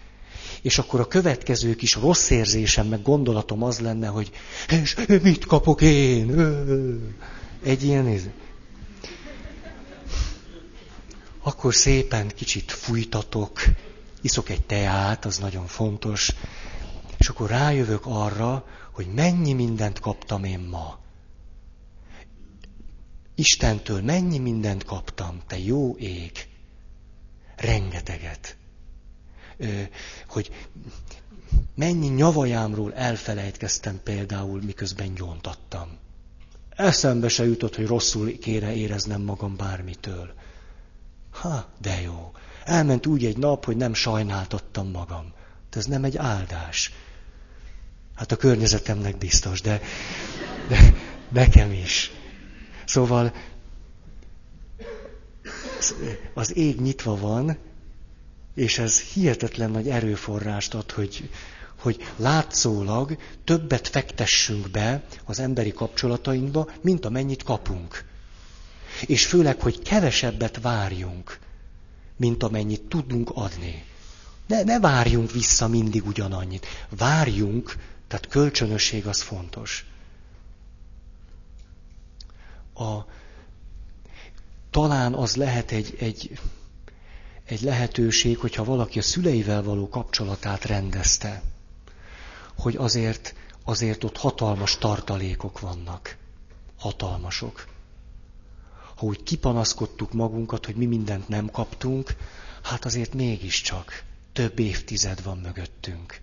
És 0.62 0.78
akkor 0.78 1.00
a 1.00 1.08
következő 1.08 1.74
kis 1.74 1.94
rossz 1.94 2.30
érzésem, 2.30 2.86
meg 2.86 3.02
gondolatom 3.02 3.62
az 3.62 3.80
lenne, 3.80 4.06
hogy 4.06 4.30
és 4.68 4.96
mit 5.22 5.46
kapok 5.46 5.80
én? 5.80 6.34
Egy 7.62 7.82
ilyen 7.82 8.06
akkor 11.46 11.74
szépen 11.74 12.28
kicsit 12.28 12.72
fújtatok, 12.72 13.62
iszok 14.20 14.48
egy 14.48 14.62
teát, 14.62 15.24
az 15.24 15.38
nagyon 15.38 15.66
fontos, 15.66 16.32
és 17.18 17.28
akkor 17.28 17.48
rájövök 17.50 18.06
arra, 18.06 18.66
hogy 18.90 19.06
mennyi 19.14 19.52
mindent 19.52 20.00
kaptam 20.00 20.44
én 20.44 20.60
ma. 20.60 20.98
Istentől 23.34 24.02
mennyi 24.02 24.38
mindent 24.38 24.84
kaptam, 24.84 25.40
te 25.46 25.58
jó 25.58 25.96
ég. 25.96 26.32
Rengeteget. 27.56 28.56
Hogy 30.28 30.50
mennyi 31.74 32.08
nyavajámról 32.08 32.94
elfelejtkeztem 32.94 34.00
például, 34.02 34.62
miközben 34.62 35.14
gyóntattam. 35.14 35.98
Eszembe 36.70 37.28
se 37.28 37.44
jutott, 37.44 37.74
hogy 37.74 37.86
rosszul 37.86 38.38
kéne 38.38 38.74
éreznem 38.74 39.22
magam 39.22 39.56
bármitől. 39.56 40.32
Ha, 41.30 41.68
de 41.80 42.00
jó. 42.00 42.32
Elment 42.64 43.06
úgy 43.06 43.24
egy 43.24 43.36
nap, 43.36 43.64
hogy 43.64 43.76
nem 43.76 43.94
sajnáltattam 43.94 44.90
magam. 44.90 45.32
De 45.70 45.78
ez 45.78 45.86
nem 45.86 46.04
egy 46.04 46.16
áldás. 46.16 46.92
Hát 48.14 48.32
a 48.32 48.36
környezetemnek 48.36 49.18
biztos, 49.18 49.60
de, 49.60 49.80
de 50.68 50.94
nekem 51.28 51.72
is. 51.72 52.10
Szóval 52.84 53.32
az 56.34 56.56
ég 56.56 56.80
nyitva 56.80 57.16
van, 57.16 57.56
és 58.54 58.78
ez 58.78 59.00
hihetetlen 59.00 59.70
nagy 59.70 59.88
erőforrást 59.88 60.74
ad, 60.74 60.90
hogy, 60.90 61.30
hogy 61.78 62.12
látszólag 62.16 63.16
többet 63.44 63.88
fektessünk 63.88 64.70
be 64.70 65.02
az 65.24 65.38
emberi 65.38 65.72
kapcsolatainkba, 65.72 66.70
mint 66.80 67.04
amennyit 67.04 67.42
kapunk. 67.42 68.04
És 69.06 69.26
főleg, 69.26 69.60
hogy 69.60 69.82
kevesebbet 69.82 70.60
várjunk, 70.60 71.38
mint 72.16 72.42
amennyit 72.42 72.82
tudunk 72.82 73.30
adni. 73.34 73.84
Ne, 74.46 74.62
ne 74.62 74.80
várjunk 74.80 75.32
vissza 75.32 75.68
mindig 75.68 76.06
ugyanannyit. 76.06 76.66
Várjunk, 76.88 77.76
tehát 78.08 78.28
kölcsönösség 78.28 79.06
az 79.06 79.22
fontos. 79.22 79.86
A, 82.74 82.98
talán 84.70 85.14
az 85.14 85.36
lehet 85.36 85.70
egy, 85.70 85.94
egy, 85.98 86.38
egy 87.44 87.60
lehetőség, 87.60 88.38
hogyha 88.38 88.64
valaki 88.64 88.98
a 88.98 89.02
szüleivel 89.02 89.62
való 89.62 89.88
kapcsolatát 89.88 90.64
rendezte, 90.64 91.42
hogy 92.58 92.76
azért, 92.76 93.34
azért 93.64 94.04
ott 94.04 94.16
hatalmas 94.16 94.78
tartalékok 94.78 95.60
vannak. 95.60 96.16
Hatalmasok 96.78 97.72
ha 98.94 99.06
úgy 99.06 99.22
kipanaszkodtuk 99.22 100.12
magunkat, 100.12 100.66
hogy 100.66 100.74
mi 100.74 100.86
mindent 100.86 101.28
nem 101.28 101.50
kaptunk, 101.50 102.16
hát 102.62 102.84
azért 102.84 103.14
mégiscsak 103.14 104.04
több 104.32 104.58
évtized 104.58 105.22
van 105.22 105.38
mögöttünk. 105.38 106.20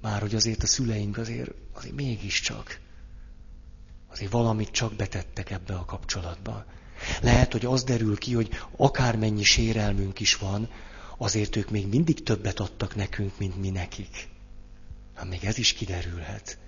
Már 0.00 0.20
hogy 0.20 0.34
azért 0.34 0.62
a 0.62 0.66
szüleink 0.66 1.18
azért, 1.18 1.50
azért 1.72 1.94
mégiscsak, 1.94 2.80
azért 4.08 4.30
valamit 4.30 4.70
csak 4.70 4.94
betettek 4.94 5.50
ebbe 5.50 5.74
a 5.74 5.84
kapcsolatba. 5.84 6.64
Lehet, 7.20 7.52
hogy 7.52 7.64
az 7.64 7.84
derül 7.84 8.18
ki, 8.18 8.34
hogy 8.34 8.48
akármennyi 8.76 9.44
sérelmünk 9.44 10.20
is 10.20 10.34
van, 10.36 10.68
azért 11.16 11.56
ők 11.56 11.70
még 11.70 11.86
mindig 11.86 12.22
többet 12.22 12.60
adtak 12.60 12.94
nekünk, 12.94 13.38
mint 13.38 13.60
mi 13.60 13.70
nekik. 13.70 14.28
Hát 15.14 15.28
még 15.28 15.44
ez 15.44 15.58
is 15.58 15.72
kiderülhet. 15.72 16.58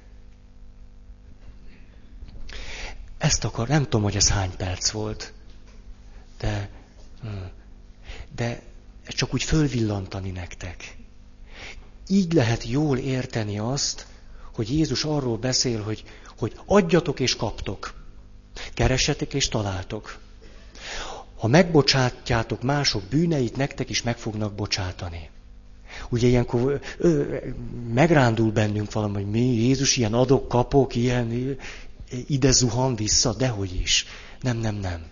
Ezt 3.19 3.45
akar, 3.45 3.69
nem 3.69 3.83
tudom, 3.83 4.03
hogy 4.03 4.17
ez 4.17 4.29
hány 4.29 4.57
perc 4.57 4.91
volt, 4.91 5.33
de, 6.39 6.71
hm, 7.23 7.29
de 8.35 8.63
csak 9.05 9.35
úgy 9.35 9.43
fölvillantani 9.43 10.31
nektek. 10.31 10.97
Így 12.09 12.33
lehet 12.33 12.65
jól 12.65 12.99
érteni 12.99 13.59
azt, 13.59 14.07
hogy 14.53 14.71
Jézus 14.71 15.05
arról 15.05 15.37
beszél, 15.37 15.83
hogy, 15.83 16.05
hogy 16.39 16.61
adjatok 16.67 17.21
és 17.21 17.37
kaptok, 17.37 18.00
keresetek 18.75 19.35
és 19.35 19.49
találtok. 19.49 20.19
Ha 21.39 21.47
megbocsátjátok 21.47 22.63
mások 22.63 23.03
bűneit, 23.03 23.57
nektek 23.57 23.91
is 23.91 24.03
meg 24.03 24.19
fognak 24.19 24.55
bocsátani. 24.55 25.31
Ugye 26.09 26.27
ilyenkor 26.27 26.81
ö, 26.99 27.37
megrándul 27.93 28.53
bennünk 28.53 28.93
valami, 28.93 29.15
hogy 29.15 29.31
mi, 29.31 29.41
Jézus 29.41 29.97
ilyen 29.97 30.15
adok, 30.15 30.49
kapok, 30.49 30.95
ilyen, 30.95 31.57
ide 32.27 32.51
zuhan 32.51 32.97
vissza, 32.97 33.35
dehogy 33.35 33.75
is. 33.75 34.07
Nem, 34.41 34.57
nem, 34.57 34.75
nem. 34.75 35.03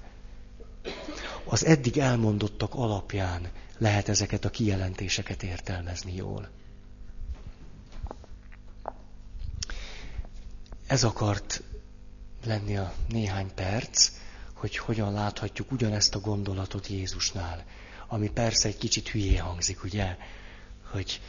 Az 1.45 1.65
eddig 1.65 1.99
elmondottak 1.99 2.75
alapján 2.75 3.51
lehet 3.79 4.09
ezeket 4.09 4.45
a 4.45 4.51
kijelentéseket 4.51 5.43
értelmezni 5.43 6.15
jól. 6.15 6.49
Ez 10.87 11.05
akart 11.05 11.63
lenni 12.49 12.77
a 12.77 12.93
néhány 13.09 13.51
perc, 13.55 14.11
hogy 14.53 14.77
hogyan 14.77 15.13
láthatjuk 15.13 15.73
ugyanezt 15.73 16.15
a 16.15 16.21
gondolatot 16.21 16.87
Jézusnál, 16.87 17.65
ami 18.09 18.31
persze 18.31 18.69
egy 18.69 18.79
kicsit 18.79 19.09
hülyé 19.09 19.37
hangzik, 19.37 19.85
ugye, 19.85 20.17
hogy 20.91 21.21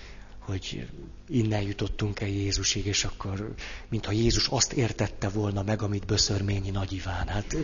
hogy 0.49 0.87
innen 1.27 1.61
jutottunk 1.61 2.19
el 2.19 2.27
Jézusig, 2.27 2.85
és 2.85 3.03
akkor, 3.03 3.53
mintha 3.89 4.11
Jézus 4.11 4.47
azt 4.47 4.73
értette 4.73 5.29
volna 5.29 5.63
meg, 5.63 5.81
amit 5.81 6.05
Böszörményi 6.05 6.69
Nagy 6.69 6.93
Iván. 6.93 7.27
Hát 7.27 7.55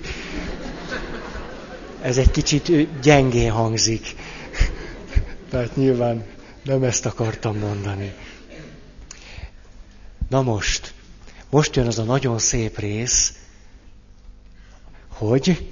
ez 2.02 2.18
egy 2.18 2.32
kicsit 2.32 3.00
gyengén 3.00 3.52
hangzik. 3.52 4.16
Tehát 5.50 5.76
nyilván 5.76 6.26
nem 6.64 6.84
ezt 6.84 7.06
akartam 7.06 7.58
mondani. 7.58 8.14
Na 10.30 10.42
most, 10.42 10.94
most 11.50 11.76
jön 11.76 11.88
az 11.88 12.00
a 12.00 12.04
nagyon 12.04 12.40
szép 12.40 12.80
rész, 12.80 13.34
hogy 15.18 15.72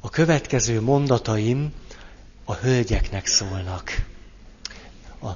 a 0.00 0.10
következő 0.10 0.80
mondataim 0.80 1.72
a 2.44 2.54
hölgyeknek 2.54 3.26
szólnak. 3.26 4.04
A 5.22 5.28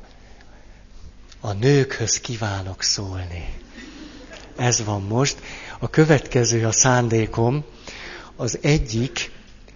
a 1.45 1.53
nőkhöz 1.53 2.21
kívánok 2.21 2.83
szólni. 2.83 3.55
Ez 4.57 4.85
van 4.85 5.03
most. 5.03 5.39
A 5.79 5.91
következő 5.91 6.67
a 6.67 6.73
szándékom. 6.73 7.65
Az 8.37 8.59
egyik, 8.61 9.31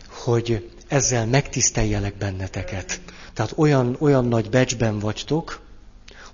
hogy 0.08 0.70
ezzel 0.88 1.26
megtiszteljelek 1.26 2.16
benneteket. 2.16 3.00
Tehát 3.32 3.52
olyan, 3.56 3.96
olyan 3.98 4.24
nagy 4.24 4.48
becsben 4.50 4.98
vagytok, 4.98 5.60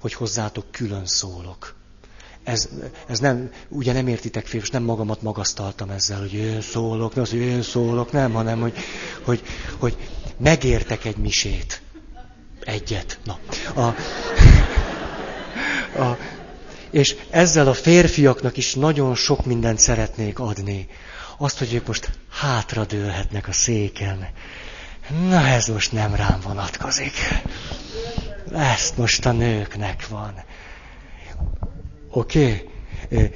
hogy 0.01 0.13
hozzátok 0.15 0.71
külön 0.71 1.07
szólok. 1.07 1.75
Ez, 2.45 2.69
ez 3.09 3.19
nem, 3.19 3.51
ugye 3.69 3.93
nem 3.93 4.07
értitek 4.09 4.47
fél, 4.47 4.61
és 4.61 4.71
nem 4.71 4.83
magamat 4.83 5.23
magasztaltam 5.23 5.91
ezzel, 5.91 6.19
hogy 6.19 6.33
én 6.33 6.61
szólok, 6.61 7.15
nem 7.15 7.25
az, 7.25 7.31
hogy 7.31 7.39
én 7.39 7.63
szólok, 7.63 8.13
nem, 8.13 8.33
hanem 8.33 8.61
hogy, 8.61 8.75
hogy, 9.25 9.43
hogy 9.79 9.97
megértek 10.39 11.05
egy 11.05 11.17
misét. 11.17 11.83
Egyet. 12.65 13.19
Na. 13.25 13.39
A, 13.75 13.95
a, 16.03 16.19
és 16.91 17.17
ezzel 17.31 17.69
a 17.69 17.75
férfiaknak 17.75 18.57
is 18.57 18.75
nagyon 18.75 19.15
sok 19.15 19.47
mindent 19.47 19.79
szeretnék 19.79 20.39
adni. 20.39 20.89
Azt, 21.39 21.59
hogy 21.59 21.75
ők 21.75 21.87
most 21.87 22.11
hátradőlhetnek 22.31 23.49
a 23.49 23.53
széken. 23.53 24.29
Na 25.29 25.47
ez 25.47 25.67
most 25.67 25.93
nem 25.93 26.15
rám 26.15 26.41
vonatkozik. 26.43 27.13
Ezt 28.53 28.97
most 28.97 29.27
a 29.27 29.33
nőknek 29.33 30.09
van. 30.09 30.35
Oké? 32.13 32.67
Okay? 33.11 33.31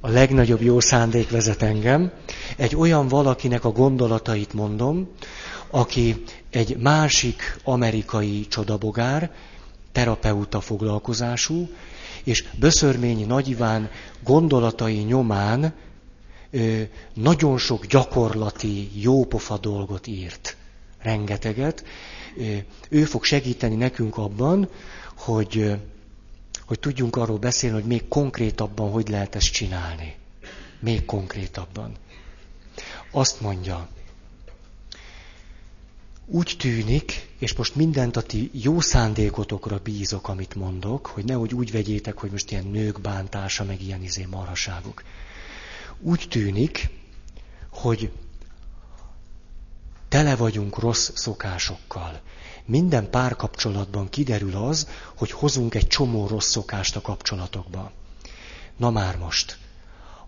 A 0.00 0.08
legnagyobb 0.08 0.62
jó 0.62 0.80
szándék 0.80 1.30
vezet 1.30 1.62
engem. 1.62 2.12
Egy 2.56 2.76
olyan 2.76 3.08
valakinek 3.08 3.64
a 3.64 3.70
gondolatait 3.70 4.52
mondom, 4.52 5.08
aki 5.70 6.22
egy 6.50 6.76
másik 6.76 7.56
amerikai 7.64 8.46
csodabogár, 8.48 9.30
terapeuta 9.92 10.60
foglalkozású, 10.60 11.68
és 12.24 12.44
Böszörményi 12.58 13.24
Nagy 13.24 13.48
Iván 13.48 13.90
gondolatai 14.24 14.96
nyomán 14.96 15.74
nagyon 17.14 17.58
sok 17.58 17.86
gyakorlati, 17.86 19.00
jópofa 19.00 19.58
dolgot 19.58 20.06
írt. 20.06 20.56
Rengeteget. 21.02 21.84
Ő 22.88 23.04
fog 23.04 23.24
segíteni 23.24 23.74
nekünk 23.74 24.16
abban, 24.16 24.68
hogy, 25.16 25.76
hogy 26.68 26.78
tudjunk 26.80 27.16
arról 27.16 27.38
beszélni, 27.38 27.76
hogy 27.80 27.88
még 27.88 28.08
konkrétabban 28.08 28.90
hogy 28.90 29.08
lehet 29.08 29.34
ezt 29.34 29.52
csinálni. 29.52 30.16
Még 30.80 31.04
konkrétabban. 31.04 31.92
Azt 33.10 33.40
mondja, 33.40 33.88
úgy 36.26 36.54
tűnik, 36.58 37.28
és 37.38 37.54
most 37.54 37.74
mindent 37.74 38.16
a 38.16 38.22
ti 38.22 38.50
jó 38.52 38.80
szándékotokra 38.80 39.78
bízok, 39.82 40.28
amit 40.28 40.54
mondok, 40.54 41.06
hogy 41.06 41.24
nehogy 41.24 41.54
úgy 41.54 41.70
vegyétek, 41.70 42.18
hogy 42.18 42.30
most 42.30 42.50
ilyen 42.50 42.66
nők 42.66 43.00
bántása, 43.00 43.64
meg 43.64 43.82
ilyen 43.82 44.02
izé 44.02 44.24
marhaságok. 44.24 45.02
Úgy 46.00 46.26
tűnik, 46.30 46.88
hogy 47.70 48.10
tele 50.08 50.36
vagyunk 50.36 50.78
rossz 50.78 51.10
szokásokkal. 51.14 52.20
Minden 52.68 53.10
párkapcsolatban 53.10 54.08
kiderül 54.08 54.56
az, 54.56 54.88
hogy 55.16 55.30
hozunk 55.30 55.74
egy 55.74 55.86
csomó 55.86 56.26
rossz 56.26 56.50
szokást 56.50 56.96
a 56.96 57.00
kapcsolatokba. 57.00 57.92
Na 58.76 58.90
már 58.90 59.16
most, 59.16 59.58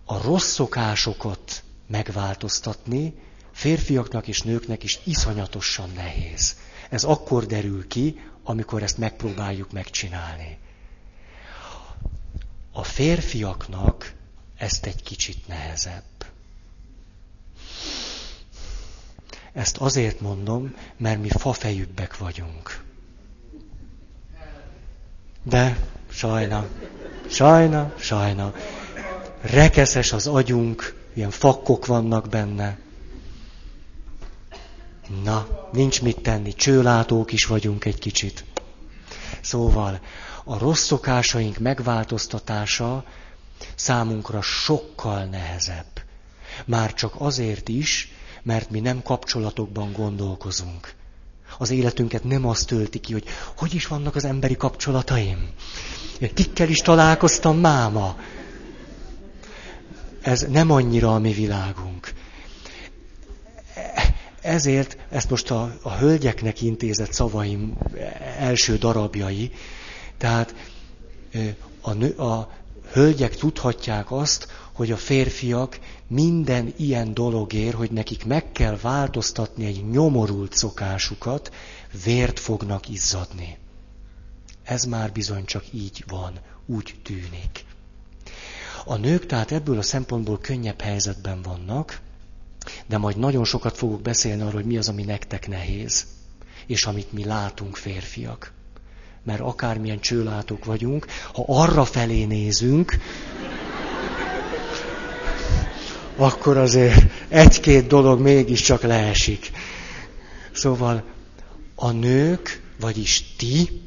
a 0.05 0.21
rossz 0.21 0.51
szokásokat 0.53 1.63
megváltoztatni 1.87 3.13
férfiaknak 3.51 4.27
és 4.27 4.41
nőknek 4.41 4.83
is 4.83 4.99
iszonyatosan 5.03 5.89
nehéz. 5.95 6.55
Ez 6.89 7.03
akkor 7.03 7.45
derül 7.45 7.87
ki, 7.87 8.19
amikor 8.43 8.83
ezt 8.83 8.97
megpróbáljuk 8.97 9.71
megcsinálni. 9.71 10.57
A 12.71 12.83
férfiaknak 12.83 14.13
ezt 14.57 14.85
egy 14.85 15.03
kicsit 15.03 15.47
nehezebb. 15.47 16.03
Ezt 19.53 19.77
azért 19.77 20.21
mondom, 20.21 20.75
mert 20.97 21.21
mi 21.21 21.29
fafejűbbek 21.29 22.17
vagyunk. 22.17 22.83
De 25.43 25.77
sajna, 26.09 26.67
sajna, 27.29 27.93
sajna. 27.97 28.53
Rekeszes 29.41 30.11
az 30.11 30.27
agyunk, 30.27 30.95
ilyen 31.13 31.29
fakkok 31.29 31.85
vannak 31.85 32.29
benne. 32.29 32.77
Na, 35.23 35.67
nincs 35.71 36.01
mit 36.01 36.19
tenni, 36.21 36.53
csőlátók 36.53 37.31
is 37.31 37.45
vagyunk 37.45 37.85
egy 37.85 37.99
kicsit. 37.99 38.43
Szóval 39.41 39.99
a 40.43 40.57
rossz 40.57 40.83
szokásaink 40.83 41.57
megváltoztatása 41.57 43.03
számunkra 43.75 44.41
sokkal 44.41 45.23
nehezebb. 45.23 46.01
Már 46.65 46.93
csak 46.93 47.13
azért 47.17 47.69
is, 47.69 48.11
mert 48.43 48.69
mi 48.69 48.79
nem 48.79 49.01
kapcsolatokban 49.01 49.91
gondolkozunk. 49.91 50.93
Az 51.57 51.69
életünket 51.69 52.23
nem 52.23 52.47
azt 52.47 52.67
tölti 52.67 52.99
ki, 52.99 53.11
hogy 53.11 53.23
hogy 53.57 53.73
is 53.73 53.87
vannak 53.87 54.15
az 54.15 54.25
emberi 54.25 54.55
kapcsolataim. 54.55 55.49
Kikkel 56.33 56.69
is 56.69 56.77
találkoztam 56.77 57.57
máma. 57.57 58.17
Ez 60.21 60.45
nem 60.49 60.71
annyira 60.71 61.13
a 61.13 61.19
mi 61.19 61.33
világunk. 61.33 62.13
Ezért 64.41 64.97
ezt 65.09 65.29
most 65.29 65.51
a, 65.51 65.75
a 65.81 65.95
hölgyeknek 65.95 66.61
intézett 66.61 67.11
szavaim 67.13 67.77
első 68.39 68.77
darabjai, 68.77 69.51
tehát 70.17 70.55
a, 71.81 72.21
a 72.23 72.49
hölgyek 72.91 73.35
tudhatják 73.35 74.11
azt, 74.11 74.47
hogy 74.73 74.91
a 74.91 74.97
férfiak 74.97 75.79
minden 76.07 76.73
ilyen 76.77 77.13
dologért, 77.13 77.75
hogy 77.75 77.91
nekik 77.91 78.25
meg 78.25 78.51
kell 78.51 78.77
változtatni 78.81 79.65
egy 79.65 79.89
nyomorult 79.89 80.53
szokásukat, 80.53 81.53
vért 82.03 82.39
fognak 82.39 82.89
izzadni. 82.89 83.57
Ez 84.63 84.83
már 84.83 85.11
bizony 85.11 85.45
csak 85.45 85.63
így 85.73 86.03
van, 86.07 86.39
úgy 86.65 86.95
tűnik. 87.03 87.65
A 88.85 88.95
nők 88.95 89.25
tehát 89.25 89.51
ebből 89.51 89.77
a 89.77 89.81
szempontból 89.81 90.39
könnyebb 90.39 90.81
helyzetben 90.81 91.41
vannak, 91.41 92.01
de 92.87 92.97
majd 92.97 93.17
nagyon 93.17 93.43
sokat 93.43 93.77
fogok 93.77 94.01
beszélni 94.01 94.41
arról, 94.41 94.53
hogy 94.53 94.65
mi 94.65 94.77
az, 94.77 94.89
ami 94.89 95.03
nektek 95.03 95.47
nehéz, 95.47 96.05
és 96.65 96.85
amit 96.85 97.11
mi 97.11 97.23
látunk 97.25 97.75
férfiak. 97.75 98.53
Mert 99.23 99.39
akármilyen 99.39 99.99
csőlátók 99.99 100.65
vagyunk, 100.65 101.05
ha 101.33 101.43
arra 101.47 101.85
felé 101.85 102.23
nézünk, 102.23 102.97
akkor 106.15 106.57
azért 106.57 107.11
egy-két 107.27 107.87
dolog 107.87 108.19
mégiscsak 108.19 108.81
leesik. 108.81 109.51
Szóval 110.51 111.03
a 111.75 111.91
nők, 111.91 112.61
vagyis 112.79 113.35
ti, 113.37 113.81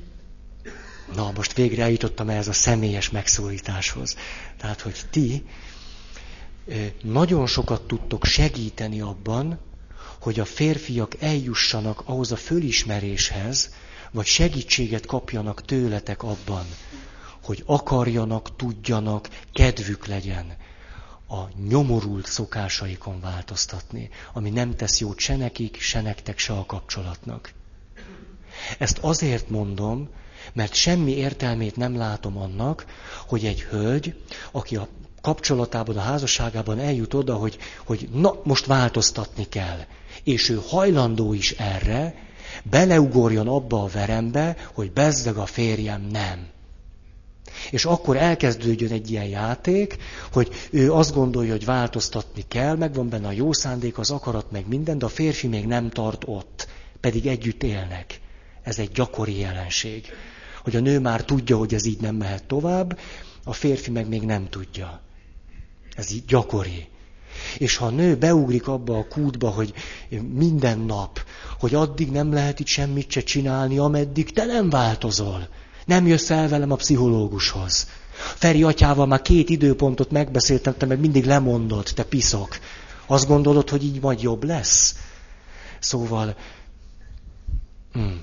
na 1.15 1.33
most 1.37 1.53
végre 1.53 1.83
eljutottam 1.83 2.29
ehhez 2.29 2.49
a 2.49 2.53
személyes 2.53 3.11
megszólításhoz. 3.11 4.17
Tehát, 4.59 4.81
hogy 4.81 5.01
ti 5.11 5.43
nagyon 7.03 7.47
sokat 7.47 7.83
tudtok 7.83 8.25
segíteni 8.25 9.01
abban, 9.01 9.59
hogy 10.21 10.41
a 10.41 10.45
férfiak 10.45 11.15
eljussanak 11.21 12.03
ahhoz 12.05 12.33
a 12.33 12.37
fölismeréshez, 12.37 13.71
vagy 14.15 14.27
segítséget 14.27 15.07
kapjanak 15.07 15.65
tőletek 15.65 16.23
abban, 16.23 16.65
hogy 17.43 17.63
akarjanak, 17.67 18.57
tudjanak, 18.57 19.29
kedvük 19.53 20.07
legyen 20.07 20.57
a 21.29 21.41
nyomorult 21.69 22.27
szokásaikon 22.27 23.21
változtatni, 23.21 24.11
ami 24.33 24.51
nem 24.51 24.77
tesz 24.77 25.01
jót 25.01 25.19
se 25.19 25.37
nekik, 25.37 25.81
se 25.81 26.01
nektek, 26.01 26.39
se 26.39 26.53
a 26.53 26.67
kapcsolatnak. 26.67 27.53
Ezt 28.79 28.99
azért 28.99 29.49
mondom, 29.51 30.09
mert 30.53 30.75
semmi 30.75 31.13
értelmét 31.13 31.77
nem 31.77 31.97
látom 31.97 32.39
annak, 32.39 32.87
hogy 33.27 33.45
egy 33.45 33.63
hölgy, 33.63 34.23
aki 34.53 34.77
a 34.77 34.89
kapcsolatában, 35.21 35.97
a 35.97 36.01
házasságában 36.01 36.79
eljut 36.79 37.15
oda, 37.15 37.35
hogy, 37.35 37.59
hogy 37.85 38.09
na, 38.13 38.41
most 38.45 38.67
változtatni 38.67 39.49
kell. 39.49 39.79
És 40.25 40.49
ő 40.49 40.61
hajlandó 40.69 41.33
is 41.33 41.51
erre, 41.51 42.15
beleugorjon 42.63 43.49
abba 43.49 43.83
a 43.83 43.89
verembe, 43.89 44.57
hogy 44.73 44.93
bezzeg 44.93 45.37
a 45.37 45.47
férjem 45.47 46.03
nem. 46.13 46.53
És 47.71 47.85
akkor 47.85 48.17
elkezdődjön 48.17 48.93
egy 48.93 49.11
ilyen 49.11 49.27
játék, 49.27 49.97
hogy 50.33 50.69
ő 50.71 50.93
azt 50.93 51.15
gondolja, 51.15 51.53
hogy 51.53 51.65
változtatni 51.65 52.45
kell, 52.49 52.77
megvan 52.77 53.09
benne 53.09 53.27
a 53.27 53.33
jó 53.33 53.53
szándék, 53.53 53.99
az 53.99 54.11
akarat, 54.11 54.51
meg 54.51 54.69
minden, 54.69 54.99
de 54.99 55.05
a 55.05 55.09
férfi 55.09 55.47
még 55.47 55.67
nem 55.67 55.91
tart 55.91 56.23
ott, 56.27 56.69
pedig 57.01 57.27
együtt 57.27 57.63
élnek. 57.63 58.21
Ez 58.63 58.79
egy 58.79 58.91
gyakori 58.91 59.39
jelenség. 59.39 60.07
Hogy 60.63 60.77
a 60.77 60.81
nő 60.81 61.01
már 61.01 61.25
tudja, 61.25 61.57
hogy 61.57 61.75
ez 61.75 61.85
így 61.85 62.01
nem 62.01 62.15
mehet 62.15 62.45
tovább, 62.45 62.99
a 63.45 63.53
férfi 63.53 63.91
meg 63.91 64.09
még 64.09 64.23
nem 64.23 64.49
tudja. 64.49 65.01
Ez 65.97 66.13
így 66.13 66.25
gyakori. 66.25 66.89
És 67.59 67.77
ha 67.77 67.87
a 67.87 67.91
nő 67.91 68.17
beugrik 68.17 68.69
abba 68.69 68.99
a 68.99 69.09
kútba, 69.09 69.49
hogy 69.49 69.73
minden 70.33 70.79
nap, 70.79 71.25
hogy 71.59 71.75
addig 71.75 72.11
nem 72.11 72.33
lehet 72.33 72.61
itt 72.61 72.67
semmit 72.67 73.11
se 73.11 73.21
csinálni, 73.21 73.79
ameddig 73.79 74.33
te 74.33 74.45
nem 74.45 74.71
változol. 74.71 75.49
Nem 75.87 76.07
jössz 76.07 76.31
el 76.31 76.49
velem 76.49 76.71
a 76.71 76.77
pszichológushoz. 76.77 77.89
Feri 78.15 78.63
atyával 78.63 79.07
már 79.07 79.23
két 79.23 79.49
időpontot 79.49 80.11
megbeszéltem, 80.11 80.77
te 80.77 80.87
meg 80.87 81.01
mindig 81.01 81.25
lemondod, 81.25 81.91
te 81.95 82.05
piszok. 82.05 82.59
Azt 83.07 83.27
gondolod, 83.27 83.71
hogy 83.71 83.85
így 83.85 84.01
majd 84.01 84.23
jobb 84.23 84.45
lesz? 84.45 84.97
Szóval... 85.79 86.37
Hmm. 87.93 88.23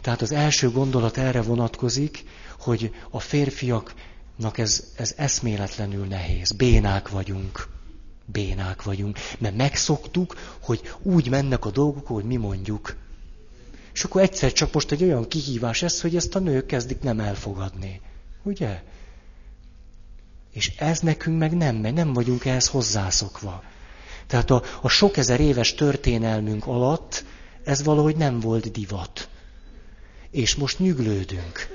Tehát 0.00 0.22
az 0.22 0.32
első 0.32 0.70
gondolat 0.70 1.16
erre 1.16 1.42
vonatkozik, 1.42 2.24
hogy 2.58 2.92
a 3.10 3.20
férfiak 3.20 3.94
Nak 4.38 4.58
ez, 4.58 4.84
ez 4.96 5.14
eszméletlenül 5.16 6.06
nehéz. 6.06 6.52
Bénák 6.52 7.08
vagyunk. 7.08 7.68
Bénák 8.24 8.82
vagyunk. 8.82 9.18
Mert 9.38 9.56
megszoktuk, 9.56 10.34
hogy 10.60 10.92
úgy 11.02 11.28
mennek 11.28 11.64
a 11.64 11.70
dolgok, 11.70 12.06
hogy 12.06 12.24
mi 12.24 12.36
mondjuk. 12.36 12.96
És 13.92 14.04
akkor 14.04 14.22
egyszer 14.22 14.52
csak 14.52 14.72
most 14.72 14.92
egy 14.92 15.02
olyan 15.02 15.28
kihívás 15.28 15.82
ez, 15.82 16.00
hogy 16.00 16.16
ezt 16.16 16.34
a 16.34 16.38
nők 16.38 16.66
kezdik 16.66 17.00
nem 17.00 17.20
elfogadni. 17.20 18.00
Ugye? 18.42 18.82
És 20.52 20.72
ez 20.76 21.00
nekünk 21.00 21.38
meg 21.38 21.56
nem 21.56 21.76
megy, 21.76 21.92
nem 21.92 22.12
vagyunk 22.12 22.44
ehhez 22.44 22.66
hozzászokva. 22.66 23.62
Tehát 24.26 24.50
a, 24.50 24.62
a 24.80 24.88
sok 24.88 25.16
ezer 25.16 25.40
éves 25.40 25.74
történelmünk 25.74 26.66
alatt 26.66 27.24
ez 27.64 27.82
valahogy 27.82 28.16
nem 28.16 28.40
volt 28.40 28.70
divat. 28.70 29.28
És 30.30 30.54
most 30.54 30.78
nyüglődünk. 30.78 31.68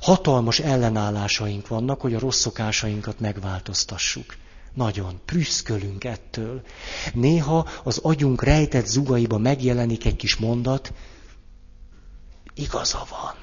Hatalmas 0.00 0.58
ellenállásaink 0.58 1.68
vannak, 1.68 2.00
hogy 2.00 2.14
a 2.14 2.18
rossz 2.18 2.40
szokásainkat 2.40 3.20
megváltoztassuk. 3.20 4.36
Nagyon. 4.74 5.20
Prüszkölünk 5.24 6.04
ettől. 6.04 6.62
Néha 7.12 7.68
az 7.84 7.98
agyunk 7.98 8.42
rejtett 8.42 8.86
zugaiba 8.86 9.38
megjelenik 9.38 10.04
egy 10.04 10.16
kis 10.16 10.36
mondat, 10.36 10.92
igaza 12.54 13.06
van. 13.10 13.34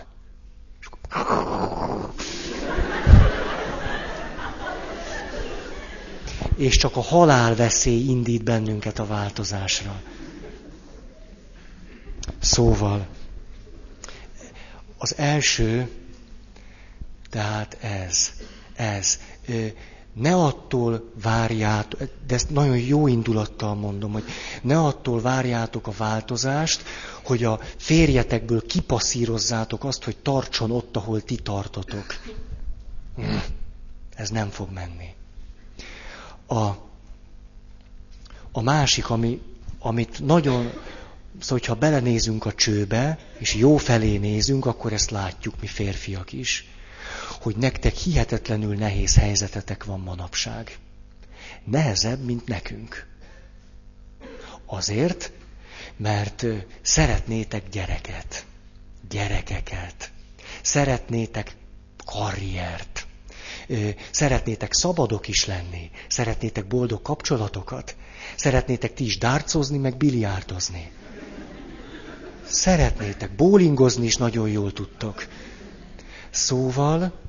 És 6.55 6.77
csak 6.77 6.95
a 6.95 7.01
halál 7.01 7.55
veszély 7.55 8.09
indít 8.09 8.43
bennünket 8.43 8.99
a 8.99 9.05
változásra. 9.05 10.01
Szóval, 12.39 13.07
az 14.97 15.17
első, 15.17 15.89
tehát 17.35 17.77
ez, 17.81 18.31
ez. 18.75 19.19
Ne 20.13 20.35
attól 20.35 21.11
várjátok, 21.21 21.99
de 22.27 22.33
ezt 22.33 22.49
nagyon 22.49 22.77
jó 22.77 23.07
indulattal 23.07 23.75
mondom, 23.75 24.11
hogy 24.11 24.23
ne 24.61 24.79
attól 24.79 25.21
várjátok 25.21 25.87
a 25.87 25.91
változást, 25.97 26.83
hogy 27.23 27.43
a 27.43 27.59
férjetekből 27.77 28.65
kipasszírozzátok 28.65 29.83
azt, 29.83 30.03
hogy 30.03 30.17
tartson 30.17 30.71
ott, 30.71 30.95
ahol 30.95 31.21
ti 31.21 31.35
tartotok. 31.35 32.05
Hm, 33.15 33.37
ez 34.15 34.29
nem 34.29 34.49
fog 34.49 34.71
menni. 34.71 35.13
A, 36.47 36.63
a 38.51 38.61
másik, 38.61 39.09
ami, 39.09 39.41
amit 39.79 40.25
nagyon, 40.25 40.63
Szóval, 41.39 41.59
hogyha 41.59 41.75
belenézünk 41.75 42.45
a 42.45 42.53
csőbe, 42.53 43.19
és 43.37 43.55
jó 43.55 43.77
felé 43.77 44.17
nézünk, 44.17 44.65
akkor 44.65 44.93
ezt 44.93 45.11
látjuk 45.11 45.53
mi 45.61 45.67
férfiak 45.67 46.31
is, 46.31 46.65
hogy 47.45 47.57
nektek 47.57 47.93
hihetetlenül 47.93 48.75
nehéz 48.75 49.15
helyzetetek 49.15 49.83
van 49.83 49.99
manapság. 49.99 50.77
Nehezebb, 51.63 52.23
mint 52.23 52.47
nekünk. 52.47 53.07
Azért, 54.65 55.31
mert 55.97 56.45
szeretnétek 56.81 57.69
gyereket, 57.69 58.45
gyerekeket, 59.09 60.11
szeretnétek 60.61 61.55
karriert, 62.05 63.07
szeretnétek 64.11 64.73
szabadok 64.73 65.27
is 65.27 65.45
lenni, 65.45 65.91
szeretnétek 66.07 66.67
boldog 66.67 67.01
kapcsolatokat, 67.01 67.95
szeretnétek 68.35 68.93
ti 68.93 69.05
is 69.05 69.17
dárcozni, 69.17 69.77
meg 69.77 69.97
biliárdozni. 69.97 70.91
Szeretnétek, 72.45 73.35
bólingozni 73.35 74.05
is 74.05 74.15
nagyon 74.15 74.49
jól 74.49 74.73
tudtok. 74.73 75.27
Szóval 76.29 77.23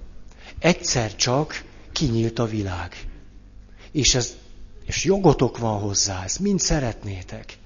egyszer 0.59 1.16
csak 1.16 1.64
kinyílt 1.92 2.38
a 2.38 2.46
világ. 2.46 3.09
És, 3.92 4.14
ez, 4.14 4.36
és 4.84 5.04
jogotok 5.04 5.59
van 5.59 5.80
hozzá, 5.80 6.24
ezt 6.24 6.38
mind 6.38 6.61
szeretnétek. 6.61 7.59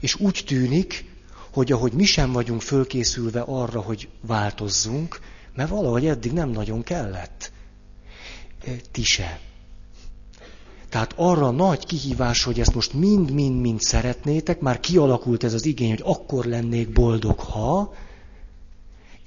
És 0.00 0.14
úgy 0.14 0.42
tűnik, 0.46 1.04
hogy 1.50 1.72
ahogy 1.72 1.92
mi 1.92 2.04
sem 2.04 2.32
vagyunk 2.32 2.62
fölkészülve 2.62 3.40
arra, 3.40 3.80
hogy 3.80 4.08
változzunk, 4.20 5.20
mert 5.54 5.70
valahogy 5.70 6.06
eddig 6.06 6.32
nem 6.32 6.50
nagyon 6.50 6.82
kellett. 6.82 7.52
Ti 8.90 9.02
se. 9.02 9.40
Tehát 10.88 11.12
arra 11.16 11.50
nagy 11.50 11.86
kihívás, 11.86 12.42
hogy 12.42 12.60
ezt 12.60 12.74
most 12.74 12.92
mind-mind-mind 12.92 13.80
szeretnétek, 13.80 14.60
már 14.60 14.80
kialakult 14.80 15.44
ez 15.44 15.54
az 15.54 15.66
igény, 15.66 15.88
hogy 15.90 16.02
akkor 16.04 16.44
lennék 16.44 16.92
boldog, 16.92 17.38
ha, 17.38 17.94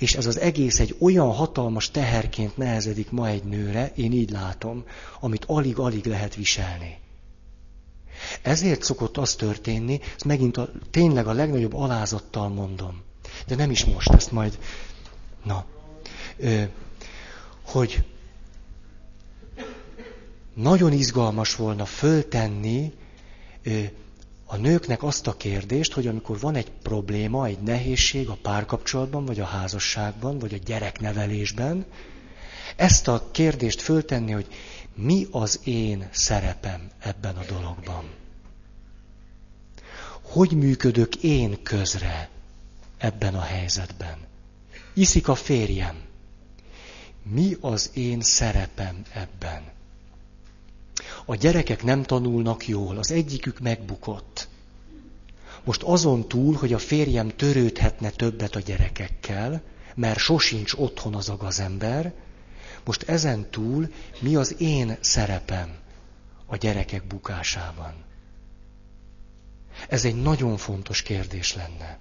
és 0.02 0.14
ez 0.14 0.26
az 0.26 0.40
egész 0.40 0.80
egy 0.80 0.96
olyan 1.00 1.32
hatalmas 1.32 1.92
teherként 1.92 2.58
nehezedik 2.58 3.12
ma 3.12 3.28
egy 3.28 3.44
nőre, 3.44 3.92
én 3.96 4.12
így 4.12 4.30
látom, 4.30 4.84
amit 5.20 5.46
alig-alig 5.46 6.06
lehet 6.06 6.36
viselni. 6.36 7.00
Ezért 8.42 8.84
szokott 8.84 9.18
az 9.18 9.36
történni, 9.36 10.00
ezt 10.16 10.26
megint 10.26 10.58
a, 10.58 10.72
tényleg 10.92 11.28
a 11.28 11.32
legnagyobb 11.34 11.74
alázattal 11.74 12.50
mondom, 12.50 13.02
de 13.48 13.56
nem 13.56 13.72
is 13.72 13.86
most, 13.86 14.10
ezt 14.10 14.32
majd, 14.32 14.58
na, 15.44 15.66
ö, 16.38 16.64
hogy 17.66 18.04
nagyon 20.54 20.92
izgalmas 20.92 21.56
volna 21.56 21.86
föltenni 21.86 22.94
a 24.52 24.58
nőknek 24.58 25.04
azt 25.04 25.28
a 25.28 25.38
kérdést, 25.38 25.94
hogy 25.94 26.08
amikor 26.08 26.40
van 26.40 26.56
egy 26.56 26.72
probléma, 26.72 27.46
egy 27.46 27.60
nehézség 27.60 28.30
a 28.30 28.38
párkapcsolatban, 28.42 29.26
vagy 29.26 29.40
a 29.40 29.46
házasságban, 29.46 30.40
vagy 30.40 30.54
a 30.54 30.58
gyereknevelésben, 30.66 31.86
ezt 32.76 33.08
a 33.08 33.30
kérdést 33.32 33.82
föltenni, 33.82 34.32
hogy 34.32 34.48
mi 34.96 35.28
az 35.32 35.60
én 35.64 36.08
szerepem 36.12 36.90
ebben 37.00 37.36
a 37.36 37.46
dologban. 37.46 38.10
Hogy 40.22 40.52
működök 40.52 41.16
én 41.16 41.64
közre 41.64 42.30
ebben 42.98 43.36
a 43.36 43.42
helyzetben? 43.42 44.18
Iszik 44.94 45.28
a 45.28 45.36
férjem. 45.36 45.96
Mi 47.24 47.58
az 47.62 47.90
én 47.94 48.22
szerepem 48.22 49.02
ebben? 49.14 49.64
A 51.32 51.36
gyerekek 51.36 51.84
nem 51.84 52.04
tanulnak 52.04 52.68
jól, 52.68 52.98
az 52.98 53.12
egyikük 53.12 53.60
megbukott. 53.60 54.48
Most 55.64 55.82
azon 55.84 56.28
túl, 56.28 56.56
hogy 56.56 56.74
a 56.74 56.78
férjem 56.78 57.36
törődhetne 57.36 58.10
többet 58.10 58.56
a 58.56 58.60
gyerekekkel, 58.60 59.62
mert 59.96 60.20
sosincs 60.20 60.74
otthon 60.74 61.16
az 61.16 61.30
a 61.30 61.38
gazember, 61.38 62.14
most 62.86 63.04
ezen 63.04 63.50
túl 63.50 63.92
mi 64.20 64.36
az 64.36 64.56
én 64.60 64.98
szerepem 65.00 65.76
a 66.46 66.56
gyerekek 66.56 67.08
bukásában? 67.08 67.94
Ez 69.90 70.06
egy 70.06 70.22
nagyon 70.22 70.58
fontos 70.58 71.02
kérdés 71.02 71.56
lenne. 71.56 72.00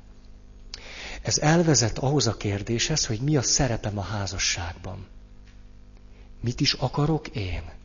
Ez 1.22 1.38
elvezet 1.38 1.98
ahhoz 1.98 2.26
a 2.26 2.36
kérdéshez, 2.36 3.06
hogy 3.06 3.20
mi 3.20 3.36
a 3.36 3.42
szerepem 3.42 3.98
a 3.98 4.02
házasságban. 4.02 5.06
Mit 6.40 6.60
is 6.60 6.72
akarok 6.72 7.28
én? 7.28 7.78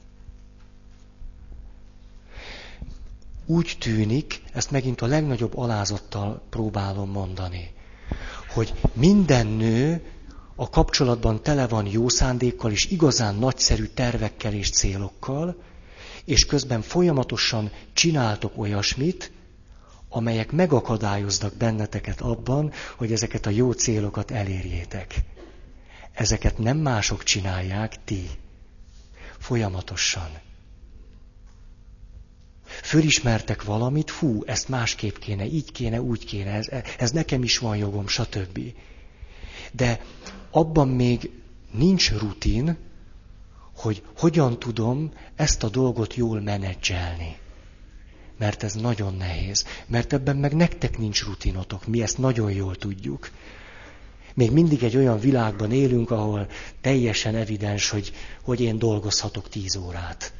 Úgy 3.45 3.75
tűnik, 3.79 4.41
ezt 4.53 4.71
megint 4.71 5.01
a 5.01 5.05
legnagyobb 5.05 5.57
alázattal 5.57 6.41
próbálom 6.49 7.09
mondani, 7.09 7.73
hogy 8.53 8.73
minden 8.93 9.47
nő 9.47 10.01
a 10.55 10.69
kapcsolatban 10.69 11.43
tele 11.43 11.67
van 11.67 11.85
jó 11.87 12.09
szándékkal 12.09 12.71
és 12.71 12.85
igazán 12.85 13.35
nagyszerű 13.35 13.85
tervekkel 13.85 14.53
és 14.53 14.69
célokkal, 14.69 15.63
és 16.25 16.45
közben 16.45 16.81
folyamatosan 16.81 17.71
csináltok 17.93 18.57
olyasmit, 18.57 19.31
amelyek 20.09 20.51
megakadályoznak 20.51 21.55
benneteket 21.55 22.21
abban, 22.21 22.71
hogy 22.97 23.11
ezeket 23.11 23.45
a 23.45 23.49
jó 23.49 23.71
célokat 23.71 24.31
elérjétek. 24.31 25.15
Ezeket 26.11 26.57
nem 26.57 26.77
mások 26.77 27.23
csinálják, 27.23 28.03
ti. 28.03 28.29
Folyamatosan. 29.37 30.29
Fölismertek 32.81 33.63
valamit, 33.63 34.11
fú, 34.11 34.43
ezt 34.45 34.69
másképp 34.69 35.17
kéne, 35.17 35.45
így 35.45 35.71
kéne, 35.71 36.01
úgy 36.01 36.25
kéne, 36.25 36.51
ez, 36.51 36.67
ez 36.97 37.11
nekem 37.11 37.43
is 37.43 37.57
van 37.57 37.77
jogom, 37.77 38.07
stb. 38.07 38.59
De 39.71 40.01
abban 40.51 40.87
még 40.87 41.29
nincs 41.71 42.11
rutin, 42.11 42.77
hogy 43.75 44.03
hogyan 44.17 44.59
tudom 44.59 45.11
ezt 45.35 45.63
a 45.63 45.69
dolgot 45.69 46.15
jól 46.15 46.41
menedzselni. 46.41 47.37
Mert 48.37 48.63
ez 48.63 48.73
nagyon 48.73 49.15
nehéz. 49.15 49.65
Mert 49.87 50.13
ebben 50.13 50.37
meg 50.37 50.53
nektek 50.53 50.97
nincs 50.97 51.23
rutinotok, 51.23 51.87
mi 51.87 52.01
ezt 52.01 52.17
nagyon 52.17 52.51
jól 52.51 52.75
tudjuk. 52.75 53.29
Még 54.33 54.51
mindig 54.51 54.83
egy 54.83 54.97
olyan 54.97 55.19
világban 55.19 55.71
élünk, 55.71 56.11
ahol 56.11 56.47
teljesen 56.81 57.35
evidens, 57.35 57.89
hogy, 57.89 58.13
hogy 58.41 58.61
én 58.61 58.79
dolgozhatok 58.79 59.49
tíz 59.49 59.75
órát 59.75 60.33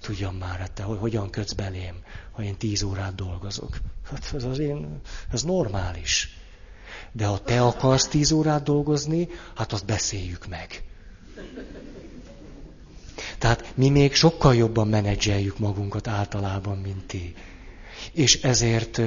tudjam 0.00 0.36
már, 0.36 0.58
hát 0.58 0.72
te 0.72 0.82
hogy 0.82 0.98
hogyan 0.98 1.30
kötsz 1.30 1.52
belém, 1.52 1.94
ha 2.32 2.42
én 2.42 2.56
tíz 2.56 2.82
órát 2.82 3.14
dolgozok. 3.14 3.78
Hát 4.10 4.32
ez 4.34 4.44
az 4.44 4.58
én, 4.58 5.00
ez 5.32 5.42
normális. 5.42 6.36
De 7.12 7.26
ha 7.26 7.38
te 7.38 7.62
akarsz 7.62 8.08
tíz 8.08 8.32
órát 8.32 8.62
dolgozni, 8.62 9.28
hát 9.54 9.72
azt 9.72 9.86
beszéljük 9.86 10.46
meg. 10.46 10.82
Tehát 13.38 13.72
mi 13.74 13.88
még 13.88 14.14
sokkal 14.14 14.54
jobban 14.54 14.88
menedzseljük 14.88 15.58
magunkat 15.58 16.06
általában, 16.06 16.78
mint 16.78 17.06
ti. 17.06 17.34
És 18.12 18.42
ezért 18.42 19.00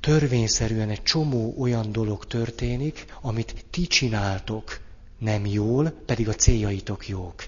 törvényszerűen 0.00 0.88
egy 0.88 1.02
csomó 1.02 1.54
olyan 1.58 1.92
dolog 1.92 2.26
történik, 2.26 3.04
amit 3.20 3.64
ti 3.70 3.86
csináltok 3.86 4.80
nem 5.18 5.46
jól, 5.46 5.90
pedig 6.06 6.28
a 6.28 6.34
céljaitok 6.34 7.08
jók. 7.08 7.44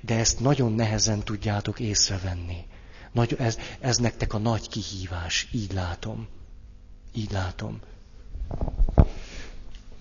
De 0.00 0.18
ezt 0.18 0.40
nagyon 0.40 0.72
nehezen 0.72 1.24
tudjátok 1.24 1.80
észrevenni. 1.80 2.66
Nagy, 3.12 3.36
ez, 3.38 3.58
ez 3.80 3.96
nektek 3.96 4.34
a 4.34 4.38
nagy 4.38 4.68
kihívás, 4.68 5.48
így 5.52 5.72
látom. 5.72 6.28
Így 7.12 7.30
látom. 7.30 7.80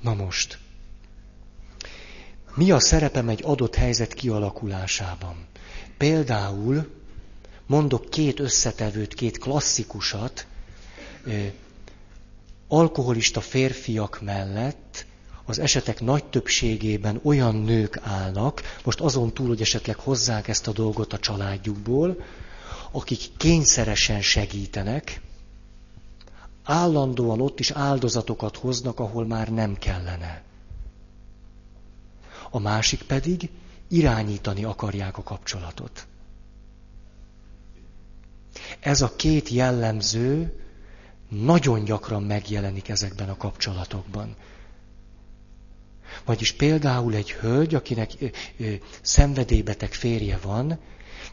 Na 0.01 0.13
most. 0.13 0.57
Mi 2.55 2.71
a 2.71 2.79
szerepem 2.79 3.29
egy 3.29 3.41
adott 3.43 3.75
helyzet 3.75 4.13
kialakulásában? 4.13 5.47
Például 5.97 6.91
mondok 7.65 8.09
két 8.09 8.39
összetevőt, 8.39 9.13
két 9.13 9.37
klasszikusat, 9.37 10.47
alkoholista 12.67 13.41
férfiak 13.41 14.21
mellett 14.21 15.05
az 15.45 15.59
esetek 15.59 16.01
nagy 16.01 16.23
többségében 16.25 17.19
olyan 17.23 17.55
nők 17.55 17.99
állnak, 18.03 18.61
most 18.83 18.99
azon 18.99 19.33
túl, 19.33 19.47
hogy 19.47 19.61
esetleg 19.61 19.95
hozzák 19.95 20.47
ezt 20.47 20.67
a 20.67 20.71
dolgot 20.71 21.13
a 21.13 21.19
családjukból, 21.19 22.23
akik 22.91 23.19
kényszeresen 23.37 24.21
segítenek, 24.21 25.21
állandóan 26.63 27.41
ott 27.41 27.59
is 27.59 27.71
áldozatokat 27.71 28.57
hoznak, 28.57 28.99
ahol 28.99 29.25
már 29.25 29.49
nem 29.51 29.77
kellene. 29.77 30.43
A 32.49 32.59
másik 32.59 33.01
pedig 33.03 33.49
irányítani 33.87 34.63
akarják 34.63 35.17
a 35.17 35.23
kapcsolatot. 35.23 36.07
Ez 38.79 39.01
a 39.01 39.15
két 39.15 39.49
jellemző 39.49 40.59
nagyon 41.29 41.83
gyakran 41.83 42.23
megjelenik 42.23 42.89
ezekben 42.89 43.29
a 43.29 43.37
kapcsolatokban. 43.37 44.35
Vagyis 46.25 46.51
például 46.51 47.13
egy 47.13 47.31
hölgy, 47.31 47.75
akinek 47.75 48.11
ö, 48.57 48.73
szenvedélybeteg 49.01 49.93
férje 49.93 50.39
van, 50.41 50.79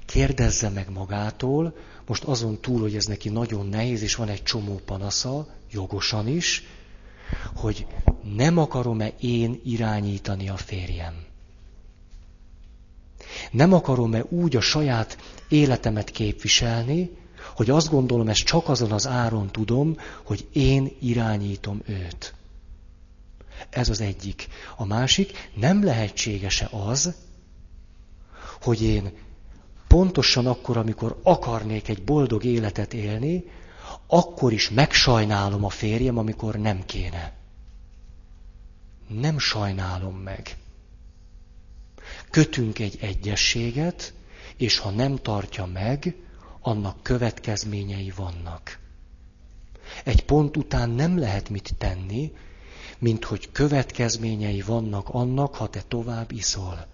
kérdezze 0.06 0.68
meg 0.68 0.90
magától, 0.90 1.74
most 2.06 2.24
azon 2.24 2.60
túl, 2.60 2.80
hogy 2.80 2.96
ez 2.96 3.06
neki 3.06 3.28
nagyon 3.28 3.66
nehéz, 3.66 4.02
és 4.02 4.14
van 4.14 4.28
egy 4.28 4.42
csomó 4.42 4.80
panasza, 4.84 5.46
jogosan 5.70 6.28
is, 6.28 6.64
hogy 7.54 7.86
nem 8.34 8.58
akarom-e 8.58 9.12
én 9.20 9.60
irányítani 9.64 10.48
a 10.48 10.56
férjem. 10.56 11.14
Nem 13.50 13.72
akarom-e 13.72 14.24
úgy 14.28 14.56
a 14.56 14.60
saját 14.60 15.18
életemet 15.48 16.10
képviselni, 16.10 17.10
hogy 17.54 17.70
azt 17.70 17.90
gondolom, 17.90 18.28
ezt 18.28 18.44
csak 18.44 18.68
azon 18.68 18.92
az 18.92 19.06
áron 19.06 19.50
tudom, 19.50 19.96
hogy 20.22 20.46
én 20.52 20.96
irányítom 21.00 21.82
őt. 21.86 22.34
Ez 23.70 23.88
az 23.88 24.00
egyik. 24.00 24.48
A 24.76 24.84
másik, 24.84 25.50
nem 25.54 25.84
lehetséges-e 25.84 26.68
az, 26.70 27.14
hogy 28.60 28.82
én 28.82 29.12
pontosan 29.88 30.46
akkor, 30.46 30.76
amikor 30.76 31.20
akarnék 31.22 31.88
egy 31.88 32.02
boldog 32.02 32.44
életet 32.44 32.94
élni, 32.94 33.44
akkor 34.06 34.52
is 34.52 34.70
megsajnálom 34.70 35.64
a 35.64 35.68
férjem, 35.68 36.18
amikor 36.18 36.54
nem 36.54 36.84
kéne. 36.84 37.32
Nem 39.08 39.38
sajnálom 39.38 40.16
meg. 40.16 40.56
Kötünk 42.30 42.78
egy 42.78 42.98
egyességet, 43.00 44.14
és 44.56 44.78
ha 44.78 44.90
nem 44.90 45.16
tartja 45.16 45.66
meg, 45.66 46.16
annak 46.60 47.02
következményei 47.02 48.12
vannak. 48.16 48.78
Egy 50.04 50.24
pont 50.24 50.56
után 50.56 50.90
nem 50.90 51.18
lehet 51.18 51.48
mit 51.48 51.74
tenni, 51.78 52.32
mint 53.02 53.24
hogy 53.24 53.52
következményei 53.52 54.60
vannak 54.60 55.08
annak, 55.08 55.54
ha 55.54 55.68
te 55.68 55.82
tovább 55.88 56.32
iszol. 56.32 56.86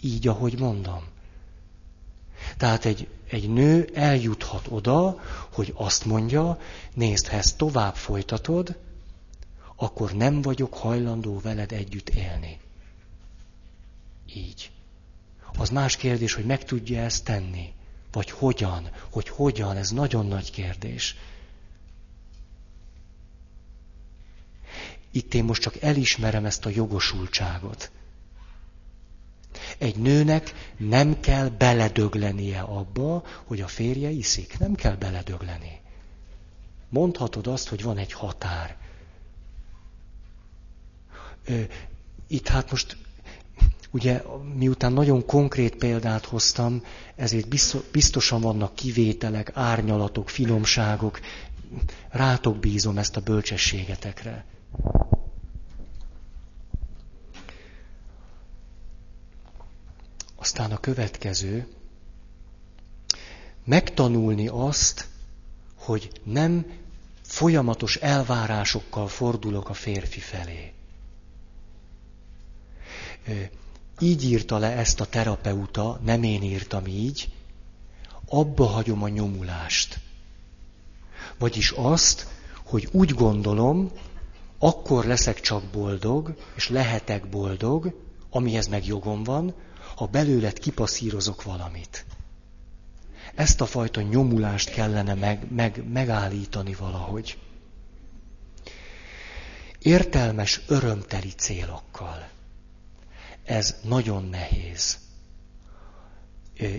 Így, 0.00 0.28
ahogy 0.28 0.58
mondom. 0.58 1.04
Tehát 2.56 2.84
egy, 2.84 3.08
egy 3.28 3.48
nő 3.48 3.90
eljuthat 3.94 4.66
oda, 4.68 5.20
hogy 5.52 5.72
azt 5.76 6.04
mondja, 6.04 6.58
nézd, 6.94 7.26
ha 7.26 7.36
ezt 7.36 7.56
tovább 7.56 7.94
folytatod, 7.94 8.78
akkor 9.76 10.12
nem 10.12 10.42
vagyok 10.42 10.74
hajlandó 10.74 11.40
veled 11.40 11.72
együtt 11.72 12.08
élni. 12.08 12.58
Így. 14.34 14.70
Az 15.58 15.68
más 15.70 15.96
kérdés, 15.96 16.34
hogy 16.34 16.46
meg 16.46 16.64
tudja 16.64 17.00
ezt 17.00 17.24
tenni. 17.24 17.72
Vagy 18.12 18.30
hogyan? 18.30 18.90
Hogy 19.10 19.28
hogyan? 19.28 19.76
Ez 19.76 19.90
nagyon 19.90 20.26
nagy 20.26 20.50
kérdés. 20.50 21.16
Itt 25.12 25.34
én 25.34 25.44
most 25.44 25.62
csak 25.62 25.82
elismerem 25.82 26.44
ezt 26.44 26.66
a 26.66 26.70
jogosultságot. 26.70 27.90
Egy 29.78 29.96
nőnek 29.96 30.52
nem 30.76 31.20
kell 31.20 31.48
beledöglenie 31.48 32.60
abba, 32.60 33.24
hogy 33.44 33.60
a 33.60 33.66
férje 33.66 34.10
iszik. 34.10 34.58
Nem 34.58 34.74
kell 34.74 34.94
beledögleni. 34.96 35.80
Mondhatod 36.88 37.46
azt, 37.46 37.68
hogy 37.68 37.82
van 37.82 37.98
egy 37.98 38.12
határ. 38.12 38.76
Itt 42.26 42.48
hát 42.48 42.70
most 42.70 42.96
Ugye, 43.94 44.22
miután 44.54 44.92
nagyon 44.92 45.26
konkrét 45.26 45.74
példát 45.76 46.24
hoztam, 46.24 46.84
ezért 47.16 47.48
biztosan 47.92 48.40
vannak 48.40 48.74
kivételek, 48.74 49.50
árnyalatok, 49.54 50.28
finomságok. 50.28 51.20
Rátok 52.10 52.56
bízom 52.58 52.98
ezt 52.98 53.16
a 53.16 53.20
bölcsességetekre. 53.20 54.44
Aztán 60.36 60.72
a 60.72 60.78
következő, 60.78 61.66
megtanulni 63.64 64.48
azt, 64.48 65.08
hogy 65.74 66.20
nem 66.24 66.66
folyamatos 67.22 67.96
elvárásokkal 67.96 69.08
fordulok 69.08 69.68
a 69.68 69.74
férfi 69.74 70.20
felé 70.20 70.72
így 74.02 74.24
írta 74.24 74.58
le 74.58 74.70
ezt 74.70 75.00
a 75.00 75.06
terapeuta, 75.06 76.00
nem 76.04 76.22
én 76.22 76.42
írtam 76.42 76.86
így, 76.86 77.28
abba 78.28 78.66
hagyom 78.66 79.02
a 79.02 79.08
nyomulást. 79.08 80.00
Vagyis 81.38 81.70
azt, 81.70 82.26
hogy 82.64 82.88
úgy 82.92 83.10
gondolom, 83.14 83.90
akkor 84.64 85.04
leszek 85.04 85.40
csak 85.40 85.62
boldog, 85.64 86.34
és 86.54 86.68
lehetek 86.68 87.28
boldog, 87.28 87.94
amihez 88.30 88.66
meg 88.66 88.86
jogom 88.86 89.22
van, 89.22 89.54
ha 89.96 90.06
belőled 90.06 90.58
kipaszírozok 90.58 91.42
valamit. 91.42 92.04
Ezt 93.34 93.60
a 93.60 93.66
fajta 93.66 94.00
nyomulást 94.00 94.70
kellene 94.70 95.14
meg, 95.14 95.46
meg, 95.50 95.84
megállítani 95.88 96.74
valahogy. 96.74 97.38
Értelmes, 99.78 100.60
örömteli 100.66 101.32
célokkal 101.36 102.28
ez 103.44 103.76
nagyon 103.82 104.24
nehéz. 104.24 104.98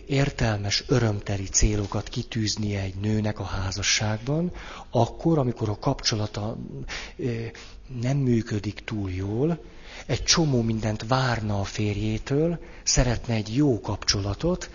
Értelmes, 0.06 0.84
örömteli 0.88 1.46
célokat 1.48 2.10
kitűznie 2.10 2.80
egy 2.82 2.96
nőnek 2.96 3.40
a 3.40 3.44
házasságban, 3.44 4.52
akkor, 4.90 5.38
amikor 5.38 5.70
a 5.70 5.80
kapcsolata 5.80 6.58
nem 8.02 8.18
működik 8.18 8.80
túl 8.84 9.12
jól, 9.12 9.64
egy 10.06 10.24
csomó 10.24 10.62
mindent 10.62 11.08
várna 11.08 11.60
a 11.60 11.64
férjétől, 11.64 12.60
szeretne 12.84 13.34
egy 13.34 13.56
jó 13.56 13.80
kapcsolatot, 13.82 14.70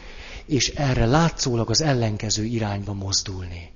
és 0.47 0.69
erre 0.69 1.07
látszólag 1.07 1.71
az 1.71 1.81
ellenkező 1.81 2.45
irányba 2.45 2.93
mozdulni. 2.93 3.71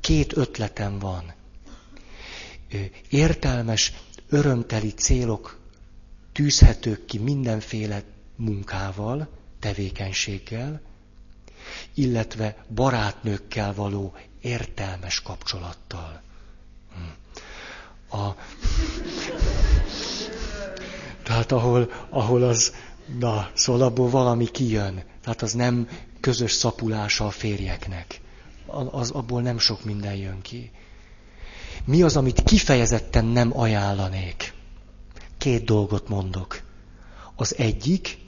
Két 0.00 0.36
ötletem 0.36 0.98
van. 0.98 1.32
Értelmes, 3.10 3.92
örömteli 4.28 4.90
célok 4.90 5.58
tűzhetők 6.32 7.04
ki 7.04 7.18
mindenféle 7.18 8.02
munkával, 8.36 9.28
tevékenységgel, 9.60 10.80
illetve 11.94 12.64
barátnőkkel 12.74 13.74
való 13.74 14.14
értelmes 14.40 15.20
kapcsolattal. 15.22 16.22
Hm. 16.94 18.16
A... 18.18 18.36
Tehát 21.22 21.52
ahol, 21.52 21.92
ahol 22.10 22.42
az, 22.42 22.74
na, 23.18 23.50
szóval 23.54 23.82
abból 23.82 24.10
valami 24.10 24.46
kijön. 24.50 25.02
Tehát 25.22 25.42
az 25.42 25.52
nem 25.52 25.88
közös 26.20 26.52
szapulása 26.52 27.26
a 27.26 27.30
férjeknek. 27.30 28.20
Az, 28.90 29.10
abból 29.10 29.42
nem 29.42 29.58
sok 29.58 29.84
minden 29.84 30.14
jön 30.14 30.40
ki. 30.42 30.70
Mi 31.84 32.02
az, 32.02 32.16
amit 32.16 32.42
kifejezetten 32.42 33.24
nem 33.24 33.58
ajánlanék? 33.58 34.52
Két 35.38 35.64
dolgot 35.64 36.08
mondok. 36.08 36.60
Az 37.36 37.56
egyik, 37.56 38.18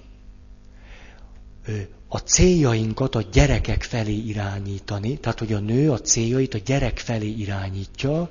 a 2.08 2.18
céljainkat 2.18 3.14
a 3.14 3.22
gyerekek 3.22 3.82
felé 3.82 4.12
irányítani, 4.12 5.18
tehát 5.18 5.38
hogy 5.38 5.52
a 5.52 5.58
nő 5.58 5.90
a 5.90 6.00
céljait 6.00 6.54
a 6.54 6.58
gyerek 6.58 6.98
felé 6.98 7.28
irányítja, 7.28 8.30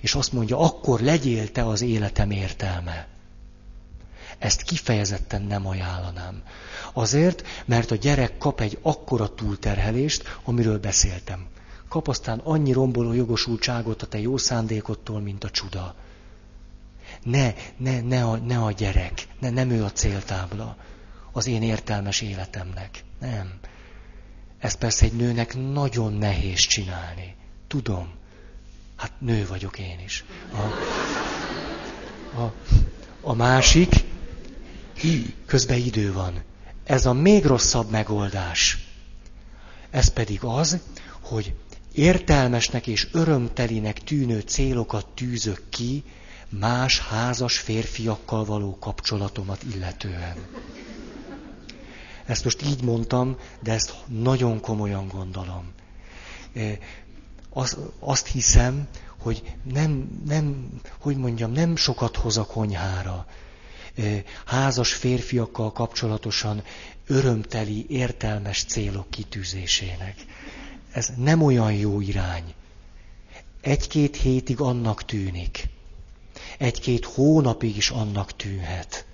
és 0.00 0.14
azt 0.14 0.32
mondja, 0.32 0.58
akkor 0.58 1.00
legyél 1.00 1.52
te 1.52 1.66
az 1.66 1.82
életem 1.82 2.30
értelme. 2.30 3.08
Ezt 4.38 4.62
kifejezetten 4.62 5.42
nem 5.42 5.66
ajánlanám. 5.66 6.42
Azért, 6.92 7.42
mert 7.64 7.90
a 7.90 7.94
gyerek 7.94 8.38
kap 8.38 8.60
egy 8.60 8.78
akkora 8.82 9.34
túlterhelést, 9.34 10.38
amiről 10.44 10.78
beszéltem. 10.78 11.46
Kap 11.88 12.08
aztán 12.08 12.38
annyi 12.38 12.72
romboló 12.72 13.12
jogosultságot 13.12 14.02
a 14.02 14.06
te 14.06 14.20
jó 14.20 14.36
szándékottól, 14.36 15.20
mint 15.20 15.44
a 15.44 15.50
csuda. 15.50 15.94
Ne, 17.22 17.54
ne, 17.76 18.00
ne 18.00 18.24
a, 18.24 18.36
ne 18.36 18.58
a 18.58 18.70
gyerek, 18.70 19.26
ne, 19.40 19.50
nem 19.50 19.70
ő 19.70 19.84
a 19.84 19.92
céltábla 19.92 20.76
az 21.36 21.46
én 21.46 21.62
értelmes 21.62 22.20
életemnek. 22.20 23.04
Nem. 23.20 23.52
Ez 24.58 24.74
persze 24.74 25.04
egy 25.04 25.12
nőnek 25.12 25.56
nagyon 25.72 26.12
nehéz 26.12 26.60
csinálni. 26.60 27.34
Tudom. 27.66 28.14
Hát 28.96 29.12
nő 29.18 29.46
vagyok 29.46 29.78
én 29.78 30.00
is. 30.04 30.24
A, 30.52 30.60
a, 32.40 32.54
a 33.20 33.34
másik, 33.34 34.04
közben 35.46 35.78
idő 35.78 36.12
van. 36.12 36.42
Ez 36.84 37.06
a 37.06 37.12
még 37.12 37.44
rosszabb 37.44 37.90
megoldás. 37.90 38.86
Ez 39.90 40.12
pedig 40.12 40.38
az, 40.42 40.78
hogy 41.20 41.54
értelmesnek 41.92 42.86
és 42.86 43.08
örömtelinek 43.12 43.98
tűnő 43.98 44.40
célokat 44.40 45.06
tűzök 45.06 45.62
ki 45.68 46.04
más 46.48 47.00
házas 47.00 47.58
férfiakkal 47.58 48.44
való 48.44 48.78
kapcsolatomat 48.78 49.62
illetően. 49.74 50.36
Ezt 52.26 52.44
most 52.44 52.62
így 52.62 52.82
mondtam, 52.82 53.36
de 53.60 53.72
ezt 53.72 53.94
nagyon 54.06 54.60
komolyan 54.60 55.08
gondolom. 55.08 55.72
Azt, 57.50 57.76
azt 57.98 58.26
hiszem, 58.26 58.88
hogy 59.18 59.42
nem, 59.72 60.20
nem, 60.26 60.68
hogy 60.98 61.16
mondjam, 61.16 61.52
nem 61.52 61.76
sokat 61.76 62.16
hoz 62.16 62.36
a 62.36 62.46
konyhára. 62.46 63.26
Házas 64.44 64.92
férfiakkal 64.92 65.72
kapcsolatosan 65.72 66.62
örömteli, 67.06 67.86
értelmes 67.88 68.64
célok 68.64 69.10
kitűzésének. 69.10 70.14
Ez 70.92 71.10
nem 71.16 71.42
olyan 71.42 71.72
jó 71.72 72.00
irány. 72.00 72.54
Egy-két 73.60 74.16
hétig 74.16 74.60
annak 74.60 75.04
tűnik. 75.04 75.68
Egy-két 76.58 77.04
hónapig 77.04 77.76
is 77.76 77.90
annak 77.90 78.36
tűnhet. 78.36 79.06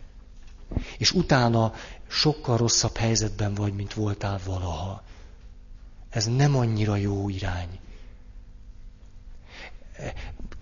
És 0.98 1.12
utána 1.12 1.74
sokkal 2.12 2.56
rosszabb 2.56 2.96
helyzetben 2.96 3.54
vagy, 3.54 3.74
mint 3.74 3.94
voltál 3.94 4.40
valaha. 4.44 5.02
Ez 6.10 6.26
nem 6.26 6.56
annyira 6.56 6.96
jó 6.96 7.28
irány. 7.28 7.78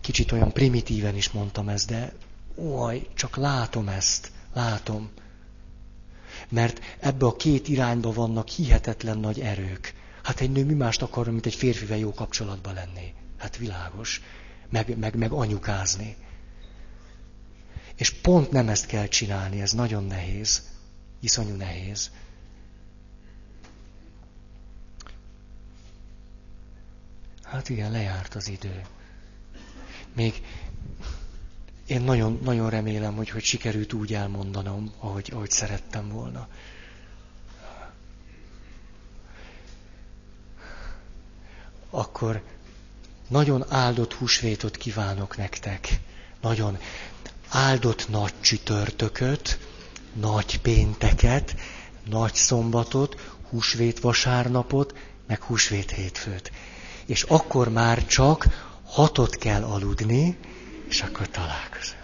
Kicsit 0.01 0.33
olyan 0.33 0.53
primitíven 0.53 1.17
is 1.17 1.31
mondtam 1.31 1.69
ezt, 1.69 1.89
de 1.89 2.13
oj, 2.55 3.09
csak 3.15 3.37
látom 3.37 3.89
ezt, 3.89 4.33
látom. 4.53 5.11
Mert 6.49 6.81
ebbe 7.01 7.27
a 7.27 7.37
két 7.37 7.69
irányba 7.69 8.13
vannak 8.13 8.49
hihetetlen 8.49 9.19
nagy 9.19 9.41
erők. 9.41 9.95
Hát 10.23 10.41
egy 10.41 10.51
nő 10.51 10.65
mi 10.65 10.75
mást 10.75 11.03
akar, 11.03 11.29
mint 11.29 11.47
egy 11.47 11.55
férfivel 11.55 11.99
jó 11.99 12.13
kapcsolatban 12.15 12.75
lenni. 12.75 13.15
Hát 13.39 13.57
világos. 13.57 14.23
Meg, 14.69 14.99
meg, 14.99 15.17
meg 15.17 15.33
anyukázni. 15.33 16.17
És 17.97 18.11
pont 18.11 18.51
nem 18.51 18.69
ezt 18.69 18.87
kell 18.87 19.07
csinálni, 19.07 19.61
ez 19.61 19.73
nagyon 19.73 20.05
nehéz. 20.05 20.63
Iszonyú 21.21 21.55
nehéz. 21.55 22.11
Hát 27.43 27.69
igen, 27.69 27.91
lejárt 27.91 28.35
az 28.35 28.49
idő. 28.49 28.83
Még 30.15 30.43
én 31.87 32.01
nagyon, 32.01 32.39
nagyon 32.43 32.71
remélem, 32.71 33.15
hogy, 33.17 33.29
hogy 33.29 33.43
sikerült 33.43 33.93
úgy 33.93 34.15
elmondanom, 34.15 34.93
ahogy, 34.99 35.31
ahogy 35.35 35.51
szerettem 35.51 36.09
volna. 36.09 36.49
Akkor 41.91 42.43
nagyon 43.29 43.65
áldott 43.73 44.13
húsvétot 44.13 44.77
kívánok 44.77 45.37
nektek. 45.37 46.01
Nagyon 46.41 46.79
áldott 47.49 48.09
nagy 48.09 48.33
csütörtököt, 48.41 49.59
nagy 50.13 50.61
pénteket, 50.61 51.55
nagy 52.05 52.35
szombatot, 52.35 53.35
húsvét 53.49 54.01
vasárnapot, 54.01 54.95
meg 55.27 55.43
húsvét 55.43 55.91
hétfőt. 55.91 56.53
És 57.07 57.23
akkor 57.23 57.69
már 57.69 58.07
csak 58.07 58.47
hatot 58.85 59.37
kell 59.37 59.63
aludni, 59.63 60.39
és 60.89 61.01
akkor 61.01 61.29
találkozunk. 61.29 62.00